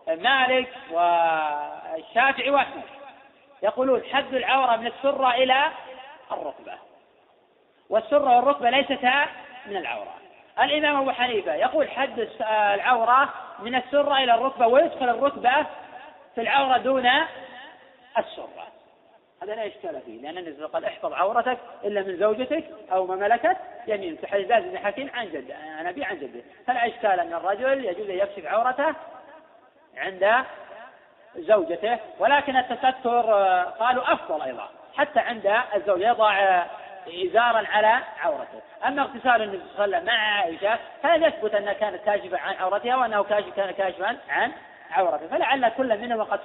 [0.08, 2.82] مالك والشافعي وأحمد
[3.62, 5.64] يقولون حد العورة من السرة إلى
[6.32, 6.74] الركبة.
[7.90, 9.26] والسرة والركبة ليستا
[9.66, 10.14] من العورة.
[10.60, 12.28] الإمام أبو حنيفة يقول حد
[12.74, 15.66] العورة من السرة إلى الركبة ويدخل الركبة
[16.34, 17.10] في العورة دون
[18.18, 18.66] السرة.
[19.42, 23.56] هذا لا إشكال فيه لأن النبي قال احفظ عورتك إلا من زوجتك أو ما ملكت
[23.86, 26.42] يمينك حديث بن حكيم عن جد عن أبي عن جده.
[26.66, 28.94] فلا إشكال أن الرجل يجوز أن يكشف عورته
[29.96, 30.44] عند
[31.36, 33.32] زوجته ولكن التستر
[33.78, 36.62] قالوا أفضل أيضا حتى عند الزوج يضع
[37.08, 38.60] إزارا على عورته.
[38.86, 42.54] أما اغتسال النبي صلى الله عليه وسلم مع عائشة فلم يثبت أنها كانت كاشفة عن
[42.54, 43.22] عورتها وأنه
[43.56, 44.52] كان كاشفا عن
[44.90, 46.40] عورته؟ فلعل كل منهم قد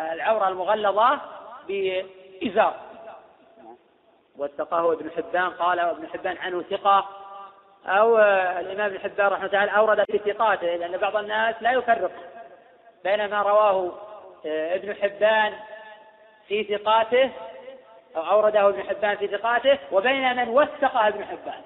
[0.00, 1.20] العورة المغلظة
[1.68, 2.74] بإزار
[4.38, 7.08] واتقاه ابن حبان قال ابن حبان عنه ثقة
[7.86, 8.18] أو
[8.58, 12.12] الإمام ابن حبان رحمه الله أورد في ثقاته لأن بعض الناس لا يفرق
[13.04, 13.92] بين ما رواه
[14.46, 15.52] ابن حبان
[16.48, 17.30] في ثقاته
[18.16, 21.62] أو أورده ابن حبان في ثقاته وبين من وثقه ابن حبان.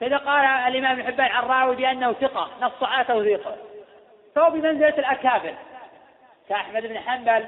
[0.00, 3.56] فإذا قال الإمام ابن حبان عن راوي بأنه ثقة نص على توثيقه
[4.34, 5.54] فهو بمنزلة الأكابر
[6.48, 7.46] كأحمد بن حنبل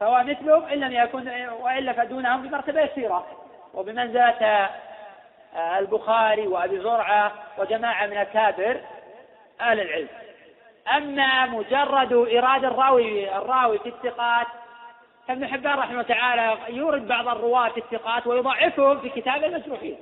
[0.00, 3.26] فهو مثلهم إن لم يكن وإلا فدونهم بمرتبة يسيرة
[3.74, 4.70] وبمنزلة
[5.78, 8.80] البخاري وأبي زرعة وجماعة من أكابر
[9.60, 10.08] أهل العلم.
[10.96, 14.46] أما مجرد إيراد الراوي الراوي في الثقات
[15.28, 19.96] فابن حبان رحمه تعالى يورد بعض الرواة في الثقات ويضعفهم في كتاب المجروحين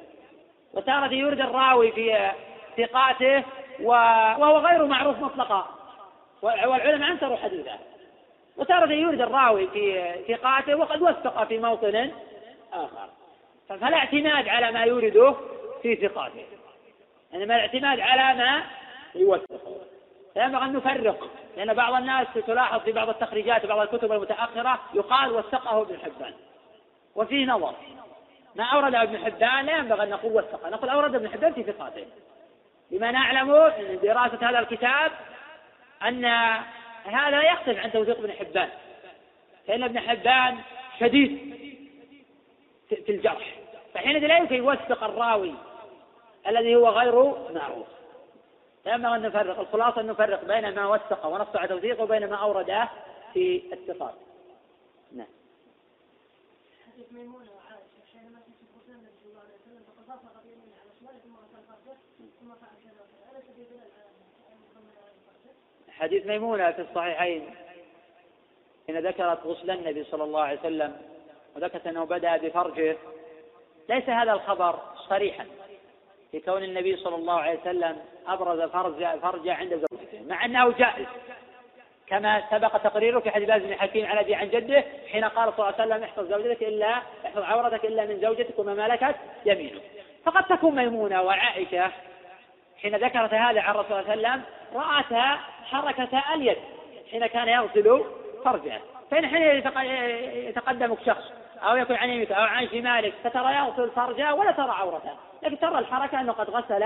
[0.75, 2.31] وتارة يورد الراوي في
[2.77, 3.43] ثقاته
[3.81, 5.69] وهو غير معروف مطلقا.
[6.43, 7.79] والعلماء أنكروا حديثه.
[8.57, 12.11] وتارة يورد الراوي في ثقاته وقد وثق في موطن
[12.73, 13.09] آخر.
[13.69, 15.35] فلا اعتماد على ما يورده
[15.83, 16.47] في ثقاته.
[17.35, 18.63] إنما الاعتماد على ما
[19.15, 19.77] يوثقه.
[20.35, 25.83] فينبغي أن نفرق لأن بعض الناس تلاحظ في بعض التخريجات وبعض الكتب المتأخرة يقال وثقه
[25.83, 26.33] ابن حبان.
[27.15, 27.75] وفيه نظر
[28.55, 32.07] ما أورد ابن حبان لا ينبغي أن نقول وثقه نقول أورد ابن حبان في ثقاته.
[32.91, 33.49] لما نعلم
[33.79, 35.13] من دراسة هذا الكتاب
[36.03, 36.25] أن
[37.05, 38.69] هذا يختلف عن توثيق ابن حبان.
[39.67, 40.59] فإن ابن حبان
[41.01, 41.55] شديد
[42.89, 43.55] في الجرح.
[43.95, 45.55] فحينئذ لا يمكن يوثق الراوي
[46.47, 47.87] الذي هو غير معروف.
[48.85, 49.61] فينبغي أن نفرق.
[49.61, 52.89] الخلاصة أن نفرق بين ما وثق ونص على توثيقه وبين ما أورده
[53.35, 54.15] في الثقات
[55.13, 55.27] نعم.
[56.87, 61.19] حديث ميمونة وعائشة حينما تسبقون النبي صلى الله عليه وسلم فقد بصق بيمينه على شماله
[61.19, 61.97] ثم غسل فرجه
[62.41, 63.91] ثم فعل كذا وكذا أليس في دلال
[66.01, 67.55] حديث ميمونة في الصحيحين.
[68.87, 70.97] حين ذكرت غسل النبي صلى الله عليه وسلم
[71.57, 72.97] وذكرت أنه بدأ بفرجه
[73.89, 75.47] ليس هذا الخبر صريحا.
[76.33, 77.97] في كون النبي صلى الله عليه وسلم
[78.27, 81.07] أبرز فرج فرجه عند زوجته مع أنه جائز.
[82.07, 85.81] كما سبق تقريره في حديث بن حكيم عن أبي عن جده حين قال صلى الله
[85.81, 86.89] عليه وسلم احفظ زوجتك إلا
[87.27, 89.17] احفظ عورتك إلا من زوجتك وما ملكت
[89.47, 89.83] يمينك.
[90.25, 91.93] فقد تكون ميمونة وعائشة
[92.85, 94.43] حين ذكرت هذا عن الرسول صلى الله عليه وسلم
[94.75, 95.41] رأتها
[95.71, 96.57] حركة اليد
[97.11, 98.05] حين كان يغسل
[98.45, 98.81] فرجه
[99.11, 99.43] فإن حين
[100.49, 101.33] يتقدمك شخص
[101.63, 105.11] أو يكون عن يمينك أو عن شمالك فترى يغسل فرجه ولا ترى عورته.
[105.43, 106.85] لكن ترى الحركة أنه قد غسل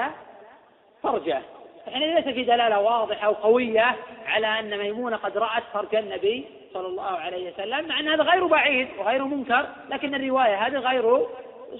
[1.03, 1.43] فرجه
[1.87, 3.97] يعني ليس في دلالة واضحة وقوية
[4.27, 8.47] على أن ميمونة قد رأت فرج النبي صلى الله عليه وسلم مع أن هذا غير
[8.47, 11.27] بعيد وغير منكر لكن الرواية هذه غير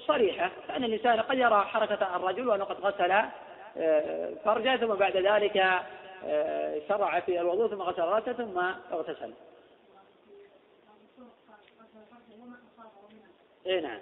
[0.07, 0.49] صريحة.
[0.67, 3.21] فأن الإنسان قد يرى حركة الرجل وأنه قد غسل
[4.45, 5.57] فرجه ثم بعد ذلك
[6.25, 8.57] آه، شرع في الوضوء ثم غسل رأسه ثم
[8.91, 9.33] اغتسل.
[13.67, 13.99] اي نعم.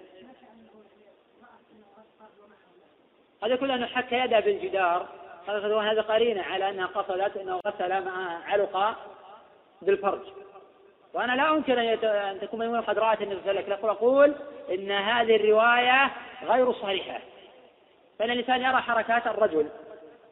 [3.42, 5.08] قد يكون أنه حك يده بالجدار.
[5.48, 8.96] هذا قرينة على أنها قصدت أنه غسل مع علق
[9.82, 10.22] بالفرج.
[11.14, 11.94] وأنا لا أنكر
[12.32, 13.90] أن تكون ميمونه قد رات النبي صلى الله عليه وسلم.
[13.90, 14.36] أقول
[14.70, 16.12] إن هذه الرواية
[16.44, 17.22] غير صحيحة.
[18.20, 19.68] فإن الإنسان يرى حركات الرجل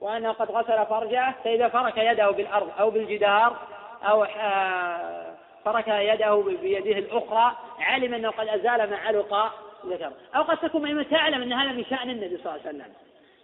[0.01, 3.55] وأنه قد غسل فرجه فإذا فرك يده بالأرض أو بالجدار
[4.03, 5.33] أو آه،
[5.65, 9.53] فرك يده بيده الأخرى علم أنه قد أزال ما علق
[9.85, 10.11] ذكر.
[10.35, 12.93] أو قد تكون ميمونه تعلم أن هذا من شأن النبي صلى الله عليه وسلم.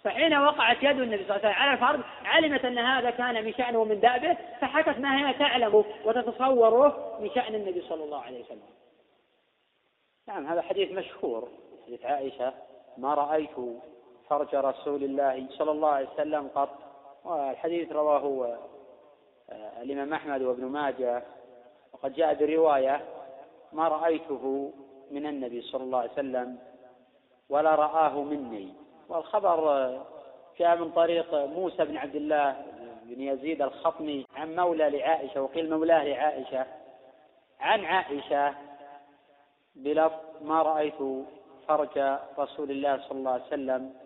[0.04, 3.54] فحين وقعت يد النبي صلى الله عليه وسلم على الفرد علمت أن هذا كان من
[3.54, 8.70] شأنه ومن دابه فحكت ما هي تعلم وتتصوره من شأن النبي صلى الله عليه وسلم.
[10.28, 11.48] نعم هذا حديث مشهور
[11.86, 12.54] حديث عائشة
[12.98, 13.58] ما رأيت
[14.32, 16.70] فرج رسول الله صلى الله عليه وسلم قط.
[17.26, 18.58] والحديث رواه
[19.50, 21.24] آه، الإمام أحمد وابن ماجه.
[21.94, 23.02] وقد جاء برواية
[23.74, 24.74] ما رأيته
[25.12, 26.58] من النبي صلى الله عليه وسلم
[27.50, 28.74] ولا رآه مني.
[29.10, 29.62] والخبر
[30.60, 32.66] جاء من طريق موسى بن عبد الله
[33.04, 36.66] بن يزيد الخطمي عن مولى لعائشة وقيل مولاه لعائشة
[37.60, 38.56] عن عائشة
[39.76, 41.26] بلفظ ما رأيت
[41.68, 44.01] فرج رسول الله صلى الله عليه وسلم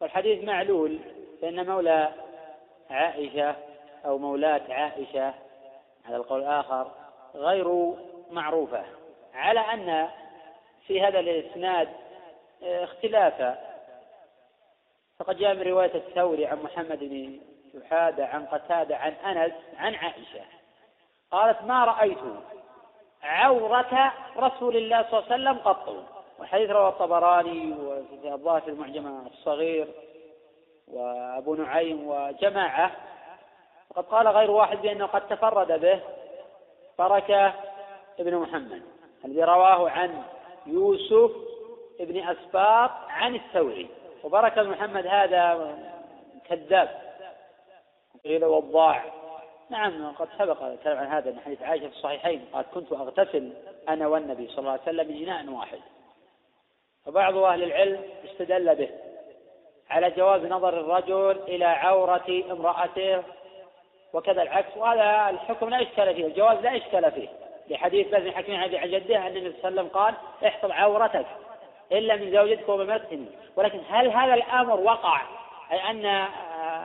[0.00, 0.98] والحديث معلول
[1.42, 2.12] فإن مولى
[2.90, 3.56] عائشة
[4.04, 5.34] أو مولاة عائشة
[6.06, 6.90] على القول الآخر
[7.34, 7.94] غير
[8.30, 8.84] معروفة
[9.34, 10.08] على أن
[10.86, 11.88] في هذا الإسناد
[12.62, 13.58] اختلافا
[15.18, 17.40] فقد جاء من رواية الثوري عن محمد بن
[17.72, 20.44] شحادة عن قتادة عن أنس عن عائشة.
[21.30, 22.18] قالت ما رأيت
[23.22, 26.15] عورة رسول الله صلى الله عليه وسلم قط.
[26.46, 29.88] والحديث رواه الطبراني وفي الظاهر في المعجم الصغير
[30.88, 32.90] وأبو نعيم وجماعة.
[33.90, 36.00] وقد قال غير واحد بأنه قد تفرد به
[36.98, 37.52] بركة
[38.20, 38.82] ابن محمد
[39.24, 40.22] الذي رواه عن
[40.66, 41.30] يوسف
[42.00, 43.88] ابن أسباط عن الثوري.
[44.24, 45.76] وبركة محمد هذا
[46.48, 46.88] كذاب.
[48.24, 49.04] قيل وضاع
[49.70, 53.52] نعم قد سبق الكلام عن هذا من حديث عائشة في الصحيحين قال كنت أغتسل
[53.88, 55.78] أنا والنبي صلى الله عليه وسلم من إناء واحد.
[57.06, 58.88] فبعض أهل العلم استدل به
[59.90, 63.22] على جواز نظر الرجل إلى عورة امرأته
[64.12, 67.28] وكذا العكس وهذا الحكم لا إشكال فيه الجواز لا إشكال فيه.
[67.70, 70.14] لحديث بن حكيم عن جده أن النبي صلى الله عليه وسلم قال
[70.46, 71.26] احفظ عورتك
[71.92, 73.18] إلا من زوجتك وممسك
[73.56, 75.22] ولكن هل هذا الأمر وقع؟
[75.72, 76.06] أي أن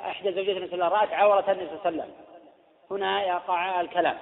[0.06, 2.14] إحدى زوجات النبي صلى الله عليه وسلم رأت عورة النبي صلى الله عليه وسلم؟
[2.92, 4.18] هنا يقع الكلام.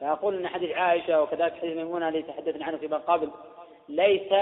[0.00, 3.30] فأقول أن حديث عائشة وكذلك حديث ميمونة الذي تحدثنا عنه فيما قبل
[3.88, 4.32] ليس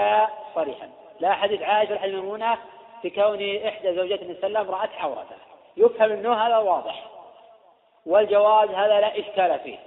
[0.55, 0.89] صريحا.
[1.19, 2.57] لا حديث عائشة ولا حديث ميمونة
[3.01, 5.35] في كون إحدى زوجات النبي صلى الله عليه وسلم رأت عورته
[5.77, 7.09] يفهم أنه هذا واضح.
[8.05, 9.77] والجواز هذا لا إشكال فيه.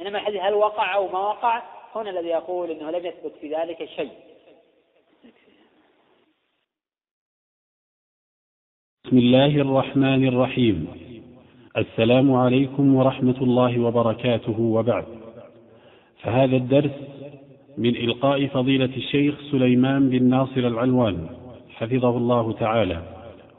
[0.00, 1.62] إنما الحديث هل وقع أو ما وقع؟
[1.94, 4.12] هنا الذي يقول أنه لم يثبت في ذلك شيء.
[9.04, 11.06] بسم الله الرحمن الرحيم.
[11.76, 15.06] السلام عليكم ورحمة الله وبركاته وبعد.
[16.22, 16.90] فهذا الدرس
[17.78, 21.26] من إلقاء فضيلة الشيخ سليمان بن ناصر العلوان
[21.68, 23.02] حفظه الله تعالى.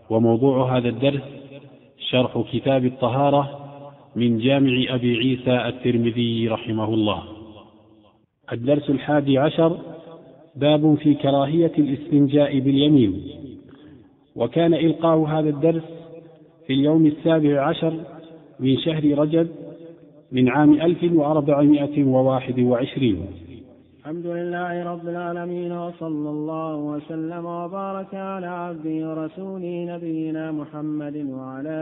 [0.10, 1.22] وموضوع هذا الدرس
[2.10, 3.60] شرح كتاب الطهارة
[4.16, 7.24] من جامع أبي عيسى الترمذي رحمه الله.
[8.52, 9.78] الدرس الحادي عشر
[10.56, 13.24] باب في كراهية الاستنجاء باليمين.
[14.36, 15.84] وكان إلقاء هذا الدرس
[16.68, 17.94] في اليوم السابع عشر
[18.60, 19.48] من شهر رجب
[20.32, 23.47] من عام 1421
[24.08, 31.80] الحمد لله رب العالمين وصلى الله وسلم وبارك على عبده ورسوله نبينا محمد وعلى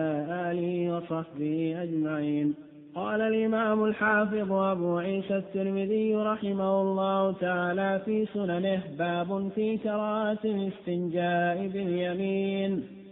[0.50, 2.48] آله وصحبه أجمعين.
[2.96, 11.68] قال الإمام الحافظ أبو عيسى الترمذي رحمه الله تعالى في سننه باب في كراهة الاستنجاء
[11.68, 12.72] باليمين.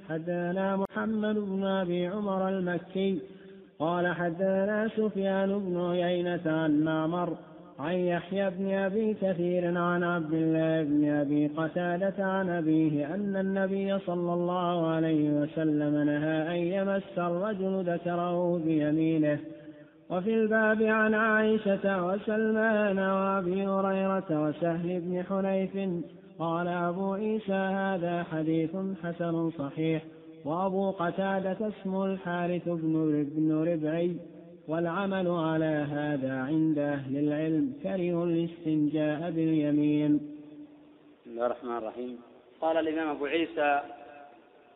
[0.09, 3.21] حدثنا محمد بن أبي عمر المكي
[3.79, 7.29] قال حدثنا سفيان بن عيينة عن معمر
[7.79, 13.99] عن يحيى بن أبي كثير عن عبد الله بن أبي قتادة عن أبيه أن النبي
[13.99, 19.39] صلى الله عليه وسلم نهى أن يمس الرجل ذكره بيمينه.
[20.09, 26.03] وفي الباب عن عائشة وسلمان وأبي هريرة وسهل بن حنيف
[26.39, 30.03] قال أبو عيسى هذا حديث حسن صحيح.
[30.45, 34.15] وأبو قتادة اسمه الحارث بن ربعي.
[34.67, 40.17] والعمل على هذا عند أهل العلم كره الاستنجاء باليمين.
[41.21, 42.21] بسم الله الرحمن الرحيم.
[42.61, 43.81] قال الإمام أبو عيسى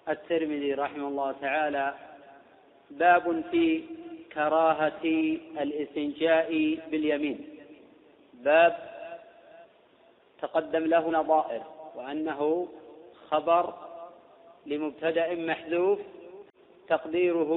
[0.09, 1.93] الترمذي رحمه الله تعالى
[2.91, 3.83] باب في
[4.33, 5.03] كراهة
[5.61, 6.49] الاستنجاء
[6.91, 7.39] باليمين.
[8.43, 8.75] باب
[10.41, 11.63] تقدم له نظائر
[11.95, 12.67] وأنه
[13.29, 13.73] خبر
[14.65, 15.99] لمبتدأ محذوف
[16.89, 17.51] تقديره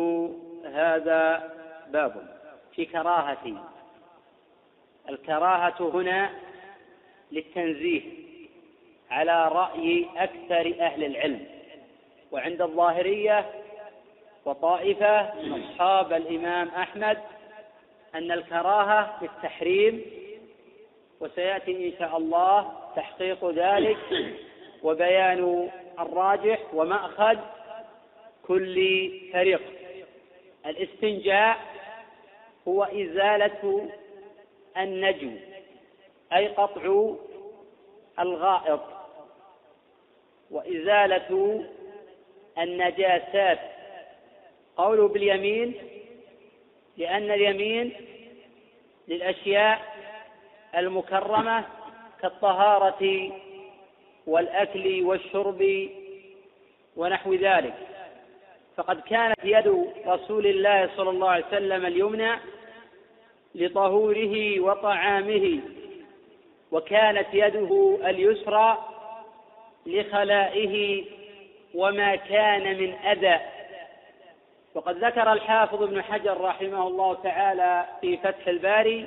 [0.65, 1.60] هذا
[1.93, 2.39] باب
[2.75, 3.65] في كراهة.
[5.09, 6.31] الكراهة هنا
[7.33, 8.03] للتنزيه
[9.11, 11.47] على رأي أكثر أهل العلم
[12.33, 13.51] وعند الظاهرية
[14.45, 17.19] وطائفة من أصحاب الإمام أحمد
[18.15, 20.03] أن الكراهة للتحريم
[21.21, 23.99] وسيأتي إن شاء الله تحقيق ذلك
[24.83, 27.39] وبيان الراجح ومأخذ
[28.47, 28.75] كل
[29.33, 29.61] فريق.
[30.67, 31.59] الاستنجاء
[32.69, 33.89] هو إزالة
[34.77, 35.31] النجو
[36.33, 37.15] أي قطع
[38.19, 38.81] الغائط.
[40.51, 41.65] وإزالة
[42.59, 43.59] النجاسات.
[44.77, 45.75] قوله باليمين
[46.97, 47.93] لأن اليمين
[49.09, 49.81] للأشياء
[50.77, 51.65] المكرمة
[52.23, 53.33] كالطهارة
[54.27, 55.89] والأكل والشرب
[56.97, 57.75] ونحو ذلك.
[58.81, 62.33] فقد كانت يد رسول الله صلى الله عليه وسلم اليمنى
[63.55, 65.61] لطهوره وطعامه
[66.73, 68.79] وكانت يده اليسرى
[69.87, 71.05] لخلائه
[71.75, 73.41] وما كان من أذى.
[74.75, 79.07] وقد ذكر الحافظ ابن حجر رحمه الله تعالى في فتح الباري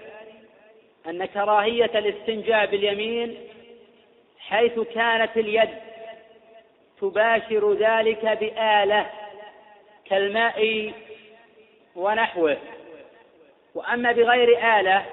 [1.08, 3.38] أن كراهية الاستنجاء باليمين
[4.40, 5.70] حيث كانت اليد
[7.02, 9.23] تباشر ذلك بآلة
[10.09, 10.91] كالماء
[11.95, 12.57] ونحوه.
[13.75, 15.05] وأما بغير آلة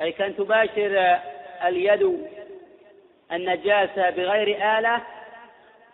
[0.00, 1.18] أي كان تباشر
[1.64, 2.28] اليد
[3.32, 5.00] النجاسة بغير آلة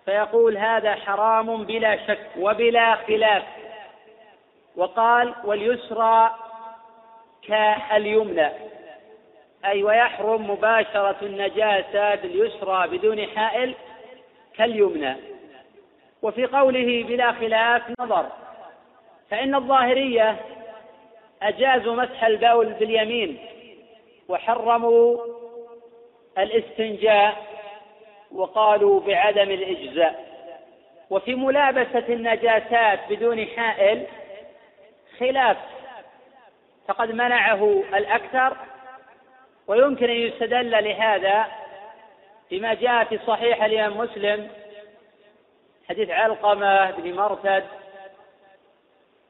[0.05, 3.43] فيقول هذا حرام بلا شك وبلا خلاف.
[4.77, 6.31] وقال واليسرى
[7.48, 8.48] كاليمنى.
[9.65, 13.74] أي ويحرم مباشرة النجاسة باليسرى بدون حائل
[14.57, 15.30] كاليمنى.
[16.23, 18.27] وفي قوله بلا خلاف نظر.
[19.31, 20.37] فإن الظاهرية
[21.43, 23.39] أجازوا مسح البول باليمين
[24.29, 25.19] وحرموا
[26.39, 27.37] الاستنجاء
[28.33, 30.31] وقالوا بعدم الإجزاء.
[31.11, 34.07] وفي ملابسة النجاسات بدون حائل
[35.19, 35.57] خلاف.
[36.89, 38.57] فقد منعه الأكثر
[39.67, 41.47] ويمكن أن يستدل لهذا
[42.51, 44.51] بما جاء في صحيح الإمام مسلم
[45.91, 47.65] حديث علقمة بن مرثد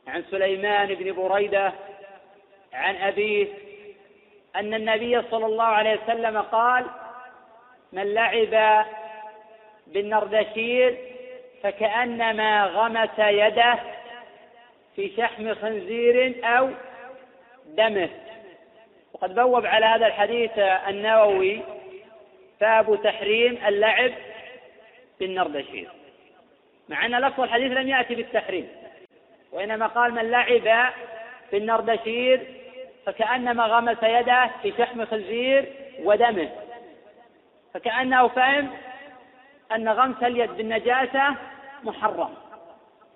[0.07, 1.73] عن سليمان بن بريدة
[2.73, 3.47] عن أبيه
[4.57, 6.87] أن النبي صلى الله عليه وسلم قال
[7.93, 8.87] من لعب
[9.87, 10.99] بالنردشير
[11.63, 13.79] فكأنما غمس يده
[14.97, 16.69] في شحم خنزير أو
[17.67, 18.09] دمه.
[19.13, 21.61] وقد بوب على هذا الحديث النووي
[22.61, 24.13] باب تحريم اللعب
[25.21, 26.00] بالنردشير.
[26.91, 28.69] مع أن لفظ الحديث لم يأتي بالتحريم
[29.53, 30.93] وإنما قال من لعب
[31.53, 32.47] بالنردشير
[33.07, 35.73] فكأنما غمس يده في شحم خنزير
[36.03, 36.51] ودمه
[37.75, 38.71] فكأنه فهم
[39.73, 41.37] أن غمس اليد بالنجاسة
[41.85, 42.35] محرم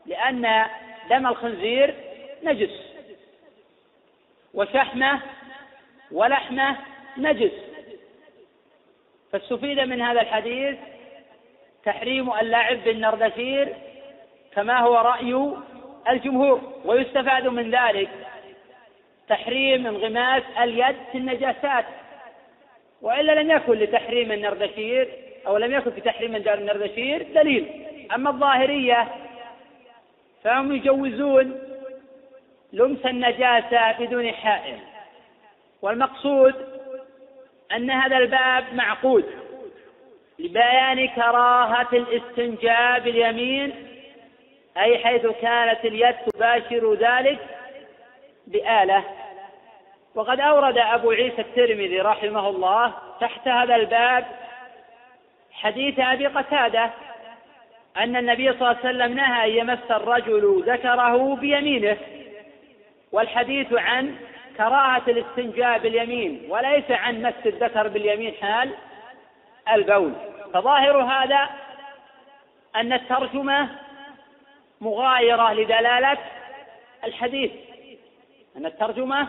[0.06, 0.64] لأن
[1.10, 1.94] دم الخنزير
[2.42, 2.94] نجس
[4.54, 5.20] وشحمه
[6.10, 6.76] ولحمه
[7.16, 7.52] نجس.
[9.32, 10.76] فاستفيد من هذا الحديث
[11.84, 13.74] تحريم اللعب بالنردشير
[14.54, 15.52] كما هو رأي
[16.08, 18.08] الجمهور ويستفاد من ذلك
[19.28, 21.84] تحريم انغماس اليد في النجاسات.
[23.02, 25.08] وإلا لم يكن لتحريم النردشير
[25.46, 27.86] أو لم يكن في تحريم النردشير دليل.
[28.14, 29.08] أما الظاهرية
[30.44, 31.60] فهم يجوزون
[32.72, 34.78] لمس النجاسة بدون حائل.
[35.82, 36.54] والمقصود
[37.72, 39.43] أن هذا الباب معقود.
[40.38, 43.72] لبيان كراهة الاستنجاء باليمين
[44.76, 47.38] أي حيث كانت اليد تباشر ذلك
[48.46, 49.04] بآلة.
[50.14, 54.24] وقد أورد أبو عيسى الترمذي رحمه الله تحت هذا الباب
[55.52, 56.90] حديث أبي قتادة
[57.96, 61.96] أن النبي صلى الله عليه وسلم نهى أن يمس الرجل ذكره بيمينه
[63.12, 64.14] والحديث عن
[64.56, 68.70] كراهة الاستنجاء باليمين وليس عن مس الذكر باليمين حال.
[69.72, 70.12] البول.
[70.54, 71.50] فظاهر هذا
[72.76, 73.68] أن الترجمة
[74.80, 76.18] مغايرة لدلالة
[77.04, 77.50] الحديث.
[78.56, 79.28] أن الترجمة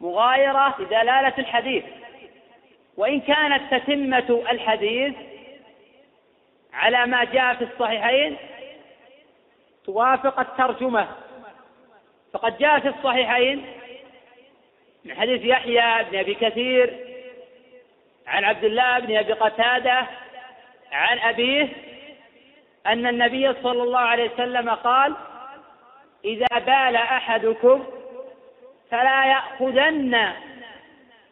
[0.00, 1.84] مغايرة لدلالة الحديث.
[2.96, 5.14] وإن كانت تتمة الحديث
[6.72, 8.36] على ما جاء في الصحيحين
[9.84, 11.08] توافق الترجمة.
[12.32, 13.66] فقد جاء في الصحيحين
[15.04, 17.09] من حديث يحيى بن أبي كثير
[18.30, 20.06] عن عبد الله بن أبي قتادة
[20.92, 21.68] عن أبيه
[22.86, 25.14] أن النبي صلى الله عليه وسلم قال
[26.24, 27.86] إذا بال أحدكم
[28.90, 30.32] فلا يأخذن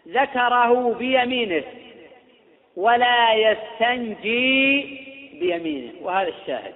[0.09, 1.65] ذكره بيمينه
[2.77, 4.81] ولا يستنجي
[5.41, 5.93] بيمينه.
[6.03, 6.75] وهذا الشاهد.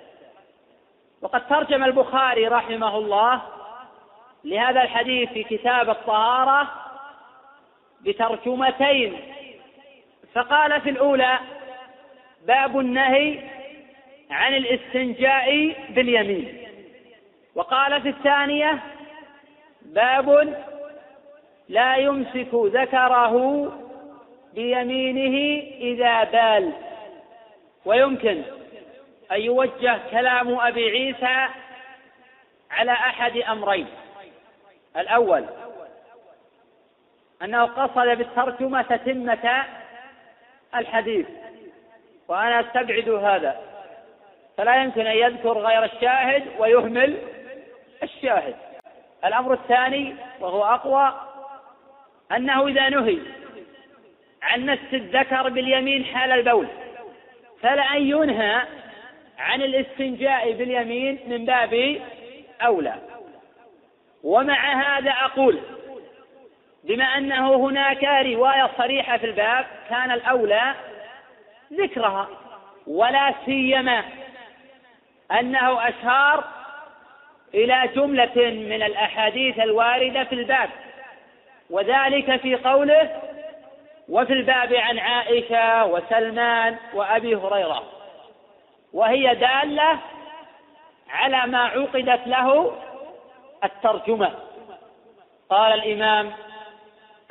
[1.22, 3.42] وقد ترجم البخاري رحمه الله
[4.44, 6.68] لهذا الحديث في كتاب الطهارة
[8.00, 9.31] بترجمتين
[10.34, 11.38] فقال في الأولى
[12.46, 13.38] باب النهي
[14.30, 16.68] عن الاستنجاء باليمين.
[17.54, 18.78] وقال في الثانية
[19.82, 20.56] باب
[21.68, 23.64] لا يمسك ذكره
[24.54, 26.72] بيمينه إذا بال.
[27.84, 28.42] ويمكن
[29.32, 31.48] أن يوجه كلام أبي عيسى
[32.70, 33.86] على أحد أمرين.
[34.96, 35.44] الأول
[37.42, 39.64] أنه قصد بالترجمة تتمة
[40.74, 41.26] الحديث
[42.28, 43.60] وأنا أستبعد هذا.
[44.56, 47.18] فلا يمكن أن يذكر غير الشاهد ويهمل
[48.02, 48.54] الشاهد.
[49.24, 51.14] الأمر الثاني وهو أقوى
[52.36, 53.18] أنه إذا نهي
[54.42, 56.66] عن مس الذكر باليمين حال البول
[57.62, 58.62] فلأن ينهى
[59.38, 62.00] عن الاستنجاء باليمين من باب
[62.62, 62.94] أولى.
[64.22, 65.60] ومع هذا أقول
[66.84, 70.74] بما أنه هناك رواية صريحة في الباب كان الأولى
[71.72, 72.28] ذكرها
[72.86, 74.04] ولا سيما
[75.32, 76.44] أنه أشار
[77.54, 80.70] إلى جملة من الأحاديث الواردة في الباب
[81.70, 83.22] وذلك في قوله
[84.08, 87.82] وفي الباب عن عائشة وسلمان وأبي هريرة
[88.92, 89.98] وهي دالة
[91.10, 92.72] على ما عقدت له
[93.64, 94.34] الترجمة.
[95.50, 96.32] قال الإمام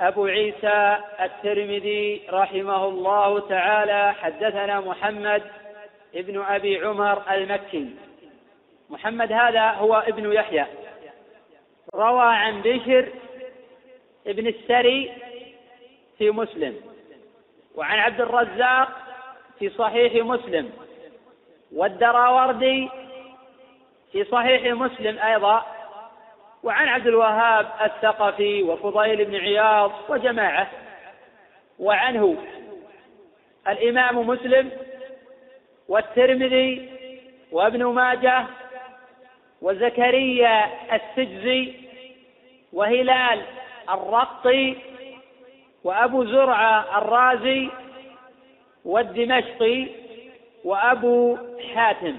[0.01, 5.43] أبو عيسى الترمذي رحمه الله تعالى حدثنا محمد
[6.15, 7.95] ابن أبي عمر المكي.
[8.89, 10.65] محمد هذا هو ابن يحيى.
[11.95, 13.07] روى عن بشر
[14.27, 15.11] ابن السري
[16.17, 16.75] في مسلم
[17.75, 18.89] وعن عبد الرزاق
[19.59, 20.71] في صحيح مسلم
[21.75, 22.89] والدراوردي
[24.11, 25.65] في صحيح مسلم أيضا.
[26.63, 30.67] وعن عبد الوهاب الثقفي وفضيل بن عياض وجماعة.
[31.79, 32.37] وعنه
[33.67, 34.71] الإمام مسلم
[35.87, 36.89] والترمذي
[37.51, 38.45] وابن ماجه
[39.61, 41.73] وزكريا السجزي
[42.73, 43.41] وهلال
[43.89, 44.75] الرقطي
[45.83, 47.69] وأبو زرعة الرازي
[48.85, 49.87] والدمشقي
[50.63, 51.37] وأبو
[51.75, 52.17] حاتم.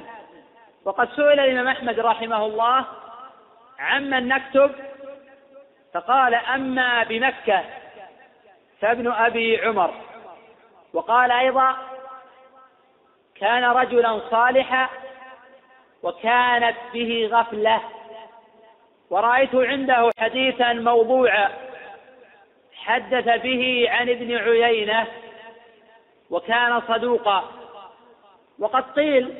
[0.84, 2.84] وقد سئل الإمام أحمد رحمه الله
[3.82, 4.74] عمن نكتب.
[5.94, 7.64] فقال أما بمكة
[8.80, 9.94] فابن أبي عمر.
[10.92, 11.76] وقال أيضا
[13.34, 14.88] كان رجلا صالحا
[16.02, 17.80] وكانت به غفلة.
[19.10, 21.48] ورأيت عنده حديثا موضوعا
[22.74, 25.06] حدث به عن ابن عيينة
[26.30, 27.44] وكان صدوقا.
[28.58, 29.34] وقد قيل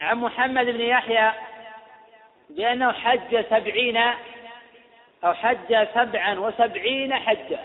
[0.00, 1.32] عن محمد بن يحيى
[2.50, 3.96] بأنه حج سبعين
[5.24, 7.58] أو حج سبعا وسبعين حجة.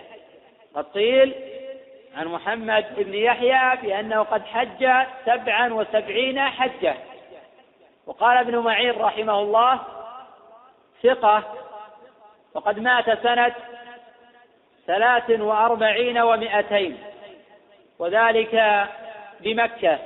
[0.76, 1.36] قد قيل
[2.16, 4.90] عن محمد بن يحيى بأنه قد حج
[5.26, 6.96] سبعا وسبعين حجة.
[8.06, 9.80] وقال ابن معين رحمه الله
[11.04, 11.54] ثقة
[12.54, 13.56] وقد مات سنة
[14.88, 16.98] ثلاث وأربعين ومائتين
[18.00, 18.86] وذلك
[19.40, 20.00] بمكة.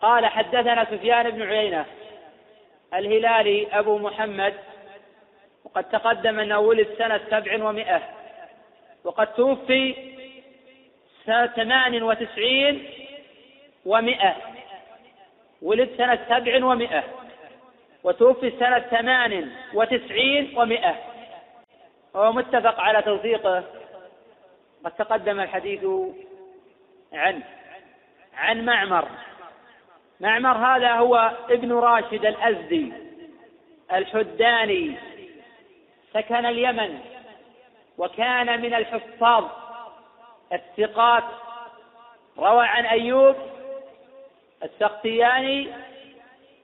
[0.00, 1.84] قال حدثنا سفيان بن عيينة
[2.94, 4.54] الهلالي أبو محمد
[5.64, 8.02] وقد تقدم أنه ولد سنة سبع ومائة
[9.04, 9.94] وقد توفي
[11.26, 12.88] سنة ثمان وتسعين
[13.84, 14.36] ومائة
[15.62, 17.04] ولد سنة سبع ومائة
[18.04, 20.94] وتوفي سنة ثمان وتسعين ومائة
[22.14, 23.64] وهو متفق على توثيقه
[24.84, 25.84] قد تقدم الحديث
[27.12, 27.42] عنه
[28.36, 29.08] عن معمر.
[30.20, 32.92] معمر هذا هو ابن راشد الأزدي
[33.92, 34.96] الحداني
[36.12, 36.98] سكن اليمن
[37.98, 39.44] وكان من الحفاظ
[40.52, 41.24] الثقات.
[42.38, 43.36] روى عن أيوب
[44.64, 45.68] السقطياني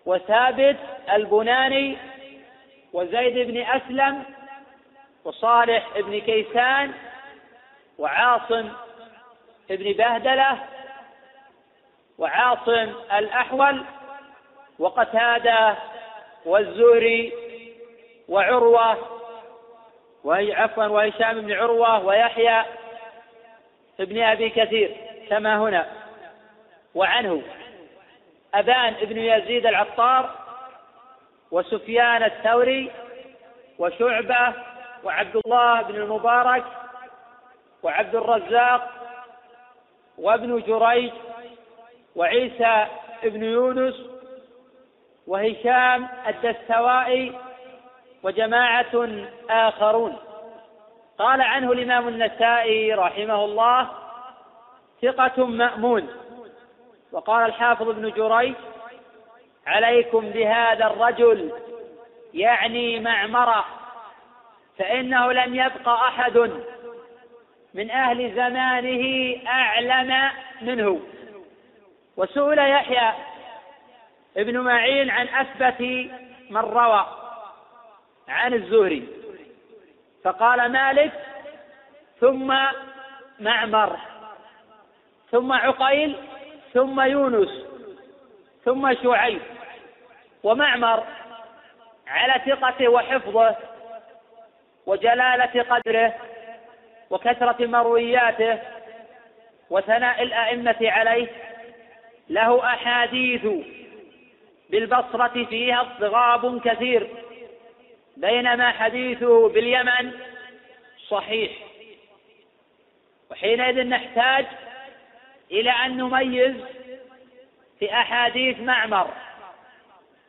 [0.06, 0.76] وثابت
[1.12, 1.96] البناني
[2.92, 4.22] وزيد بن أسلم
[5.24, 6.92] وصالح ابن كيسان
[7.98, 8.68] وعاصم
[9.70, 10.58] ابن بهدلة
[12.20, 13.84] وعاصم الأحول
[14.78, 15.76] وقتادة
[16.46, 17.32] والزهري
[18.28, 18.96] وعروة
[20.24, 22.64] عفوا وهشام بن عروة ويحيى
[24.00, 24.96] ابن أبي كثير
[25.28, 25.86] كما هنا.
[26.94, 27.42] وعنه
[28.54, 30.30] أبان بن يزيد العطار
[31.50, 32.90] وسفيان الثوري
[33.78, 34.54] وشعبة
[35.04, 36.64] وعبد الله بن المبارك
[37.82, 38.90] وعبد الرزاق
[40.18, 41.12] وابن جريج
[42.16, 42.86] وعيسى
[43.22, 43.94] بن يونس
[45.26, 47.32] وهشام الدستوائي
[48.22, 49.08] وجماعة
[49.50, 50.16] آخرون.
[51.18, 53.90] قال عنه الإمام النسائي رحمه الله
[55.02, 56.08] ثقة مأمون.
[57.12, 58.54] وقال الحافظ ابن جريج
[59.66, 61.52] عليكم بهذا الرجل
[62.34, 63.64] يعني معمرة
[64.78, 66.50] فإنه لم يبق أحد
[67.74, 70.30] من أهل زمانه أعلم
[70.62, 71.00] منه.
[72.16, 73.12] وسئل يحيى
[74.36, 75.80] ابن معين عن أثبت
[76.50, 77.06] من روى
[78.28, 79.08] عن الزهري.
[80.24, 81.12] فقال مالك
[82.20, 82.54] ثم
[83.40, 83.96] معمر
[85.30, 86.16] ثم عقيل
[86.74, 87.64] ثم يونس
[88.64, 89.42] ثم شعيب
[90.42, 91.04] ومعمر
[92.06, 93.56] على ثقته وحفظه
[94.86, 96.14] وجلالة قدره
[97.10, 98.58] وكثرة مروياته
[99.70, 101.28] وثناء الأئمة عليه
[102.30, 103.46] له أحاديث
[104.70, 107.08] بالبصرة فيها اضطراب كثير
[108.16, 110.12] بينما حديثه باليمن
[111.08, 111.52] صحيح.
[113.30, 114.46] وحينئذ نحتاج
[115.50, 116.56] إلى أن نميز
[117.78, 119.10] في أحاديث معمر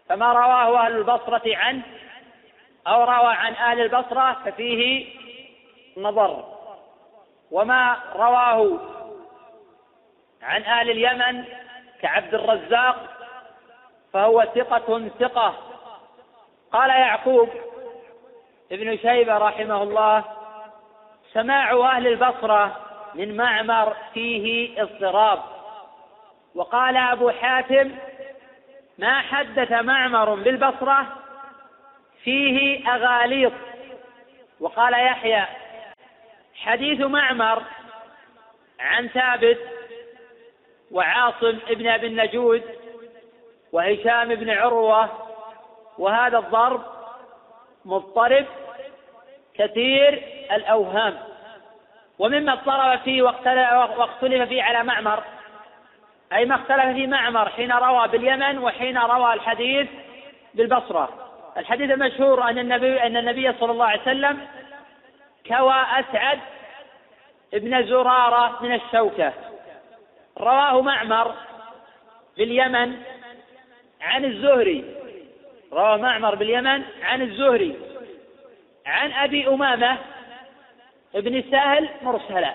[0.10, 1.82] فما رواه أهل البصرة عنه
[2.88, 5.06] أو روى عن أهل البصرة ففيه
[5.98, 6.58] نظر.
[7.52, 8.80] وما رواه
[10.42, 11.46] عن أهل اليمن
[12.02, 13.10] كعبد الرزاق
[14.14, 15.54] فهو ثقة ثقة.
[16.72, 17.50] قال يعقوب
[18.72, 20.24] ابن شيبة رحمه الله
[21.34, 22.78] سماع أهل البصرة
[23.16, 25.40] من معمر فيه اضطراب.
[26.56, 27.92] وقال أبو حاتم
[28.98, 31.06] ما حدث معمر بالبصرة
[32.24, 33.54] فيه أغاليط.
[34.60, 35.46] وقال يحيى
[36.56, 37.64] حديث معمر
[38.80, 39.81] عن ثابت
[40.92, 42.64] وعاصم ابن أبي النجود
[43.72, 45.10] وهشام بن عروة
[45.98, 46.82] وهذا الضرب
[47.86, 48.46] مضطرب
[49.54, 51.18] كثير الأوهام
[52.20, 55.24] ومما اضطرب فيه واختلف فيه على معمر
[56.34, 59.88] أي ما اختلف فيه معمر حين روى باليمن وحين روى الحديث
[60.54, 61.10] بالبصرة.
[61.58, 64.48] الحديث المشهور أن النبي أن النبي صلى الله عليه وسلم
[65.48, 66.40] كوى أسعد
[67.54, 69.34] ابن زرارة من الشوكة.
[70.38, 71.36] رواه معمر
[72.38, 73.04] باليمن
[74.02, 74.96] عن الزهري.
[75.74, 77.80] روى معمر باليمن عن الزهري.
[78.86, 79.98] عن أبي أمامة
[81.16, 82.54] ابن سهل مرسلا.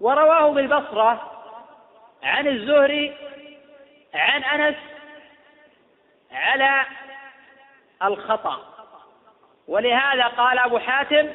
[0.00, 1.42] ورواه بالبصرة
[2.22, 3.16] عن الزهري
[4.14, 4.76] عن أنس
[6.32, 6.86] على
[8.02, 8.74] الخطأ.
[9.68, 11.28] ولهذا قال أبو حاتم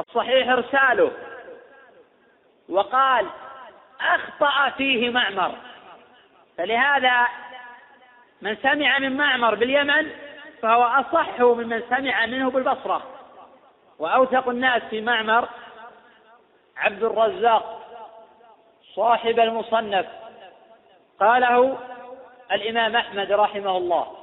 [0.00, 1.10] الصحيح إرساله.
[2.68, 3.26] وقال
[4.00, 5.54] أخطأ فيه معمر.
[6.58, 7.26] فلهذا
[8.42, 10.10] من سمع من معمر باليمن
[10.62, 13.02] فهو أصح ممن سمع منه بالبصرة.
[13.98, 15.48] وأوثق الناس في معمر
[16.76, 17.80] عبد الرزاق
[18.94, 20.06] صاحب المصنف.
[21.20, 21.78] قاله
[22.52, 24.16] الإمام أحمد رحمه الله.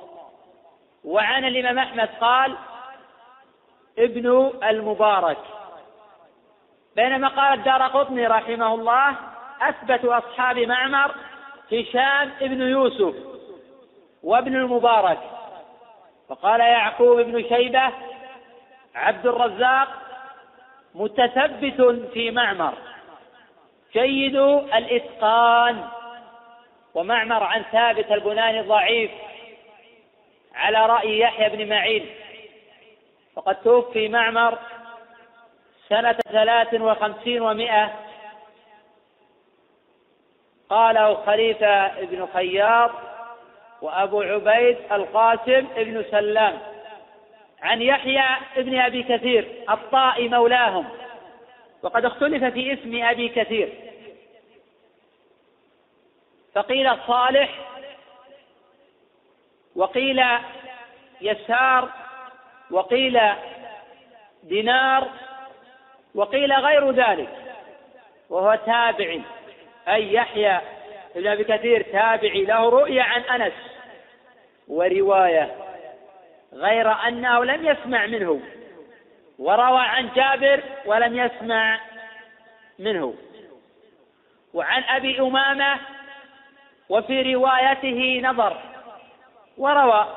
[1.04, 2.56] وعن الإمام أحمد قال
[4.00, 5.38] ابن المبارك.
[6.96, 9.16] بينما قال الدار قطني رحمه الله
[9.62, 11.16] أثبت أصحاب معمر
[11.72, 13.16] هشام بن يوسف
[14.24, 15.20] وابن المبارك.
[16.30, 17.90] فقال يعقوب بن شيبة
[18.96, 19.88] عبد الرزاق
[20.96, 22.74] متثبت في معمر.
[23.94, 25.88] جيد الإتقان.
[26.94, 29.12] ومعمر عن ثابت البناني ضعيف
[30.56, 32.10] على رأي يحيى بن معين.
[33.36, 34.58] فقد توفي معمر
[35.90, 37.94] سنة ثلاث وخمسين ومائة
[40.70, 42.92] قاله خليفة بن خياط
[43.82, 46.60] وأبو عبيد القاسم بن سلام
[47.62, 48.26] عن يحيى
[48.58, 50.86] بن أبي كثير الطائي مولاهم
[51.84, 53.70] وقد اختلف في اسم أبي كثير.
[56.54, 57.50] فقيل صالح
[59.76, 60.24] وقيل
[61.22, 61.90] يسار
[62.72, 63.20] وقيل
[64.44, 65.08] دينار
[66.16, 67.30] وقيل غير ذلك
[68.30, 69.22] وهو تابعي
[69.88, 70.62] أي يحيى
[71.16, 73.54] ابن أبي كثير تابعي له رؤيا عن أنس
[74.68, 75.56] ورواية
[76.54, 78.42] غير أنه لم يسمع منه
[79.40, 81.80] وروى عن جابر ولم يسمع
[82.80, 83.16] منه.
[84.54, 85.80] وعن أبي أمامة
[86.90, 88.58] وفي روايته نظر
[89.58, 90.08] وروى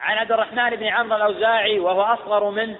[0.00, 2.78] عن عبد الرحمن بن عمرو الأوزاعي وهو أصغر منه.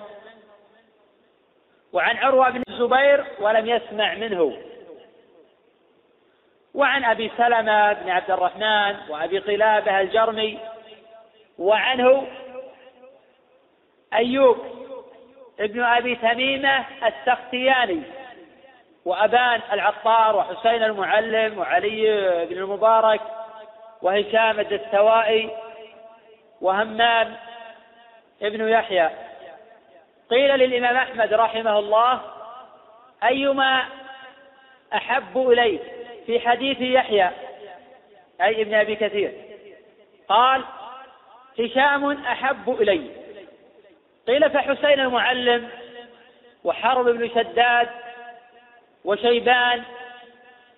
[1.93, 4.59] وعن عروة بن الزبير ولم يسمع منه.
[6.75, 10.59] وعن أبي سلمة بن عبد الرحمن وأبي قلابة الجرمي
[11.59, 12.27] وعنه
[14.15, 14.59] أيوب
[15.61, 18.03] ابن أبي تميمة السختياني
[19.05, 22.21] وأبان العطار وحسين المعلم وعلي
[22.51, 23.21] بن المبارك
[24.03, 25.51] وهشام الدستوائي
[26.61, 27.37] وهمام
[28.43, 29.11] ابن يحيى.
[30.31, 32.21] قيل للإمام أحمد رحمه الله
[33.25, 33.85] أيما
[34.95, 35.83] أحب إليك
[36.29, 37.31] في حديث يحيى
[38.41, 39.33] أي ابن أبي كثير
[40.29, 40.65] قال
[41.59, 43.11] هشام أحب إلي.
[44.27, 45.69] قيل فحسين المعلم
[46.65, 47.89] وحرب بن شداد
[49.05, 49.83] وشيبان.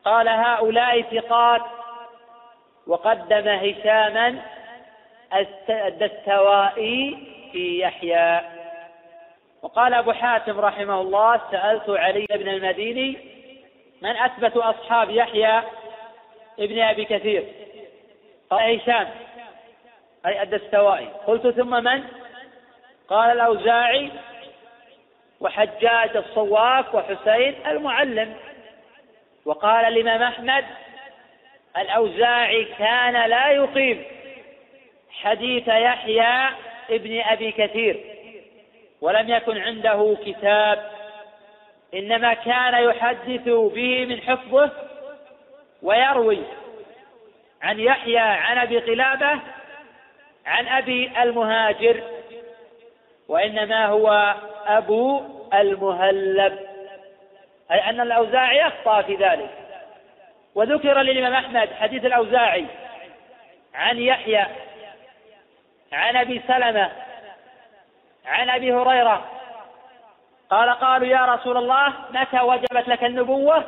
[0.04, 1.62] قال هؤلاء ثقات
[2.86, 4.42] وقدم هشاما
[5.68, 7.18] الدستوائي
[7.52, 8.40] في يحيى.
[9.62, 13.39] وقال أبو حاتم رحمه الله سألت علي بن المديني
[14.02, 15.62] من أثبت أصحاب يحيى
[16.58, 17.44] ابن أبي كثير؟
[18.50, 19.08] قال هشام
[20.26, 22.04] أي الدستوائي قلت ثم من؟
[23.08, 24.10] قال الأوزاعي
[25.40, 28.36] وحجاج الصواف وحسين المعلم.
[29.44, 30.64] وقال الإمام أحمد
[31.78, 34.04] الأوزاعي كان لا يقيم
[35.10, 36.48] حديث يحيى
[36.90, 38.00] ابن أبي كثير
[39.00, 40.89] ولم يكن عنده كتاب
[41.94, 44.70] إنما كان يحدث به من حفظه
[45.82, 46.42] ويروي
[47.62, 49.40] عن يحيى عن أبي قلابة
[50.46, 52.02] عن أبي المهاجر
[53.28, 54.34] وإنما هو
[54.66, 55.22] أبو
[55.54, 56.58] المهلب.
[57.72, 59.50] أي أن الأوزاعي أخطأ في ذلك.
[60.54, 62.66] وذكر للإمام أحمد حديث الأوزاعي
[63.74, 64.46] عن يحيى
[65.92, 66.90] عن أبي سلمة
[68.26, 69.39] عن أبي هريرة
[70.50, 73.64] قال قالوا يا رسول الله متى وجبت لك النبوة؟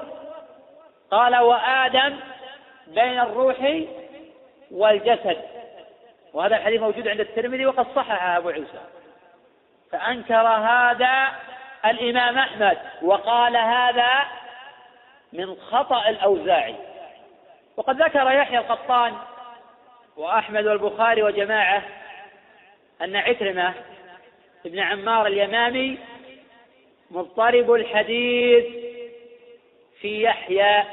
[1.10, 2.16] قال وآدم
[2.86, 3.56] بين الروح
[4.70, 5.38] والجسد.
[6.32, 8.80] وهذا الحديث موجود عند الترمذي وقد صححه أبو عيسى.
[9.92, 11.28] فأنكر هذا
[11.84, 14.10] الإمام أحمد وقال هذا
[15.32, 16.74] من خطأ الأوزاعي
[17.76, 19.14] وقد ذكر يحيى القطان
[20.16, 21.82] وأحمد والبخاري وجماعة
[23.02, 23.74] أن عكرمة
[24.66, 25.98] ابن عمار اليمامي
[27.12, 28.64] مضطرب الحديث
[30.00, 30.84] في يحيى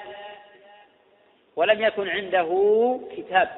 [1.56, 3.50] ولم يكن عنده كتاب.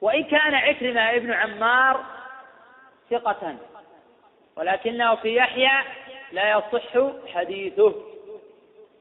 [0.00, 2.04] وإن كان عكرمة ابن عمار
[3.10, 3.56] ثقة
[4.56, 5.84] ولكنه في يحيى
[6.32, 7.94] لا يصح حديثه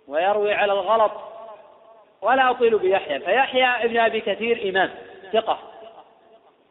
[0.08, 1.12] ويروي على الغلط
[2.22, 3.20] ولا أطيل بيحيى.
[3.20, 4.90] فيحيى ابن أبي كثير إمام
[5.34, 5.60] ثقة.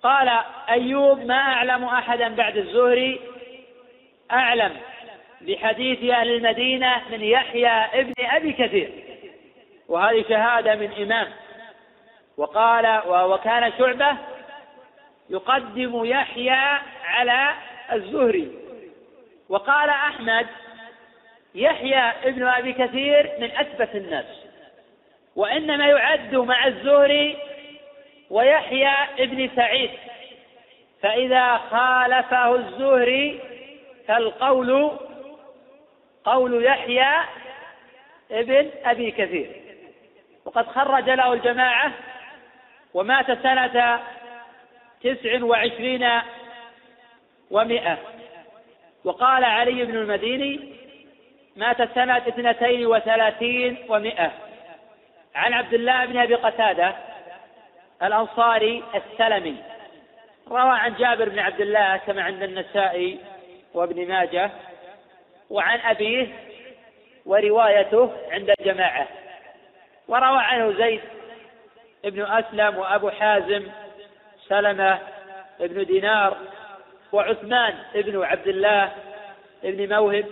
[0.03, 0.29] قال
[0.69, 3.21] أيوب ما أعلم أحدا بعد الزهري؟
[4.33, 4.77] أعلم.
[5.47, 8.91] بحديث أهل المدينة من يحيى ابن أبي كثير.
[9.89, 11.29] وهذه شهادة من إمام.
[12.37, 14.17] وقال وكان شعبة
[15.31, 17.51] يقدم يحيى على
[17.93, 18.51] الزهري.
[19.49, 20.47] وقال أحمد
[21.55, 24.27] يحيى ابن أبي كثير من أثبت الناس.
[25.37, 27.37] وإنما يعد مع الزهري
[28.31, 29.91] ويحيى ابن سعيد.
[31.03, 33.41] فإذا خالفه الزهري
[34.09, 34.91] فالقول
[36.27, 37.25] قول يحيى
[38.31, 39.51] ابن أبي كثير.
[40.45, 41.93] وقد خرج له الجماعة
[42.95, 44.01] ومات سنة
[45.03, 46.09] تسع وعشرين
[47.51, 47.99] ومائة
[49.05, 50.77] وقال علي بن المديني
[51.57, 54.33] مات سنة اثنتين وثلاثين ومائة
[55.35, 56.95] عن عبد الله بن أبي قتادة
[58.03, 59.57] الأنصاري السلمي.
[60.49, 63.19] روى عن جابر بن عبد الله كما عند النسائي
[63.75, 64.51] وابن ماجه.
[65.51, 66.27] وعن أبيه
[67.27, 69.09] وروايته عند الجماعة.
[70.09, 71.01] وروى عنه زيد
[72.05, 73.67] ابن أسلم وأبو حازم
[74.49, 74.99] سلمة
[75.61, 76.37] ابن دينار
[77.13, 78.93] وعثمان ابن عبد الله
[79.65, 80.27] ابن موهب.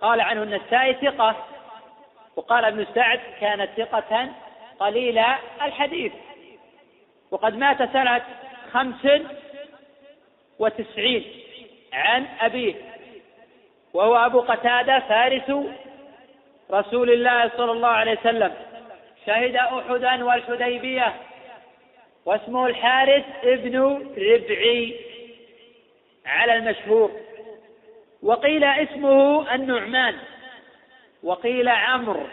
[0.00, 1.46] قال عنه النسائي ثقة.
[2.36, 4.28] وقال ابن سعد كانت ثقة
[4.80, 5.18] قليل
[5.62, 6.12] الحديث.
[7.30, 8.22] وقد مات سنة
[8.72, 9.06] خمس
[10.58, 11.24] وتسعين
[11.92, 12.91] عن أبيه.
[13.94, 15.50] وهو أبو قتادة فارس
[16.70, 18.54] رسول الله صلى الله عليه وسلم.
[19.26, 21.14] شهد أحدا والحديبية.
[22.26, 23.76] واسمه الحارث ابن
[24.18, 25.00] ربعي
[26.26, 27.10] على المشهور.
[28.22, 30.16] وقيل اسمه النعمان.
[31.22, 32.26] وقيل عمرو.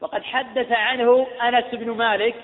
[0.00, 2.34] وقد حدث عنه أنس بن مالك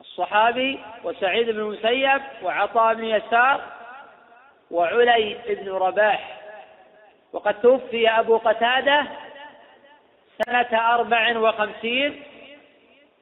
[0.00, 3.73] الصحابي وسعيد بن المسيب وعطاء بن يسار
[4.70, 6.40] وعلي بن رباح.
[7.32, 9.06] وقد توفي أبو قتادة
[10.42, 12.22] سنة أربع وخمسين.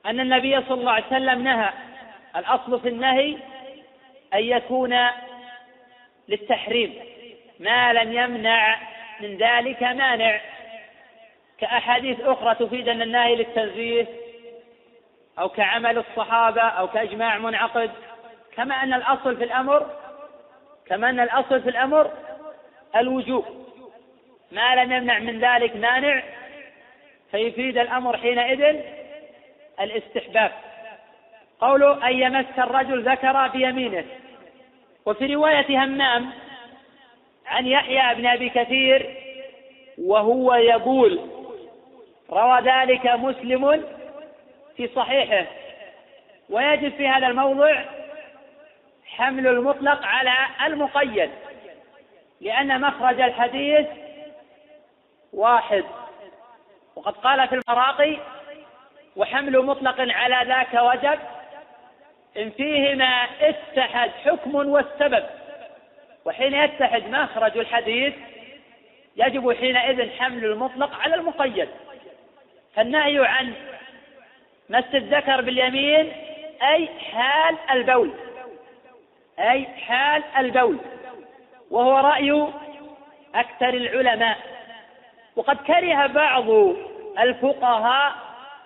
[0.06, 1.72] أن النبي صلى الله عليه وسلم نهى
[2.36, 3.36] الأصل في النهي
[4.34, 4.98] أن يكون
[6.28, 6.94] للتحريم.
[7.60, 8.76] ما لم يمنع
[9.20, 10.40] من ذلك مانع.
[11.58, 14.06] كأحاديث أخرى تفيد أن النهي للتنزيه
[15.38, 17.90] أو كعمل الصحابة أو كإجماع منعقد.
[18.56, 20.01] كما أن الأصل في الأمر
[20.92, 22.10] كما أن الأصل في الأمر؟
[22.96, 23.44] الوجوب.
[24.50, 26.22] ما لم يمنع من ذلك مانع
[27.30, 28.80] فيفيد الأمر حينئذ
[29.80, 30.52] الاستحباب.
[31.60, 34.04] قوله أن يمس الرجل ذكر بيمينه.
[35.06, 36.30] وفي رواية همام
[37.46, 39.16] عن يحيى بن أبي كثير
[39.98, 41.20] وهو يقول
[42.30, 43.84] روى ذلك مسلم
[44.76, 45.46] في صحيحه
[46.50, 47.84] ويجب في هذا الموضع
[49.16, 50.34] حمل المطلق على
[50.66, 51.30] المقيد
[52.40, 53.86] لأن مخرج الحديث
[55.32, 55.84] واحد.
[56.96, 58.16] وقد قال في المراقي
[59.16, 61.18] وحمل مطلق على ذاك وجب
[62.36, 65.24] إن فيهما اتحد حكم والسبب.
[66.24, 68.14] وحين يتحد مخرج الحديث
[69.16, 71.68] يجب حينئذ حمل المطلق على المقيد.
[72.76, 73.54] فالنهي عن
[74.68, 76.12] مس الذكر باليمين
[76.62, 78.31] أي حال البول.
[79.38, 80.78] أي حال البول
[81.70, 82.48] وهو رأي
[83.34, 84.38] أكثر العلماء.
[85.36, 86.50] وقد كره بعض
[87.18, 88.12] الفقهاء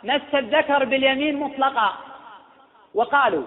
[0.02, 1.93] مس الذكر باليمين مطلقا
[2.94, 3.44] وقالوا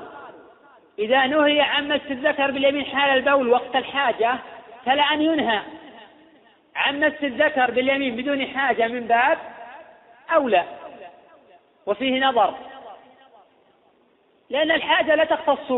[1.00, 4.36] إذا نهي عن مس الذكر باليمين حال البول وقت الحاجة
[4.86, 5.62] فلا أن ينهى
[6.76, 9.38] عن مس الذكر باليمين بدون حاجة من باب
[10.36, 10.64] أولى.
[11.86, 12.54] وفيه نظر
[14.50, 15.72] لأن الحاجة لا تختص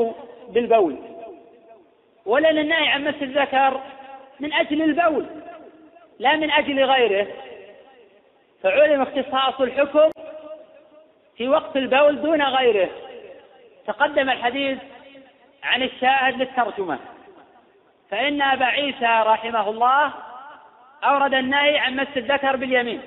[0.49, 1.10] بالبول.
[2.25, 3.81] ولأن النهي عن مس الذكر
[4.39, 5.25] من أجل البول
[6.19, 7.27] لا من أجل غيره.
[8.63, 10.09] فعلم اختصاص الحكم
[11.37, 12.89] في وقت البول دون غيره.
[13.87, 14.77] تقدم الحديث
[15.63, 16.99] عن الشاهد للترجمة.
[18.11, 20.13] فإن أبا عيسى رحمه الله
[21.03, 23.01] أورد النهي عن مس الذكر باليمين.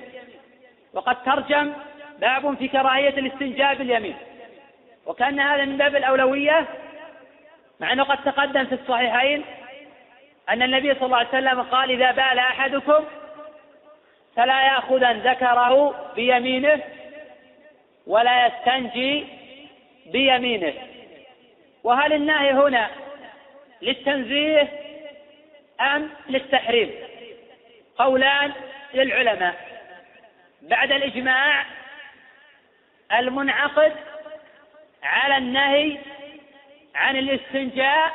[0.94, 1.72] وقد ترجم
[2.20, 4.16] باب في كراهية الاستنجاء باليمين.
[5.06, 6.66] وكأن هذا من باب الأولوية
[7.80, 9.44] مع أنه قد تقدم في الصحيحين
[10.48, 13.04] أن النبي صلى الله عليه وسلم قال إذا بال أحدكم
[14.36, 16.80] فلا يأخذن ذكره بيمينه
[18.06, 19.26] ولا يستنجي
[20.06, 20.74] بيمينه.
[21.84, 22.90] وهل النهي هنا
[23.82, 24.68] للتنزيه
[25.80, 26.90] أم للتحريم؟
[27.98, 28.52] قولان
[28.94, 29.54] للعلماء.
[30.62, 31.64] بعد الإجماع
[33.12, 33.92] المنعقد
[35.02, 35.98] على النهي
[36.94, 38.12] عن الاستنجاء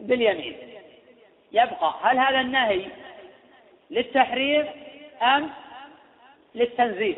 [0.00, 0.56] باليمين.
[1.52, 2.86] يبقى هل هذا النهي
[3.90, 4.66] للتحريم
[5.22, 5.50] أم
[6.54, 7.16] للتنزيه؟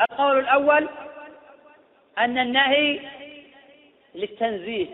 [0.00, 0.88] القول الأول
[2.18, 3.00] أن النهي
[4.14, 4.86] للتنزيه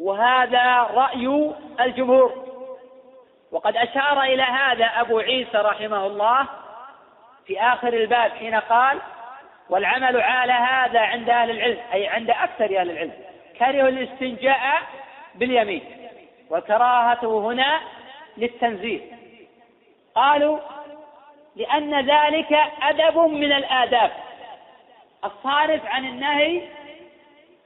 [0.00, 2.50] وهذا رأي الجمهور.
[3.52, 6.48] وقد أشار إلى هذا أبو عيسى رحمه الله
[7.46, 8.98] في آخر الباب حين قال
[9.70, 13.12] والعمل على هذا عند أهل العلم أي عند أكثر أهل العلم.
[13.60, 14.82] كرهوا الاستنجاء
[15.34, 15.82] باليمين
[16.50, 17.80] وكراهته هنا
[18.36, 19.00] للتنزيه
[20.14, 20.58] قالوا
[21.56, 24.10] لأن ذلك أدب من الآداب.
[25.24, 26.62] الصارف عن النهي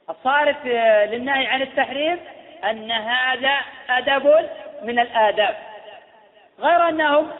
[0.09, 0.65] الصارف
[1.11, 2.19] للنهي عن التحريم
[2.63, 3.57] أن هذا
[3.89, 4.49] أدب
[4.83, 5.57] من الآداب.
[6.59, 7.31] غير أنهم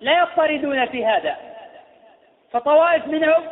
[0.00, 1.36] لا يضطردون في هذا
[2.52, 3.44] فطوائف منهم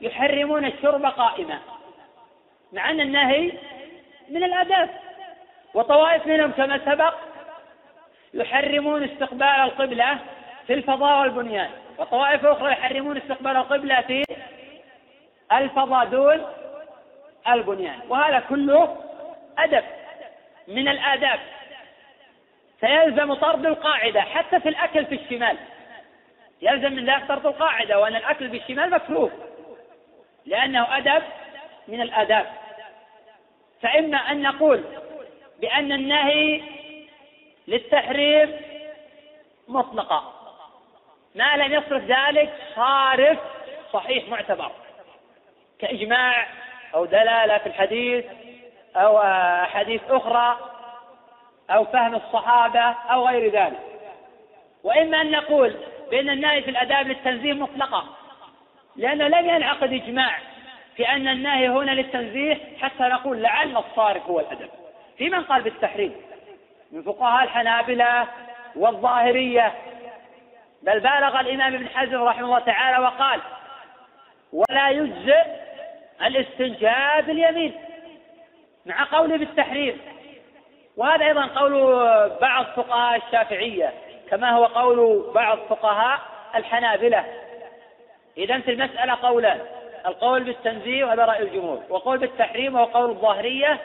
[0.00, 1.71] يحرمون الشرب قائما.
[2.72, 3.52] مع أن النهي
[4.28, 4.90] من الآداب
[5.74, 7.14] وطوائف منهم كما سبق
[8.34, 10.18] يحرمون استقبال القبلة
[10.66, 11.70] في الفضاء والبنيان.
[11.98, 14.24] وطوائف أخرى يحرمون استقبال القبلة في
[15.52, 16.46] الفضاء دون
[17.48, 18.00] البنيان.
[18.08, 18.96] وهذا كله
[19.58, 19.84] أدب.
[20.68, 21.40] من الآداب.
[22.80, 25.56] فيلزم طرد القاعدة حتى في الأكل في الشمال.
[26.62, 29.30] يلزم من ذلك طرد القاعدة وأن الأكل بالشمال مكروه.
[30.46, 31.22] لأنه أدب
[31.88, 32.61] من الآداب.
[33.82, 34.84] فإما أن نقول
[35.60, 36.62] بأن النهي
[37.68, 38.60] للتحريم
[39.68, 40.32] مطلقة
[41.34, 43.38] ما لم يصرف ذلك صارف
[43.92, 44.70] صحيح معتبر
[45.78, 46.46] كإجماع
[46.94, 48.24] أو دلالة في الحديث
[48.96, 50.58] أو أحاديث أخرى
[51.70, 53.80] أو فهم الصحابة أو غير ذلك.
[54.84, 55.76] وإما أن نقول
[56.10, 58.04] بأن النهي في الآداب للتنزيه مطلقة
[58.96, 60.38] لأنه لم ينعقد إجماع
[60.96, 64.68] في أن النهي هنا للتنزيه حتى نقول لعل الصارف هو الأدب.
[65.18, 66.14] في من قال بالتحريم؟
[66.92, 68.26] من فقهاء الحنابلة
[68.76, 69.72] والظاهرية.
[70.82, 73.40] بل بالغ الإمام ابن حزم رحمه الله تعالى وقال
[74.52, 75.42] ولا يجزئ
[76.22, 77.74] الاستنجاء باليمين
[78.86, 80.00] مع قوله بالتحريم.
[80.96, 81.72] وهذا أيضا قول
[82.40, 83.92] بعض فقهاء الشافعية
[84.30, 86.20] كما هو قول بعض فقهاء
[86.54, 87.24] الحنابلة.
[88.38, 89.60] إذا في المسألة قولان
[90.06, 93.80] القول بالتنزيه وهذا رأي الجمهور وقول بالتحريم وهو قول الظاهرية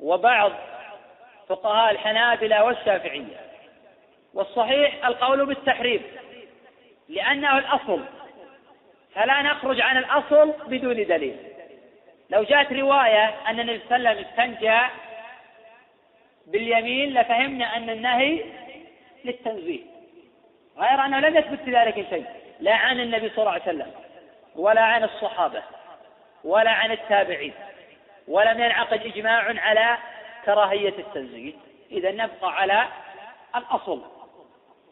[0.00, 0.52] وبعض
[1.48, 3.40] فقهاء الحنابلة والشافعية.
[4.34, 6.02] والصحيح القول بالتحريم
[7.08, 8.00] لأنه الأصل.
[9.14, 11.36] فلا نخرج عن الأصل بدون دليل.
[12.30, 14.80] لو جاءت رواية أن النبي صلى الله عليه وسلم استنجى
[16.46, 18.44] باليمين لفهمنا أن النهي
[19.24, 19.80] للتنزيه.
[20.78, 22.26] غير أنه لم يثبت في ذلك شيء
[22.60, 23.92] لا عن النبي صلى الله عليه وسلم.
[24.56, 25.62] ولا عن الصحابة
[26.44, 27.54] ولا عن التابعين
[28.28, 29.96] ولم ينعقد إجماع على
[30.44, 31.52] كراهية التنزيه
[31.90, 32.88] إذا نبقى على
[33.56, 34.02] الأصل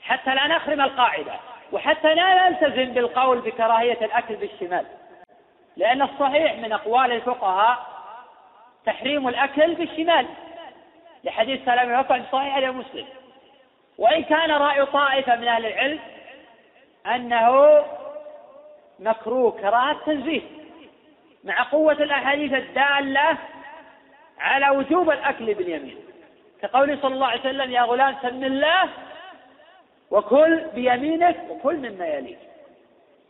[0.01, 1.33] حتى لا نخرم القاعدة
[1.73, 4.87] وحتى لا نلتزم بالقول بكراهية الأكل بالشمال.
[5.77, 7.87] لأن الصحيح من أقوال الفقهاء
[8.87, 10.27] تحريم الأكل بالشمال.
[11.25, 13.07] لحديث سلام الوفا صحيح مسلم.
[13.99, 16.01] وإن كان رأي طائفة من أهل العلم
[17.07, 17.85] أنه
[19.01, 20.43] مكروه كراهة تنزيه
[21.45, 23.39] مع قوة الأحاديث الدالة
[24.39, 25.97] على وجوب الأكل باليمين.
[26.63, 28.89] كقوله صلى الله عليه وسلم يا غلام سم الله
[30.11, 32.39] وكل بيمينك وكل مما يليك.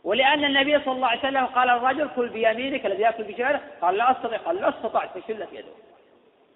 [0.03, 4.11] ولأن النبي صلى الله عليه وسلم قال الرجل كل بيمينك الذي يأكل بشماله قال لا
[4.11, 4.37] أستطيع.
[4.37, 5.71] قال لا استطعت فشلت يده.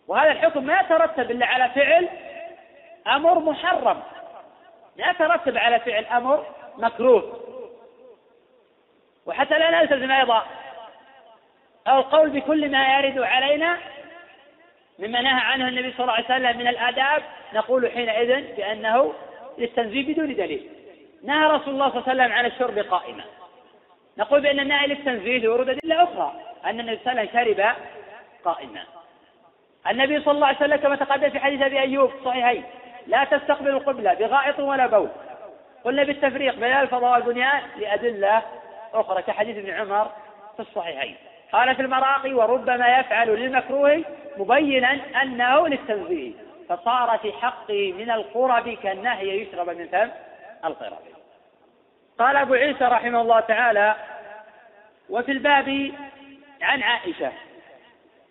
[0.07, 2.09] وهذا الحكم ما يترتب إلا على فعل
[3.07, 4.03] أمر محرم.
[4.97, 6.45] لا يترتب على فعل أمر
[6.77, 7.44] مكروه.
[9.25, 10.45] وحتى لا نلتزم أيضا.
[11.87, 13.77] القول بكل ما يرد علينا
[14.99, 17.23] مما نهى عنه النبي صلى الله عليه وسلم من الآداب
[17.53, 19.13] نقول حينئذ بأنه
[19.57, 20.69] للتنزيه بدون دليل.
[21.23, 23.23] نهى رسول الله صلى الله عليه وسلم عن الشرب قائما.
[24.17, 26.33] نقول بأن النهي للتنزيه لورود أدلة أخرى
[26.65, 27.75] أن النبي صلى الله عليه وسلم شرب
[28.45, 28.83] قائما.
[29.89, 32.63] النبي صلى الله عليه وسلم كما تقدم في حديث أبي أيوب صحيحين
[33.07, 35.09] لا تستقبل القبلة بغائط ولا بول.
[35.83, 38.41] قلنا بالتفريق بين الفضاء والبنيان لأدلة
[38.95, 40.11] أخرى كحديث ابن عمر
[40.55, 41.15] في الصحيحين.
[41.51, 44.03] قال في المراقي وربما يفعل للمكروه
[44.37, 46.31] مبينا أنه للتنزيه
[46.69, 50.09] فصار في حقه من القرب كالنهي يشرب من فم
[50.65, 50.99] القرب.
[52.19, 53.95] قال أبو عيسى رحمه الله تعالى
[55.09, 55.91] وفي الباب
[56.61, 57.31] عن عائشة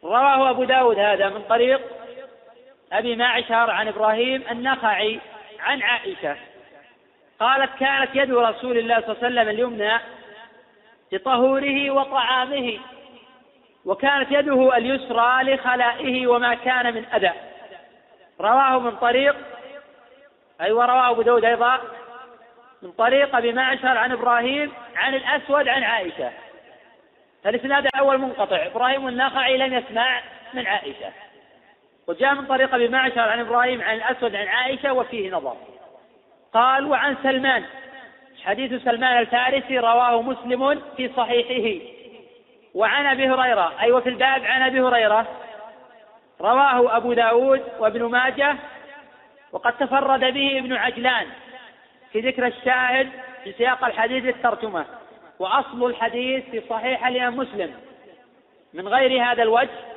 [0.05, 1.81] رواه أبو داود هذا من طريق
[2.93, 5.21] أبي معشر عن إبراهيم النخعي
[5.61, 6.37] عن عائشة
[7.41, 9.93] قالت كانت يد رسول الله صلى الله عليه وسلم اليمنى
[11.15, 12.79] لطهوره وطعامه
[13.85, 17.33] وكانت يده اليسرى لخلائه وما كان من أذى.
[18.41, 19.37] رواه من طريق
[20.61, 21.81] أي أيوة ورواه أبو داود أيضا
[22.83, 26.31] من طريق أبي معشر عن إبراهيم عن الأسود عن عائشة.
[27.45, 30.21] فالإسناد الأول منقطع إبراهيم النخعي لم يسمع
[30.55, 31.13] من عائشة.
[32.07, 35.57] وجاء من طريق أبي معشر عن إبراهيم عن الأسود عن عائشة وفيه نظر.
[36.55, 37.65] قال وعن سلمان.
[38.45, 41.85] حديث سلمان الفارسي رواه مسلم في صحيحه.
[42.75, 45.27] وعن أبي هريرة أي وفي الباب عن أبي هريرة
[46.41, 48.57] رواه أبو داود وابن ماجه
[49.53, 51.27] وقد تفرد به ابن عجلان
[52.13, 53.09] في ذكر الشاهد
[53.45, 54.85] في سياق الحديث الترجمة.
[55.39, 57.75] وأصل الحديث في صحيح الإمام مسلم.
[58.75, 59.95] من غير هذا الوجه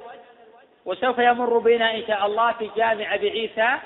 [0.85, 3.77] وسوف يمر بنا إن شاء الله في جامع أبي عيسى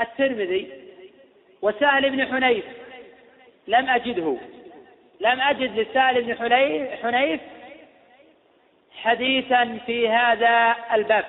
[0.00, 0.70] الترمذي
[1.62, 2.64] وسهل بن حنيف
[3.66, 4.36] لم أجده.
[5.20, 6.34] لم أجد لسهل بن
[7.02, 7.40] حنيف
[9.02, 11.24] حديثا في هذا الباب.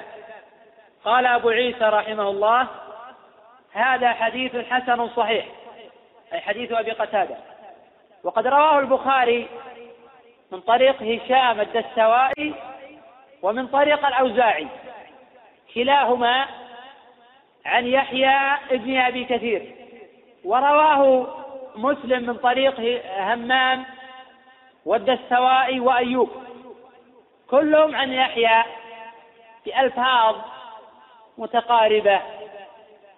[1.06, 2.68] قال أبو عيسى رحمه الله
[3.74, 5.46] هذا حديث حسن صحيح
[6.34, 7.36] أي حديث أبي قتادة.
[8.24, 9.48] وقد رواه البخاري
[10.52, 12.54] من طريق هشام الدستوائي
[13.42, 14.68] ومن طريق الأوزاعي
[15.76, 16.48] كلاهما
[17.66, 19.76] عن يحيى ابن أبي كثير.
[20.44, 21.28] ورواه
[21.78, 23.86] مسلم من طريق همام
[24.86, 26.30] والدستوائي وأيوب.
[27.49, 28.64] كلهم عن يحيى
[29.66, 30.36] بألفاظ
[31.38, 32.22] متقاربة.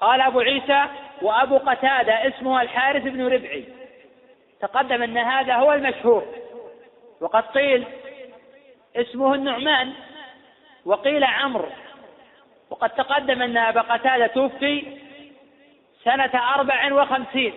[0.02, 0.86] قال أبو عيسى
[1.22, 3.66] وأبو قتادة اسمه الحارث بن ربعي.
[4.62, 6.26] تقدم أن هذا هو المشهور.
[7.22, 7.88] وقد قيل
[8.96, 9.94] اسمه النعمان
[10.86, 11.70] وقيل عمرو.
[12.70, 14.98] وقد تقدم أن أبا قتادة توفي
[16.04, 17.54] سنة أربع وخمسين.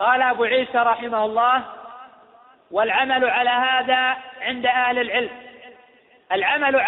[0.00, 1.62] قال أبو عيسى رحمه الله
[2.70, 5.30] والعمل على هذا عند أهل العلم.
[6.32, 6.84] العمل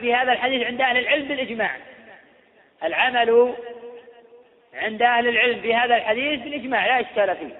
[0.00, 1.76] في هذا الحديث عند أهل العلم بالإجماع.
[2.84, 3.54] العمل
[4.74, 7.58] عند أهل العلم في هذا الحديث بالإجماع لا إشكال فيه.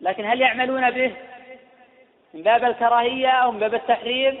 [0.00, 1.12] لكن هل يعملون به
[2.34, 4.38] من باب الكراهية أو من باب التحريم؟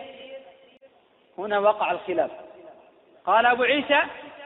[1.38, 2.30] هنا وقع الخلاف.
[3.26, 4.00] قال أبو عيسى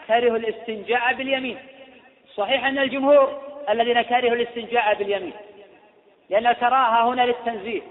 [0.06, 1.58] كره الاستنجاء باليمين.
[2.36, 5.32] صحيح أن الجمهور الذين كرهوا الاستنجاء باليمين.
[6.30, 7.82] لأن الكراهة هنا للتنزيه.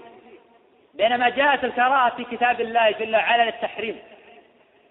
[0.94, 3.98] بينما جاءت الكراهة في كتاب الله جل وعلا للتحريم.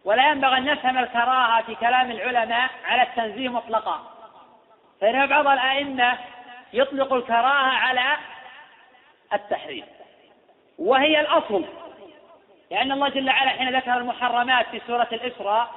[0.05, 3.99] ولا ينبغي أن نفهم الكراهة في كلام العلماء على التنزيه مطلقا.
[5.01, 6.18] فإن بعض الأئمة
[6.73, 8.18] يطلق الكراهة على
[9.34, 9.85] التحريم.
[10.80, 11.65] وهي الأصل.
[12.72, 15.68] لأن الله جل وعلا حين ذكر المحرمات في سورة الإسراء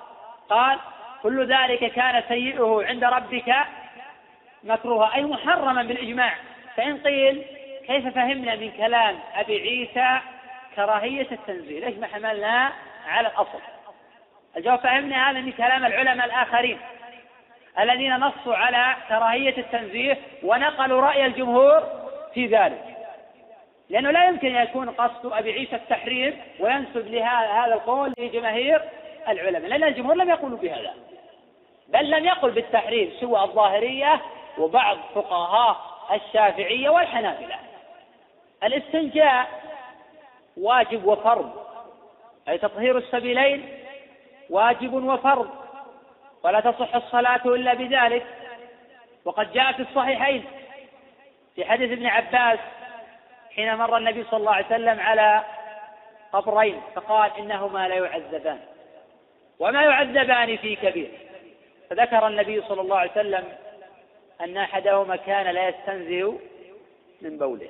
[0.48, 0.78] قال
[1.22, 3.54] كل ذلك كان سيئه عند ربك
[4.66, 6.34] مكروها أي محرما بالإجماع
[6.76, 7.44] فإن قيل
[7.86, 10.20] كيف فهمنا من كلام أبي عيسى
[10.76, 12.72] كراهية التنزيل؟ ليش ما حملنا
[13.08, 13.58] على الأصل؟
[14.56, 16.78] الجواب فهمنا هذا من كلام العلماء الآخرين
[17.78, 21.82] الذين نصوا على كراهية التنزيه ونقلوا رأي الجمهور
[22.34, 22.96] في ذلك.
[23.90, 28.82] لأنه لا يمكن أن يكون قصد أبي عيسى التحريم وينسب لهذا القول لجماهير
[29.28, 30.94] العلماء لأن الجمهور لم يقولوا بهذا
[31.88, 34.20] بل لم يقل بالتحريم سوى الظاهرية
[34.58, 35.76] وبعض فقهاء
[36.12, 37.56] الشافعية والحنابلة.
[38.62, 39.46] الاستنجاء
[40.56, 41.66] واجب وفرض
[42.48, 43.68] أي تطهير السبيلين
[44.50, 45.50] واجب وفرض
[46.42, 48.26] ولا تصح الصلاة إلا بذلك.
[49.24, 50.44] وقد جاء في الصحيحين
[51.54, 52.58] في حديث ابن عباس
[53.56, 55.42] حين مر النبي صلى الله عليه وسلم على
[56.32, 58.60] قبرين فقال إنهما لا يعذبان
[59.58, 61.10] وما يعذبان في كبير.
[61.90, 63.44] فذكر النبي صلى الله عليه وسلم
[64.40, 66.38] أن أحدهما كان لا يستنزه
[67.22, 67.68] من بوله.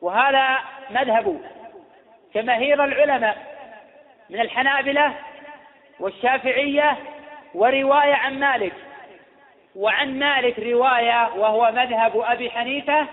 [0.00, 0.58] وهذا
[0.90, 1.40] مذهب
[2.34, 3.36] جماهير العلماء
[4.30, 5.14] من الحنابلة
[6.00, 6.96] والشافعية
[7.54, 8.72] ورواية عن مالك.
[9.76, 13.06] وعن مالك رواية وهو مذهب أبي حنيفة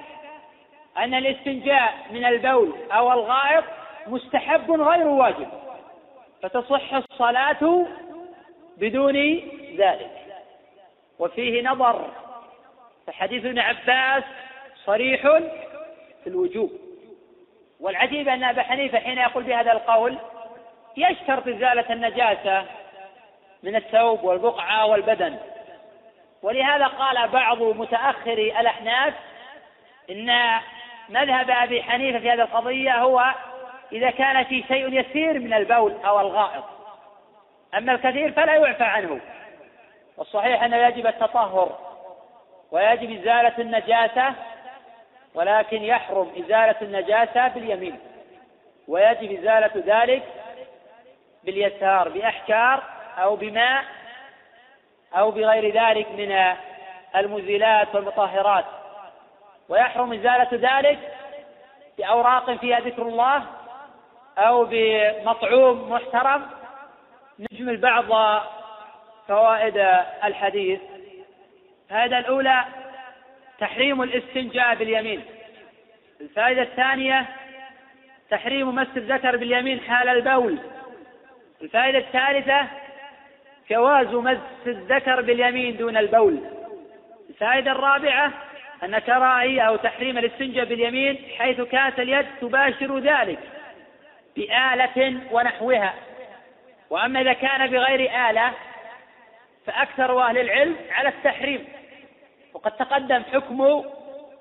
[0.97, 3.63] أن الاستنجاء من البول أو الغائط
[4.07, 5.47] مستحب غير واجب
[6.41, 7.85] فتصح الصلاة
[8.77, 9.15] بدون
[9.77, 10.11] ذلك.
[11.19, 12.11] وفيه نظر
[13.07, 14.23] فحديث ابن عباس
[14.85, 15.21] صريح
[16.23, 16.71] في الوجوب.
[17.79, 20.17] والعجيب أن أبا حنيفة حين يقول بهذا القول
[20.97, 22.65] يشترط إزالة النجاسة
[23.63, 25.37] من الثوب والبقعة والبدن.
[26.41, 29.13] ولهذا قال بعض متأخري الأحناف
[30.09, 30.59] إن
[31.09, 33.23] مذهب أبي حنيفة في هذه القضية هو
[33.91, 36.63] إذا كان في شيء يسير من البول أو الغائط.
[37.77, 39.21] أما الكثير فلا يعفى عنه.
[40.17, 41.86] والصحيح أنه يجب التطهر.
[42.71, 44.33] ويجب إزالة النجاسة
[45.33, 47.99] ولكن يحرم إزالة النجاسة باليمين.
[48.87, 50.23] ويجب إزالة ذلك
[51.43, 52.83] باليسار بأحجار
[53.17, 53.83] أو بماء
[55.13, 56.55] أو بغير ذلك من
[57.15, 58.65] المزيلات والمطهرات.
[59.69, 60.99] ويحرم إزالة ذلك
[61.97, 63.43] بأوراق فيها ذكر الله
[64.37, 66.45] أو بمطعوم محترم.
[67.39, 68.41] نجمل بعض
[69.27, 69.77] فوائد
[70.23, 70.79] الحديث.
[71.87, 72.65] الفائدة الأولى
[73.59, 75.21] تحريم الاستنجاء باليمين.
[76.21, 77.25] الفائدة الثانية
[78.29, 80.57] تحريم مس الذكر باليمين حال البول.
[81.61, 82.67] الفائدة الثالثة
[83.69, 84.37] جواز مس
[84.67, 86.39] الذكر باليمين دون البول.
[87.29, 88.33] الفائدة الرابعة
[88.83, 93.39] أن كراهية أو تحريم الاستنجاء باليمين حيث كانت اليد تباشر ذلك
[94.35, 95.93] بآلة ونحوها.
[96.89, 98.53] وأما إذا كان بغير آلة
[99.65, 101.76] فأكثر أهل العلم على التحريم.
[102.57, 103.83] وقد تقدم حكم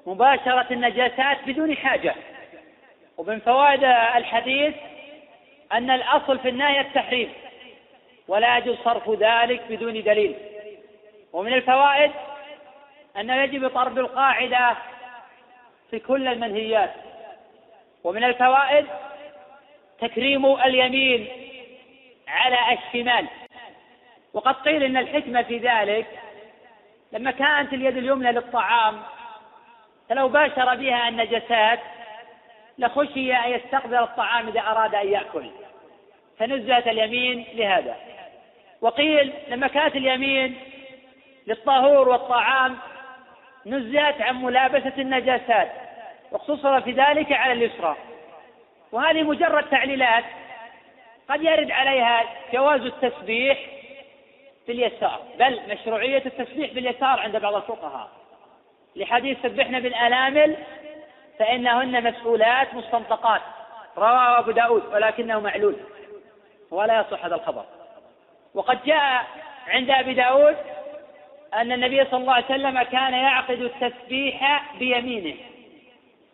[0.06, 2.14] مباشرة النجاسات بدون حاجة.
[3.18, 4.74] ومن فوائد الحديث
[5.72, 7.32] أن الأصل في النهي التحريم
[8.28, 10.34] ولا يجوز صرف ذلك بدون دليل.
[11.32, 12.10] ومن الفوائد
[13.20, 14.76] أنه يجب طرد القاعدة
[15.90, 16.94] في كل المنهيات.
[18.04, 18.86] ومن الفوائد
[20.00, 21.28] تكريم اليمين
[22.28, 23.26] على الشمال.
[24.32, 26.06] وقد قيل إن الحكمة في ذلك
[27.12, 29.02] لما كانت اليد اليمنى للطعام
[30.08, 31.80] فلو باشر بها النجسات
[32.78, 35.50] لخشي أن يستقبل الطعام إذا أراد أن يأكل.
[36.38, 37.96] فنزلت اليمين لهذا.
[38.80, 40.56] وقيل لما كانت اليمين
[41.46, 42.78] للطهور والطعام
[43.66, 45.72] نزهت عن ملابسة النجاسات
[46.32, 47.96] واقتصر في ذلك على اليسرى.
[48.92, 50.24] وهذه مجرد تعليلات
[51.28, 53.58] قد يرد عليها جواز التسبيح
[54.66, 58.08] باليسار بل مشروعية التسبيح باليسار عند بعض الفقهاء.
[58.96, 60.56] لحديث سبحنا بالأنامل
[61.38, 63.40] فإنهن مسؤولات مستنطقات.
[63.98, 65.76] رواه أبو داود ولكنه معلول.
[66.70, 67.64] ولا يصح هذا الخبر.
[68.54, 69.26] وقد جاء
[69.68, 70.56] عند أبي داود
[71.54, 75.36] أن النبي صلى الله عليه وسلم كان يعقد التسبيح بيمينه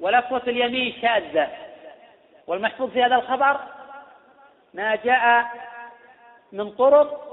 [0.00, 1.48] ولفظة اليمين شاذة.
[2.46, 3.60] والمحفوظ في هذا الخبر
[4.74, 5.46] ما جاء
[6.52, 7.32] من طرق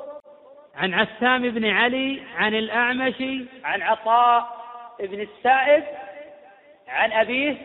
[0.80, 3.24] عن عسام بن علي عن الأعمش
[3.64, 4.60] عن عطاء
[5.00, 5.84] بن السائب
[6.88, 7.56] عن أبيه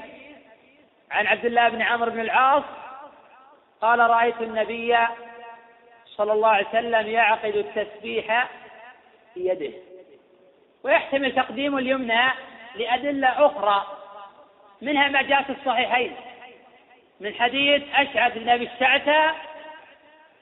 [1.10, 2.64] عن عبد الله بن عمرو بن العاص
[3.80, 4.96] قال رأيت النبي
[6.06, 8.48] صلى الله عليه وسلم يعقد التسبيح
[9.34, 9.72] في يده
[10.82, 12.30] ويحتمل تقديم اليمنى
[12.74, 13.86] لأدلة أخرى
[14.82, 16.16] منها ما جاء في الصحيحين
[17.20, 19.34] من حديث أشعث بن أبي الشعثة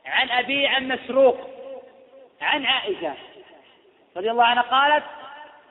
[0.07, 1.52] عن أبي عن مسروق
[2.43, 3.15] عن عائشة
[4.17, 5.05] رضي الله عنها قالت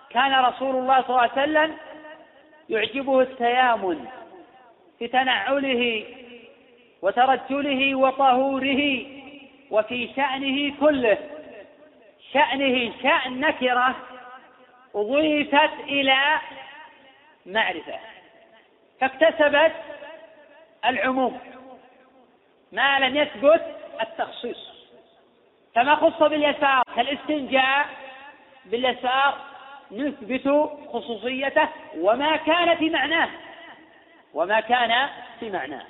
[0.10, 1.78] كان رسول الله صلى الله عليه وسلم
[2.70, 4.06] يعجبه التيامن
[5.00, 6.06] في تنعله
[7.02, 9.06] وترجله وطهوره
[9.72, 11.18] وفي شأنه كله.
[12.34, 13.96] شأنه شأن نكرة
[14.96, 16.40] أضيفت إلى
[17.46, 18.00] معرفة
[19.02, 19.74] فاكتسبت
[20.86, 21.40] العموم
[22.72, 24.71] ما لم يثبت التخصيص.
[25.76, 27.86] كما خص باليسار كالاستنجاء
[28.66, 29.38] باليسار
[29.92, 31.68] نثبت خصوصيته
[31.98, 33.30] وما كان في معناه
[34.34, 35.84] وما كان في معناه.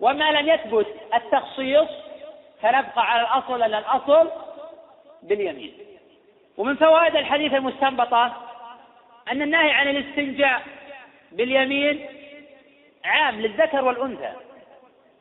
[0.00, 1.88] وما لم يثبت التخصيص
[2.62, 4.30] فنبقى على الأصل أن الأصل
[5.22, 5.72] باليمين.
[6.56, 8.36] ومن فوائد الحديث المستنبطة
[9.32, 10.62] أن النهي عن الاستنجاء
[11.32, 12.06] باليمين
[13.04, 14.32] عام للذكر والأنثى.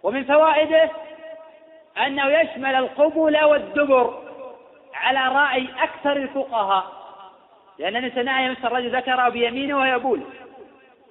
[0.04, 0.90] ومن فوائده
[2.06, 4.24] أنه يشمل القبل والدبر
[4.94, 6.98] على رأي أكثر الفقهاء.
[7.80, 10.24] لأن الإنسان يمس الرجل ذكره بيمينه ويبول.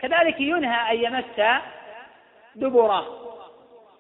[0.01, 1.59] كذلك ينهى أن يمس
[2.55, 3.07] دبره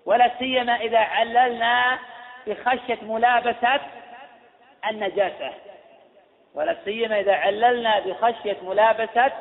[0.07, 1.99] ولا سيما إذا عللنا
[2.47, 3.81] بخشية ملابسة
[4.91, 5.51] النجاسة.
[6.55, 9.33] ولا سيما إذا عللنا بخشية ملابسة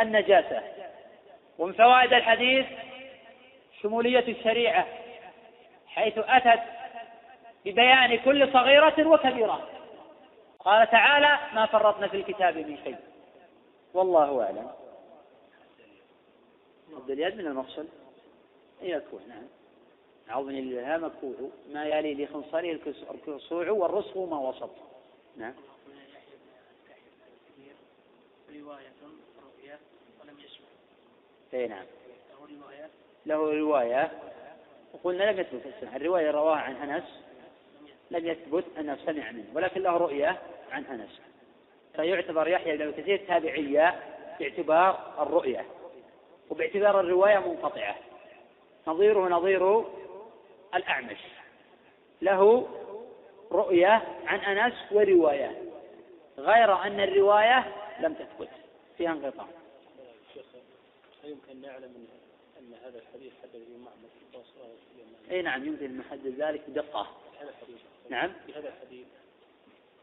[0.00, 0.62] النجاسة.
[1.58, 2.66] ومن فوائد الحديث
[3.82, 4.86] شمولية الشريعة
[5.88, 6.60] حيث أتت
[7.64, 9.68] ببيان كل صغيرة وكبيرة.
[10.58, 12.96] قال تعالى ما فرطنا في الكتاب من شيء.
[13.94, 14.70] والله أعلم.
[16.88, 17.86] مد اليد من المفصل
[18.82, 19.42] يكون نعم.
[20.28, 21.36] عظم لها مكفوح
[21.72, 22.78] ما يلي لخنصره
[23.14, 24.70] الكسوع والرسغ ما وسط.
[25.36, 25.54] نعم.
[28.48, 28.92] رواية
[29.42, 29.78] رؤية
[30.20, 30.66] ولم يسمع.
[31.54, 31.86] أي نعم.
[32.30, 32.90] له رواية.
[33.26, 34.10] له رواية.
[34.94, 37.24] وقلنا لم يثبت السمع الرواية رواها عن أنس.
[38.10, 40.38] لم يثبت أنه سمع منه ولكن له رؤية
[40.72, 41.20] عن أنس.
[41.96, 44.00] فيعتبر يحيى بن كثير تابعية
[44.40, 45.64] باعتبار الرؤية
[46.50, 47.96] وباعتبار الرواية منقطعة.
[48.86, 49.84] نظيره نظير
[50.74, 51.20] الأعمش.
[52.22, 52.68] له
[53.52, 55.62] رؤية عن أنس ورواية
[56.38, 57.64] غير أن الرواية
[58.00, 58.48] لم تثبت
[58.98, 59.46] فيها انقطاع.
[61.24, 62.06] يمكن نعلم
[62.64, 64.76] أن هذا الحديث حدث معمر في البصرة
[65.30, 67.06] أي نعم يمكن أن نحدد ذلك بدقة
[67.40, 67.80] هذا الحديث
[68.10, 68.32] نعم.
[68.48, 69.06] بهذا الحديث.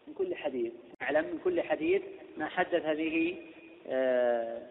[0.08, 0.74] من كل حديث.
[1.02, 2.02] نعلم من كل حديث
[2.38, 3.42] ما حدث به
[3.88, 4.62] آه،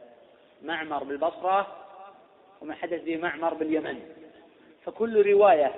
[0.62, 1.86] معمر بالبصرة
[2.60, 4.00] وما حدث به معمر باليمن.
[4.84, 5.74] فكل رواية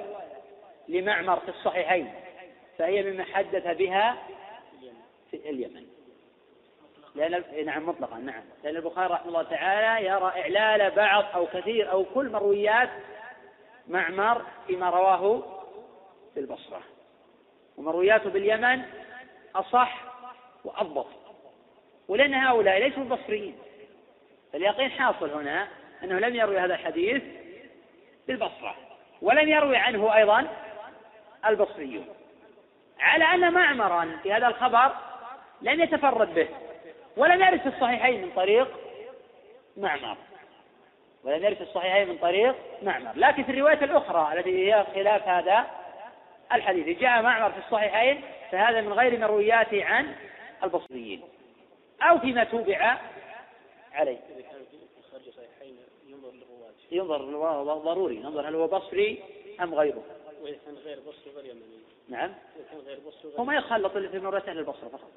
[0.89, 2.15] لمعمر في الصحيحين
[2.79, 4.29] فهي مما حدث بها
[5.31, 5.87] في اليمن.
[7.15, 8.43] لأن نعم مطلقا نعم.
[8.65, 12.91] لأن البخاري رحمه الله تعالى يرى إعلال بعض أو كثير أو كل مرويات
[13.89, 15.43] معمر فيما رواه
[16.35, 16.81] في البصرة.
[17.77, 18.83] ومروياته باليمن
[19.55, 20.05] أصح
[20.65, 21.07] وأضبط.
[22.09, 23.59] ولأن هؤلاء ليسوا البصريين.
[24.53, 25.69] فاليقين حاصل هنا
[26.05, 27.23] أنه لم يروي هذا الحديث
[28.29, 28.77] بالبصرة.
[29.23, 30.49] ولم يروي عنه أيضا
[31.47, 32.07] البصريون.
[33.01, 34.93] على أن معمرا في هذا الخبر
[35.63, 36.49] لم يتفرد به.
[37.17, 38.69] يرد في الصحيحين من طريق
[39.77, 40.17] معمر.
[41.25, 43.13] يرد في الصحيحين من طريق معمر.
[43.15, 45.67] لكن في الرواية الأخرى التي هي خلاف هذا
[46.53, 48.21] الحديث جاء معمر في الصحيحين
[48.51, 50.15] فهذا من غير مروياته عن
[50.65, 51.23] البصريين.
[52.03, 52.99] أو فيما توبع
[53.93, 54.19] عليه.
[56.91, 57.19] ينظر
[57.79, 59.23] ضروري ينظر هل هو بصري
[59.61, 60.03] أم غيره.
[60.43, 61.83] وإذا كان غير بصري غير يمني.
[62.09, 62.35] نعم.
[62.57, 65.11] إذا كان غير بصري هو ما يخلط اللي في مرة أهل البصرة فقط.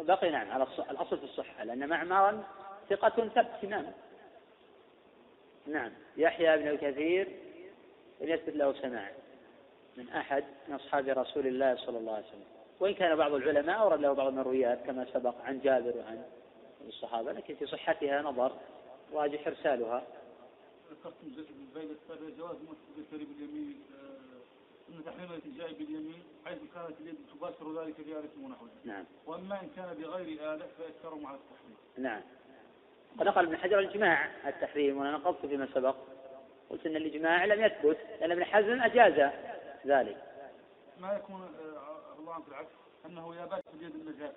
[0.00, 2.44] بقي نعم على الأصل في الصحة لأن معمرا
[2.90, 3.92] ثقة ثبت إمام
[5.66, 7.28] نعم يحيى بن كثير
[8.20, 9.12] لم يثبت له سماع
[9.96, 12.44] من أحد من أصحاب رسول الله صلى الله عليه وسلم.
[12.80, 16.24] وإن كان بعض العلماء أورد له بعض المرويات كما سبق عن جابر وعن
[16.88, 18.52] الصحابة لكن في صحتها نظر
[19.12, 20.02] راجح إرسالها.
[20.90, 21.26] ذكرتم
[21.68, 22.56] الفائدة السابقة جواز
[22.96, 23.82] الذكر باليمين
[24.88, 29.04] أن تحريم الالتجاء باليمين حيث كانت اليد تباشر ذلك بآلة ونحوه نعم.
[29.26, 31.76] وأما إن كان بغير آلة فيكثر مع التحريم.
[31.98, 32.20] نعم.
[33.20, 35.96] ونقل ابن حجر الإجماع التحريم وأنا نقلت فيما سبق.
[36.70, 39.30] قلت أن الإجماع لم يثبت لأن ابن حزم أجاز
[39.86, 40.16] ذلك.
[41.00, 42.72] ما يكون آه، الله في العكس
[43.06, 44.34] أنه يا بات اليد النجاسة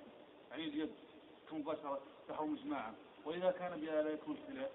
[0.52, 0.90] يعني اليد
[1.52, 2.94] مباشرة تحرم إجماعا.
[3.26, 4.72] وإذا كان بآلة يكون خلاف.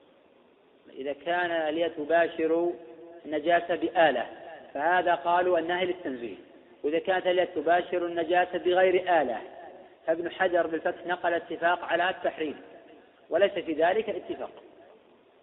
[0.89, 2.73] إذا كان اليد تباشر
[3.25, 4.44] النجاسة بآلة.
[4.75, 6.37] فهذا قالوا النهي للتنزيه
[6.83, 9.41] وإذا كانت اليد تباشر النجاسة بغير آلة
[10.07, 12.57] فابن حجر بالفتح نقل اتفاق على التحريم.
[13.31, 14.51] وليس في ذلك اتفاق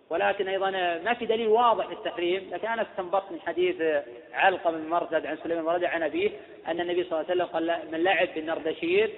[0.10, 0.70] ولكن أيضا
[1.03, 2.49] ما في دليل واضح في التحريم.
[2.52, 4.03] لكن أنا استنبطت من حديث
[4.34, 6.30] علقة بن مرثد عن سليمان ورد عن أبيه
[6.68, 9.12] أن النبي صلى الله عليه وسلم قال من لعب بالنردشير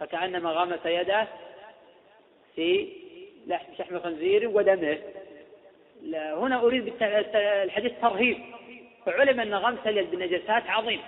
[0.00, 1.26] فكأنما غمس يده
[2.56, 2.88] في
[3.78, 4.98] شحم خنزير ودمه.
[6.12, 8.38] هنا أريد بالحديث ترهيب.
[9.06, 11.00] فعلم أن غمس اليد بالنجاسات عظيم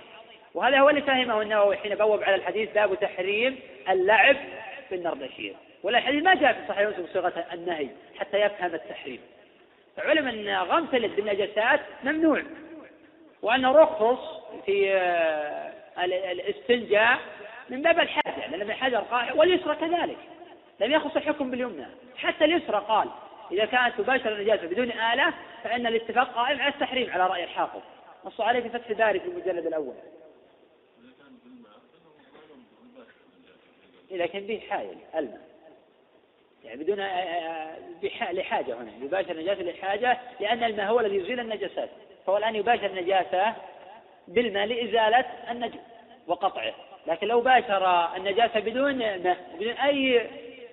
[0.53, 3.59] وهذا هو اللي فهمه النووي حين بوب على الحديث باب تحريم
[3.89, 4.37] اللعب
[4.91, 7.87] بالنردشير والحديث ما جاء في صحيح مسلم بصيغة النهي
[8.19, 9.19] حتى يفهم التحريم.
[9.97, 12.43] فعلم أن غمس اليد بالنجاسات ممنوع.
[13.41, 14.19] وأنه رخص
[14.65, 15.73] في آه،
[16.31, 17.19] الاستنجاء
[17.69, 20.17] من باب الحاجة لأن ابن حجر قال واليسرى كذلك.
[20.79, 21.85] لم يخص الحكم باليمنى.
[22.17, 23.09] حتى اليسرى قال
[23.51, 25.33] إذا كانت تباشر النجاسة بدون آلة
[25.63, 27.81] فإن الاتفاق قائم على التحريم على رأي الحافظ
[28.25, 29.93] نص عليه في فتح الباري في المجلد الأول.
[34.11, 35.41] إذا كان به حائل الماء
[36.63, 38.91] يعني بدون آه، آه، لحاجة هنا.
[39.01, 41.89] يباشر النجاسة لحاجة لأن الماء هو الذي يزيل النجاسات.
[42.25, 43.55] فهو الآن يباشر النجاسة
[44.27, 45.79] بالماء لإزالة النجس
[46.27, 46.73] وقطعه.
[47.07, 50.21] لكن لو باشر النجاسة بدون ماء بدون أي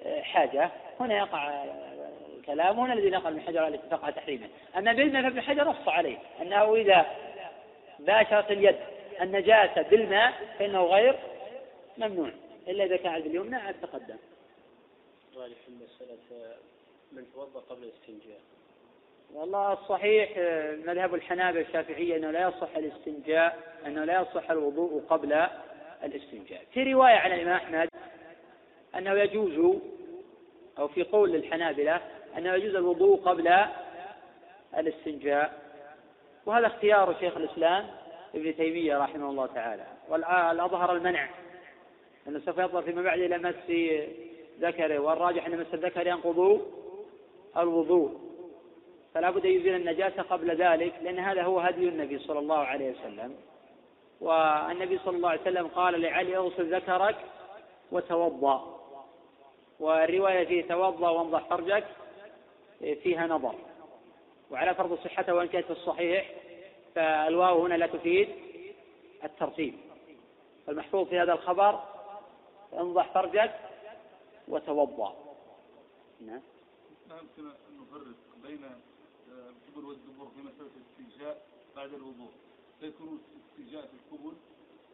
[0.07, 0.70] آه، حاجة
[1.01, 1.65] هنا يقع
[2.42, 6.18] الكلام هنا الذي نقل من حجر الاتفاق على تحريمه أما بالماء فابن حجر نص عليه
[6.40, 7.06] أنه إذا
[7.98, 8.76] باشرت اليد
[9.20, 11.18] النجاسة بالماء فإنه غير
[11.98, 12.30] ممنوع
[12.68, 14.16] إلا إذا كان باليمنى عاد تقدم.
[15.36, 16.56] راجح المسألة
[17.12, 18.40] من توضأ قبل الاستنجاء؟
[19.34, 20.30] والله الصحيح
[20.86, 25.46] مذهب الحنابلة الشافعية أنه لا يصح الاستنجاء أنه لا يصح الوضوء قبل
[26.04, 26.62] الاستنجاء.
[26.72, 27.88] في رواية عن الإمام أحمد
[28.96, 29.80] أنه يجوز
[30.78, 32.00] أو في قول للحنابلة
[32.38, 33.54] أنه يجوز الوضوء قبل
[34.78, 35.62] الاستنجاء.
[36.46, 37.86] وهذا اختيار شيخ الإسلام
[38.34, 39.86] ابن تيمية رحمه الله تعالى.
[40.08, 41.28] والأظهر المنع
[42.28, 43.72] أنه سوف يطلب فيما بعد إلى مس
[44.60, 46.66] ذكره والراجح أن مس الذكر ينقض
[47.56, 48.20] الوضوء.
[49.14, 52.90] فلا بد أن يزيل النجاسة قبل ذلك لأن هذا هو هدي النبي صلى الله عليه
[52.90, 53.34] وسلم.
[54.20, 57.16] والنبي صلى الله عليه وسلم قال لعلي أغسل ذكرك
[57.92, 58.78] وتوضأ.
[59.80, 61.84] والرواية فيه توضأ وانضح فرجك
[62.82, 63.54] فيها نظر.
[64.50, 66.34] وعلى فرض صحته وإن كانت في الصحيح
[66.94, 68.28] فالواو هنا لا تفيد
[69.24, 69.74] الترتيب.
[70.66, 71.84] فالمحفوظ في هذا الخبر
[72.72, 73.54] انضح فرجك
[74.48, 75.36] وتوضأ.
[76.20, 76.40] نعم.
[77.10, 78.64] يمكن أن نفرق بين
[79.28, 81.42] القبل والدبر في مسألة الاستنجاء
[81.76, 82.32] بعد الوضوء.
[82.80, 84.32] فيكون الاستنجاء في القبل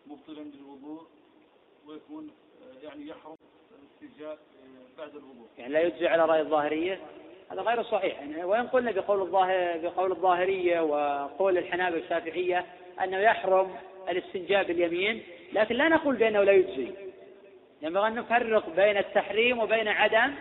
[0.06, 1.06] مبطلا للوضوء
[1.86, 2.30] ويكون
[2.82, 3.36] يعني يحرم
[3.78, 4.38] الاستنجاء
[4.98, 5.48] بعد الوضوء.
[5.58, 7.00] يعني لا يجزي على رأي الظاهرية؟
[7.52, 8.20] هذا غير صحيح.
[8.20, 12.64] يعني وإن قلنا بقول الظاهر بقول الظاهرية وقول الحنابلة الشافعية
[13.04, 13.70] أنه يحرم
[14.08, 16.88] الاستنجاء باليمين لكن لا نقول بأنه لا يجزي.
[17.82, 20.34] ينبغي أن نفرق بين التحريم وبين عدم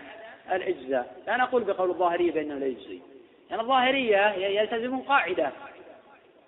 [0.52, 1.16] الإجزاء.
[1.26, 3.00] لا نقول بقول الظاهرية بأنه لا يجزي.
[3.50, 5.52] يعني الظاهرية يلتزمون قاعدة.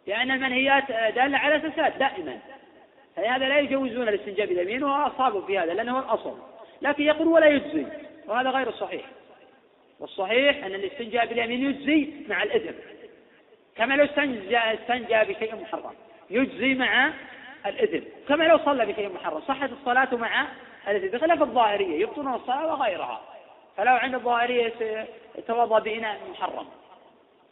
[0.07, 2.39] لأن المنهيات دالة على فساد دائما.
[3.17, 6.39] فلهذا لا يجوزون الاستنجاء باليمين وأصابوا في هذا لأنه هو الأصل.
[6.83, 7.87] لكن يقول ولا يجزي
[8.29, 9.05] وهذا غير صحيح.
[10.01, 12.79] والصحيح أن الاستنجاء باليمين يجزي مع الإثم
[13.77, 15.95] كما لو استنجى, استنجى بشيء محرم
[16.31, 17.13] يجزي مع
[17.67, 20.49] الإثم كما لو صلى بشيء محرم صحت الصلاة مع
[20.89, 23.21] الإثم بخلاف الظاهرية يبطلون الصلاة وغيرها.
[23.77, 25.07] فلو عند الظاهرية
[25.47, 26.67] توضأ بإناء محرم.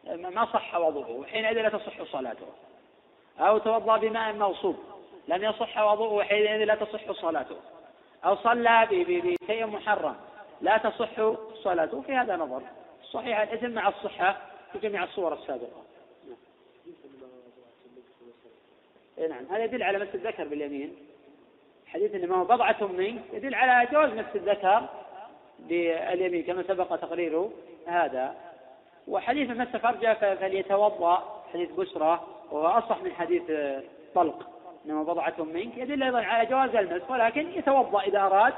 [0.07, 2.47] ما صح وضوءه حينئذ لا تصح صلاته.
[3.41, 4.79] أو توضأ بماء موصوب
[5.29, 7.57] لم يصح وضوءه حينئذ لا تصح صلاته.
[8.25, 10.17] أو صلى بشيء محرم
[10.61, 11.11] لا تصح
[11.55, 12.63] صلاته في هذا نظر.
[13.11, 14.37] صحيح الإثم مع الصحة
[14.73, 15.83] في جميع الصور السابقة.
[19.19, 19.45] إيه نعم.
[19.51, 20.97] هذا يدل على مس الذكر باليمين.
[21.87, 24.89] حديث إنما هو بضعة منك يدل على جواز مس الذكر
[25.59, 27.49] باليمين كما سبق تقرير
[27.87, 28.35] هذا.
[29.09, 33.43] وحديث مس فرجه فليتوضأ حديث بشرى وهو أصح من حديث
[34.15, 34.51] طلق.
[34.87, 38.55] إنما بضعة منك يدل أيضا على جواز المس ولكن يتوضأ إذا أراد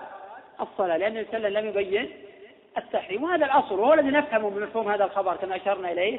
[0.62, 2.10] الصلاة لأن وسلم لم يبين
[2.78, 6.18] التحريم وهذا الأصل وهو الذي نفهمه بمفهوم هذا الخبر كما أشرنا إليه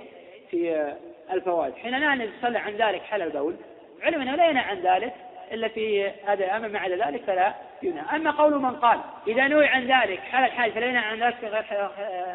[0.52, 0.94] في
[1.32, 1.74] الفوائد.
[1.76, 3.56] حين النبي صلى عن ذلك حل البول
[4.02, 5.14] علم أنه لا ينهى عن ذلك
[5.52, 7.54] إلا في هذا الأمر مع ذلك فلا
[7.84, 11.44] ينهى أما قول من قال إذا نهي عن ذلك حال الحاج فلا ينهى عن ذلك
[11.44, 11.90] غير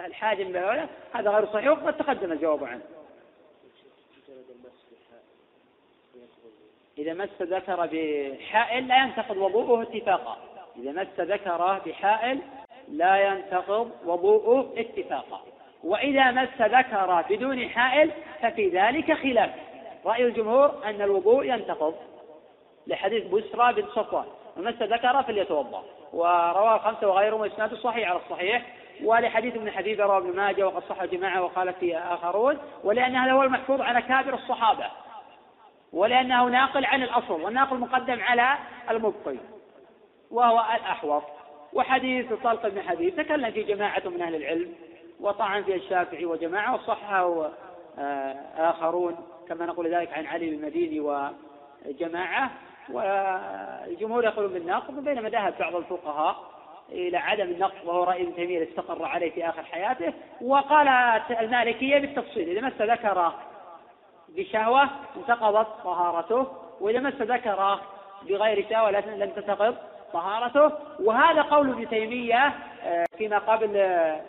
[0.07, 0.43] الحاج
[1.15, 2.83] هذا غير صحيح وقد تقدم الجواب عنه.
[6.99, 10.56] إذا مس ذكر بحائل لا ينتقض وضوءه اتفاقا.
[10.79, 12.39] إذا مس ذكره بحائل
[12.89, 15.41] لا ينتقض وضوءه اتفاقا.
[15.85, 18.11] وإذا مس ذكر بدون حائل
[18.43, 19.51] ففي ذلك خلاف.
[20.05, 21.95] رأي الجمهور أن الوضوء ينتقض.
[22.87, 24.25] لحديث بسرى بن صفوان.
[24.57, 25.83] ومس ذكر فليتوضأ.
[26.13, 28.63] ورواه خمسه وغيرهم واسناد صحيح على الصحيح.
[29.05, 32.59] ولحديث ابن حبيب رواه ابن ماجه وقد صح جماعة وقال فيه آخرون.
[32.85, 34.87] ولأن هذا هو المحفوظ على كابر الصحابة.
[35.93, 38.55] ولأنه ناقل عن الأصل والناقل مقدم على
[38.91, 39.37] المبقي
[40.31, 41.23] وهو الأحوط.
[41.73, 44.75] وحديث طلق بن حبيب تكلم فيه جماعة من أهل العلم
[45.21, 47.51] وطعن فيه الشافعي وجماعة وصححه
[47.99, 49.17] آه، آخرون
[49.49, 52.51] كما نقول ذلك عن علي المديني وجماعة.
[52.89, 56.37] والجمهور يقولون بالنقض بينما ذهب بعض الفقهاء
[56.93, 60.13] إلى عدم النقض وهو رأي ابن تيمية استقر عليه في آخر حياته.
[60.41, 60.89] وقال
[61.41, 63.33] المالكية بالتفصيل إذا مس ذكر
[64.29, 66.47] بشهوة انتقضت طهارته
[66.81, 67.79] وإذا مس ذكر
[68.23, 69.77] بغير شهوة لم تنتقض
[70.12, 70.73] طهارته.
[71.01, 72.52] وهذا قول ابن تيمية
[72.85, 74.20] آه، فيما قبل آه،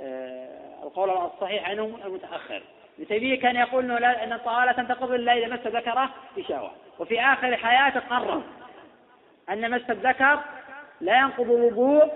[0.00, 0.48] آه،
[0.82, 2.62] القول الصحيح عنه المتأخر.
[2.98, 6.70] ابن تيمية كان يقول إنه لا إن الطهارة لا تنتقض إلا إذا مس ذكره بشهوة.
[6.98, 8.42] وفي آخر حياته قرر
[9.50, 10.38] أن مس الذكر
[11.00, 12.12] لا ينقض الوضوء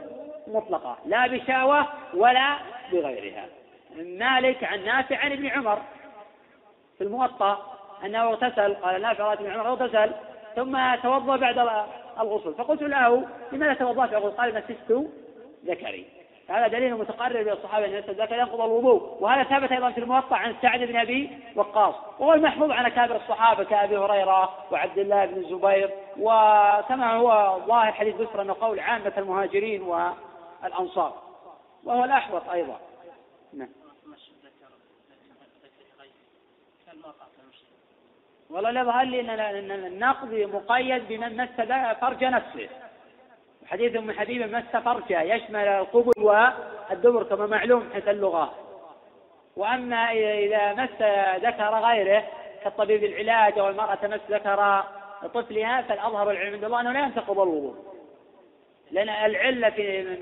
[0.46, 2.56] مطلقا لا بشهوة ولا
[2.92, 3.46] بغيرها.
[3.96, 5.78] مالك عن نافع عن ابن عمر.
[6.98, 10.12] في الموطأ أنه اغتسل قال نافع رأيت ابن عمر اغتسل.
[10.56, 11.84] ثم توضأ بعد
[12.20, 12.54] الغسل.
[12.54, 15.10] فقلت له لماذا توضأت؟ الغسل قال مسست
[15.66, 16.06] ذكري.
[16.48, 19.16] هذا دليل متقرر للصحابه أن الذكر ينقض الوضوء.
[19.20, 21.94] وهذا ثبت أيضا في الموطأ عن سعد بن أبي وقاص.
[22.18, 25.90] وهو المحفوظ عن اكابر الصحابة كأبي هريرة وعبد الله بن الزبير.
[26.18, 31.22] وكما هو ظاهر حديث بسر أنه قول عامة المهاجرين والأنصار.
[31.84, 32.80] وهو الأحوط أيضا.
[33.52, 33.68] نعم.
[38.52, 41.48] والله يظهر لي ان النقض مقيد بمن مس
[42.00, 42.68] فرج نفسه.
[43.66, 48.54] حديث أم حبيبه مس فرجه يشمل القبل والدبر كما معلوم حيث اللغة.
[49.56, 51.02] وأما إذا مس
[51.42, 52.24] ذكر غيره
[52.64, 54.84] كالطبيب العلاج أو المرأة تمس ذكر
[55.34, 57.76] طفلها فالأظهر العلم عند الله أنه لا ينتقض الوضوء.
[58.90, 60.16] لأن العلة في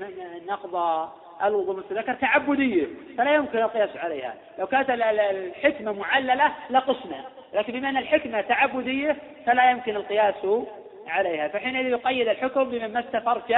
[0.47, 1.09] نقض
[1.43, 2.87] الوضوء مثل ذكر تعبدية
[3.17, 4.35] فلا يمكن القياس عليها.
[4.59, 7.25] لو كانت الحكمة معللة لقسنا.
[7.53, 10.35] لكن بما ان الحكمة تعبدية فلا يمكن القياس
[11.07, 11.47] عليها.
[11.47, 13.55] فحينئذ يقيد الحكم بمن مس فرج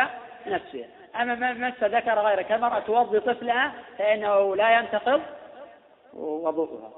[0.48, 0.86] نفسه.
[1.16, 5.22] أما من مس ذكر غيره كالمرأة توضي طفلها فإنه لا ينتقض
[6.14, 6.92] وضوءها.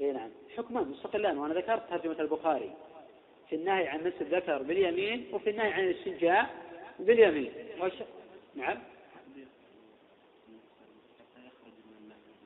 [0.00, 0.30] اي نعم.
[0.56, 2.72] حكمان مستقلان وأنا ذكرت ترجمة البخاري.
[3.50, 6.46] في النهي عن مس الذكر باليمين وفي النهي عن الاستنجاء
[6.98, 7.52] باليمين.
[7.80, 7.92] وش...
[8.54, 8.78] نعم.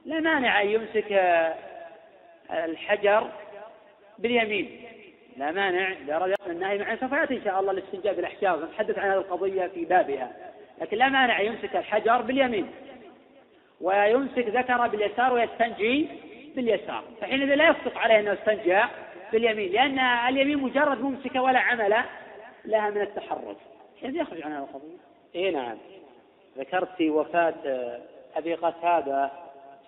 [0.05, 1.23] لا مانع أن يمسك
[2.51, 3.31] الحجر
[4.19, 4.81] باليمين.
[5.37, 8.65] لا مانع إذا يقل النهي معه سوف يأتي إن شاء الله الاستنجاء بالأحجار.
[8.65, 10.33] نتحدث عن هذه القضية في بابها.
[10.81, 12.71] لكن لا مانع أن يمسك الحجر باليمين.
[13.81, 16.09] ويمسك ذكر باليسار ويستنجي
[16.57, 17.05] باليسار.
[17.21, 18.83] فحينئذ لا يصدق عليه أنه استنجى
[19.35, 21.97] باليمين لأن اليمين مجرد ممسكة ولا عمل
[22.65, 23.57] لها من التحرك.
[24.01, 24.97] حينئذ يخرج عن هذه القضية
[25.35, 25.79] إيه نعم.
[26.59, 27.55] ذكرت في وفاة
[28.37, 29.31] أبي قتادة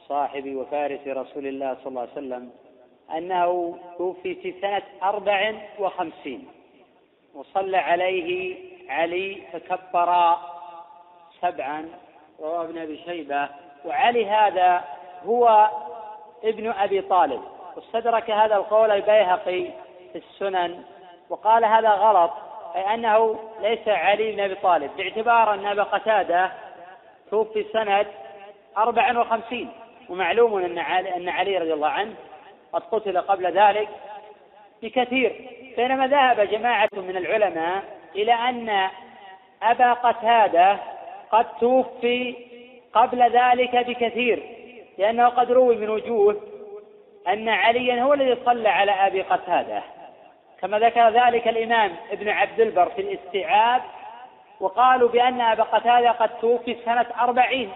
[0.09, 2.51] صاحب وفارس رسول الله صلى الله عليه وسلم
[3.17, 6.49] أنه توفي في سنة أربع وخمسين.
[7.35, 8.57] وصلى عليه
[8.89, 10.37] علي فكبر
[11.41, 11.89] سبعا
[12.41, 13.49] رواه ابن أبي شيبة.
[13.85, 14.85] وعلي هذا
[15.25, 15.71] هو
[16.45, 17.43] ابن أبي طالب.
[17.77, 19.65] واستدرك هذا القول البيهقي
[20.13, 20.85] في السنن
[21.31, 22.33] وقال هذا غلط
[22.77, 24.91] أي أنه ليس علي بن أبي طالب.
[24.97, 26.51] باعتبار أن أبا قتادة
[27.31, 28.07] توفي سنة
[28.79, 29.69] أربع وخمسين
[30.09, 32.15] ومعلوم أن علي, أن علي رضي الله عنه
[32.73, 33.89] قد قتل قبل ذلك
[34.83, 35.51] بكثير.
[35.77, 37.83] بينما ذهب جماعة من العلماء
[38.15, 38.89] إلى أن
[39.63, 40.79] أبا قتادة
[41.31, 42.37] قد توفي
[42.93, 44.43] قبل ذلك بكثير
[44.99, 46.56] لأنه قد روي من وجوه
[47.29, 49.83] أن عليا هو الذي صلى على أبي قتادة.
[50.61, 53.83] كما ذكر ذلك الإمام ابن عبد البر في الاستيعاب
[54.61, 57.71] وقالوا بأن أبا قتادة قد توفي سنة أربعين.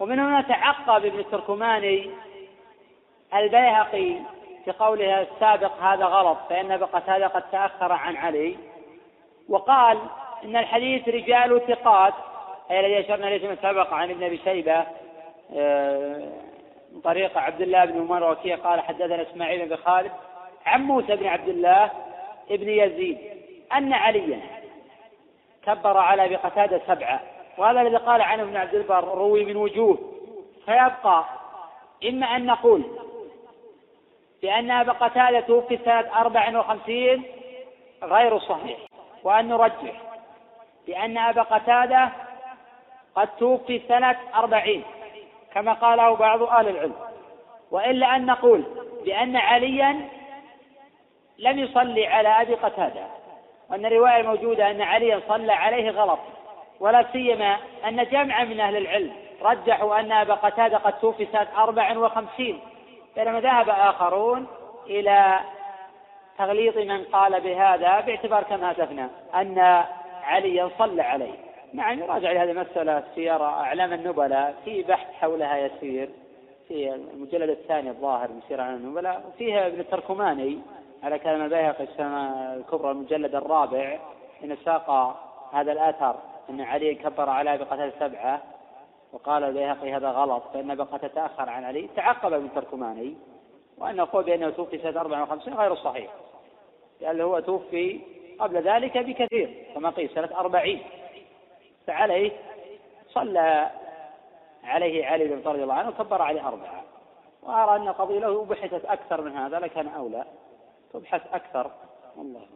[0.00, 2.10] ومن هنا تعقب ابن التركماني
[3.34, 4.14] البيهقي
[4.64, 8.56] في قوله السابق هذا غلط فإن أبا قتادة قد تأخر عن علي.
[9.48, 9.98] وقال
[10.44, 12.14] إن الحديث رجال ثقات
[12.70, 14.84] أي الذي أشرنا إليه من سبق عن ابن أبي شيبة
[15.56, 16.32] آه،
[16.94, 20.12] من طريق عبد الله بن عمر وكيع قال حدثنا إسماعيل بن خالد
[20.66, 21.90] عن موسى بن عبد الله
[22.50, 23.18] بن يزيد
[23.72, 24.40] أن عليا
[25.66, 27.20] كبر على أبي قتادة سبعة
[27.58, 29.98] وهذا الذي قال عنه ابن عبد البر روي من وجوه
[30.66, 31.24] فيبقى
[32.08, 32.84] إما أن نقول
[34.42, 35.78] بأن أبا قتادة توفي
[36.16, 37.22] أربع وخمسين
[38.02, 38.78] غير صحيح
[39.22, 40.02] وأن نرجح
[40.86, 42.08] بأن أبا قتادة
[43.14, 44.84] قد توفي سنة أربعين.
[45.54, 46.94] كما قاله بعض أهل العلم.
[47.70, 48.64] وإلا أن نقول
[49.04, 50.08] بأن عليا
[51.38, 53.06] لم يصلي على أبي قتادة
[53.70, 56.18] وأن الرواية الموجودة أن عليا صلى عليه غلط
[56.80, 57.56] ولا سيما
[57.88, 62.60] أن جمعا من أهل العلم رجحوا أن أبا قتادة قد توفي سنة أربع وخمسين
[63.16, 64.46] بينما ذهب آخرون
[64.86, 65.40] إلى
[66.38, 69.84] تغليط من قال بهذا باعتبار كما هتفنا أن
[70.24, 71.43] عليا صلى عليه.
[71.74, 76.10] نعم يراجع هذه المسألة سير أعلام النبلاء في بحث حولها يسير
[76.68, 80.58] في المجلد الثاني الظاهر من سير أعلام النبلاء وفيها ابن التركماني
[81.02, 83.98] على كلام البيهقي السنة الكبرى المجلد الرابع
[84.40, 84.90] حين ساق
[85.52, 86.16] هذا الأثر
[86.50, 88.42] أن علي كبر على قتادة سبعة
[89.12, 93.14] وقال البيهقي هذا غلط فإن قتادة تأخر عن علي تعقب ابن التركماني
[93.78, 96.10] وأن نقول بأنه توفي سنة 54 غير صحيح
[97.00, 98.00] لأنه هو توفي
[98.38, 100.78] قبل ذلك بكثير كما قيل سنة 40
[101.86, 102.32] فعليه
[103.08, 103.70] صلى
[104.64, 106.84] عليه علي بن رضي الله عنه وكبر عليه أربعة.
[107.42, 110.24] وأرى أن القضية له بحثت أكثر من هذا لكان أولى.
[110.92, 111.70] تبحث أكثر.
[112.16, 112.46] والله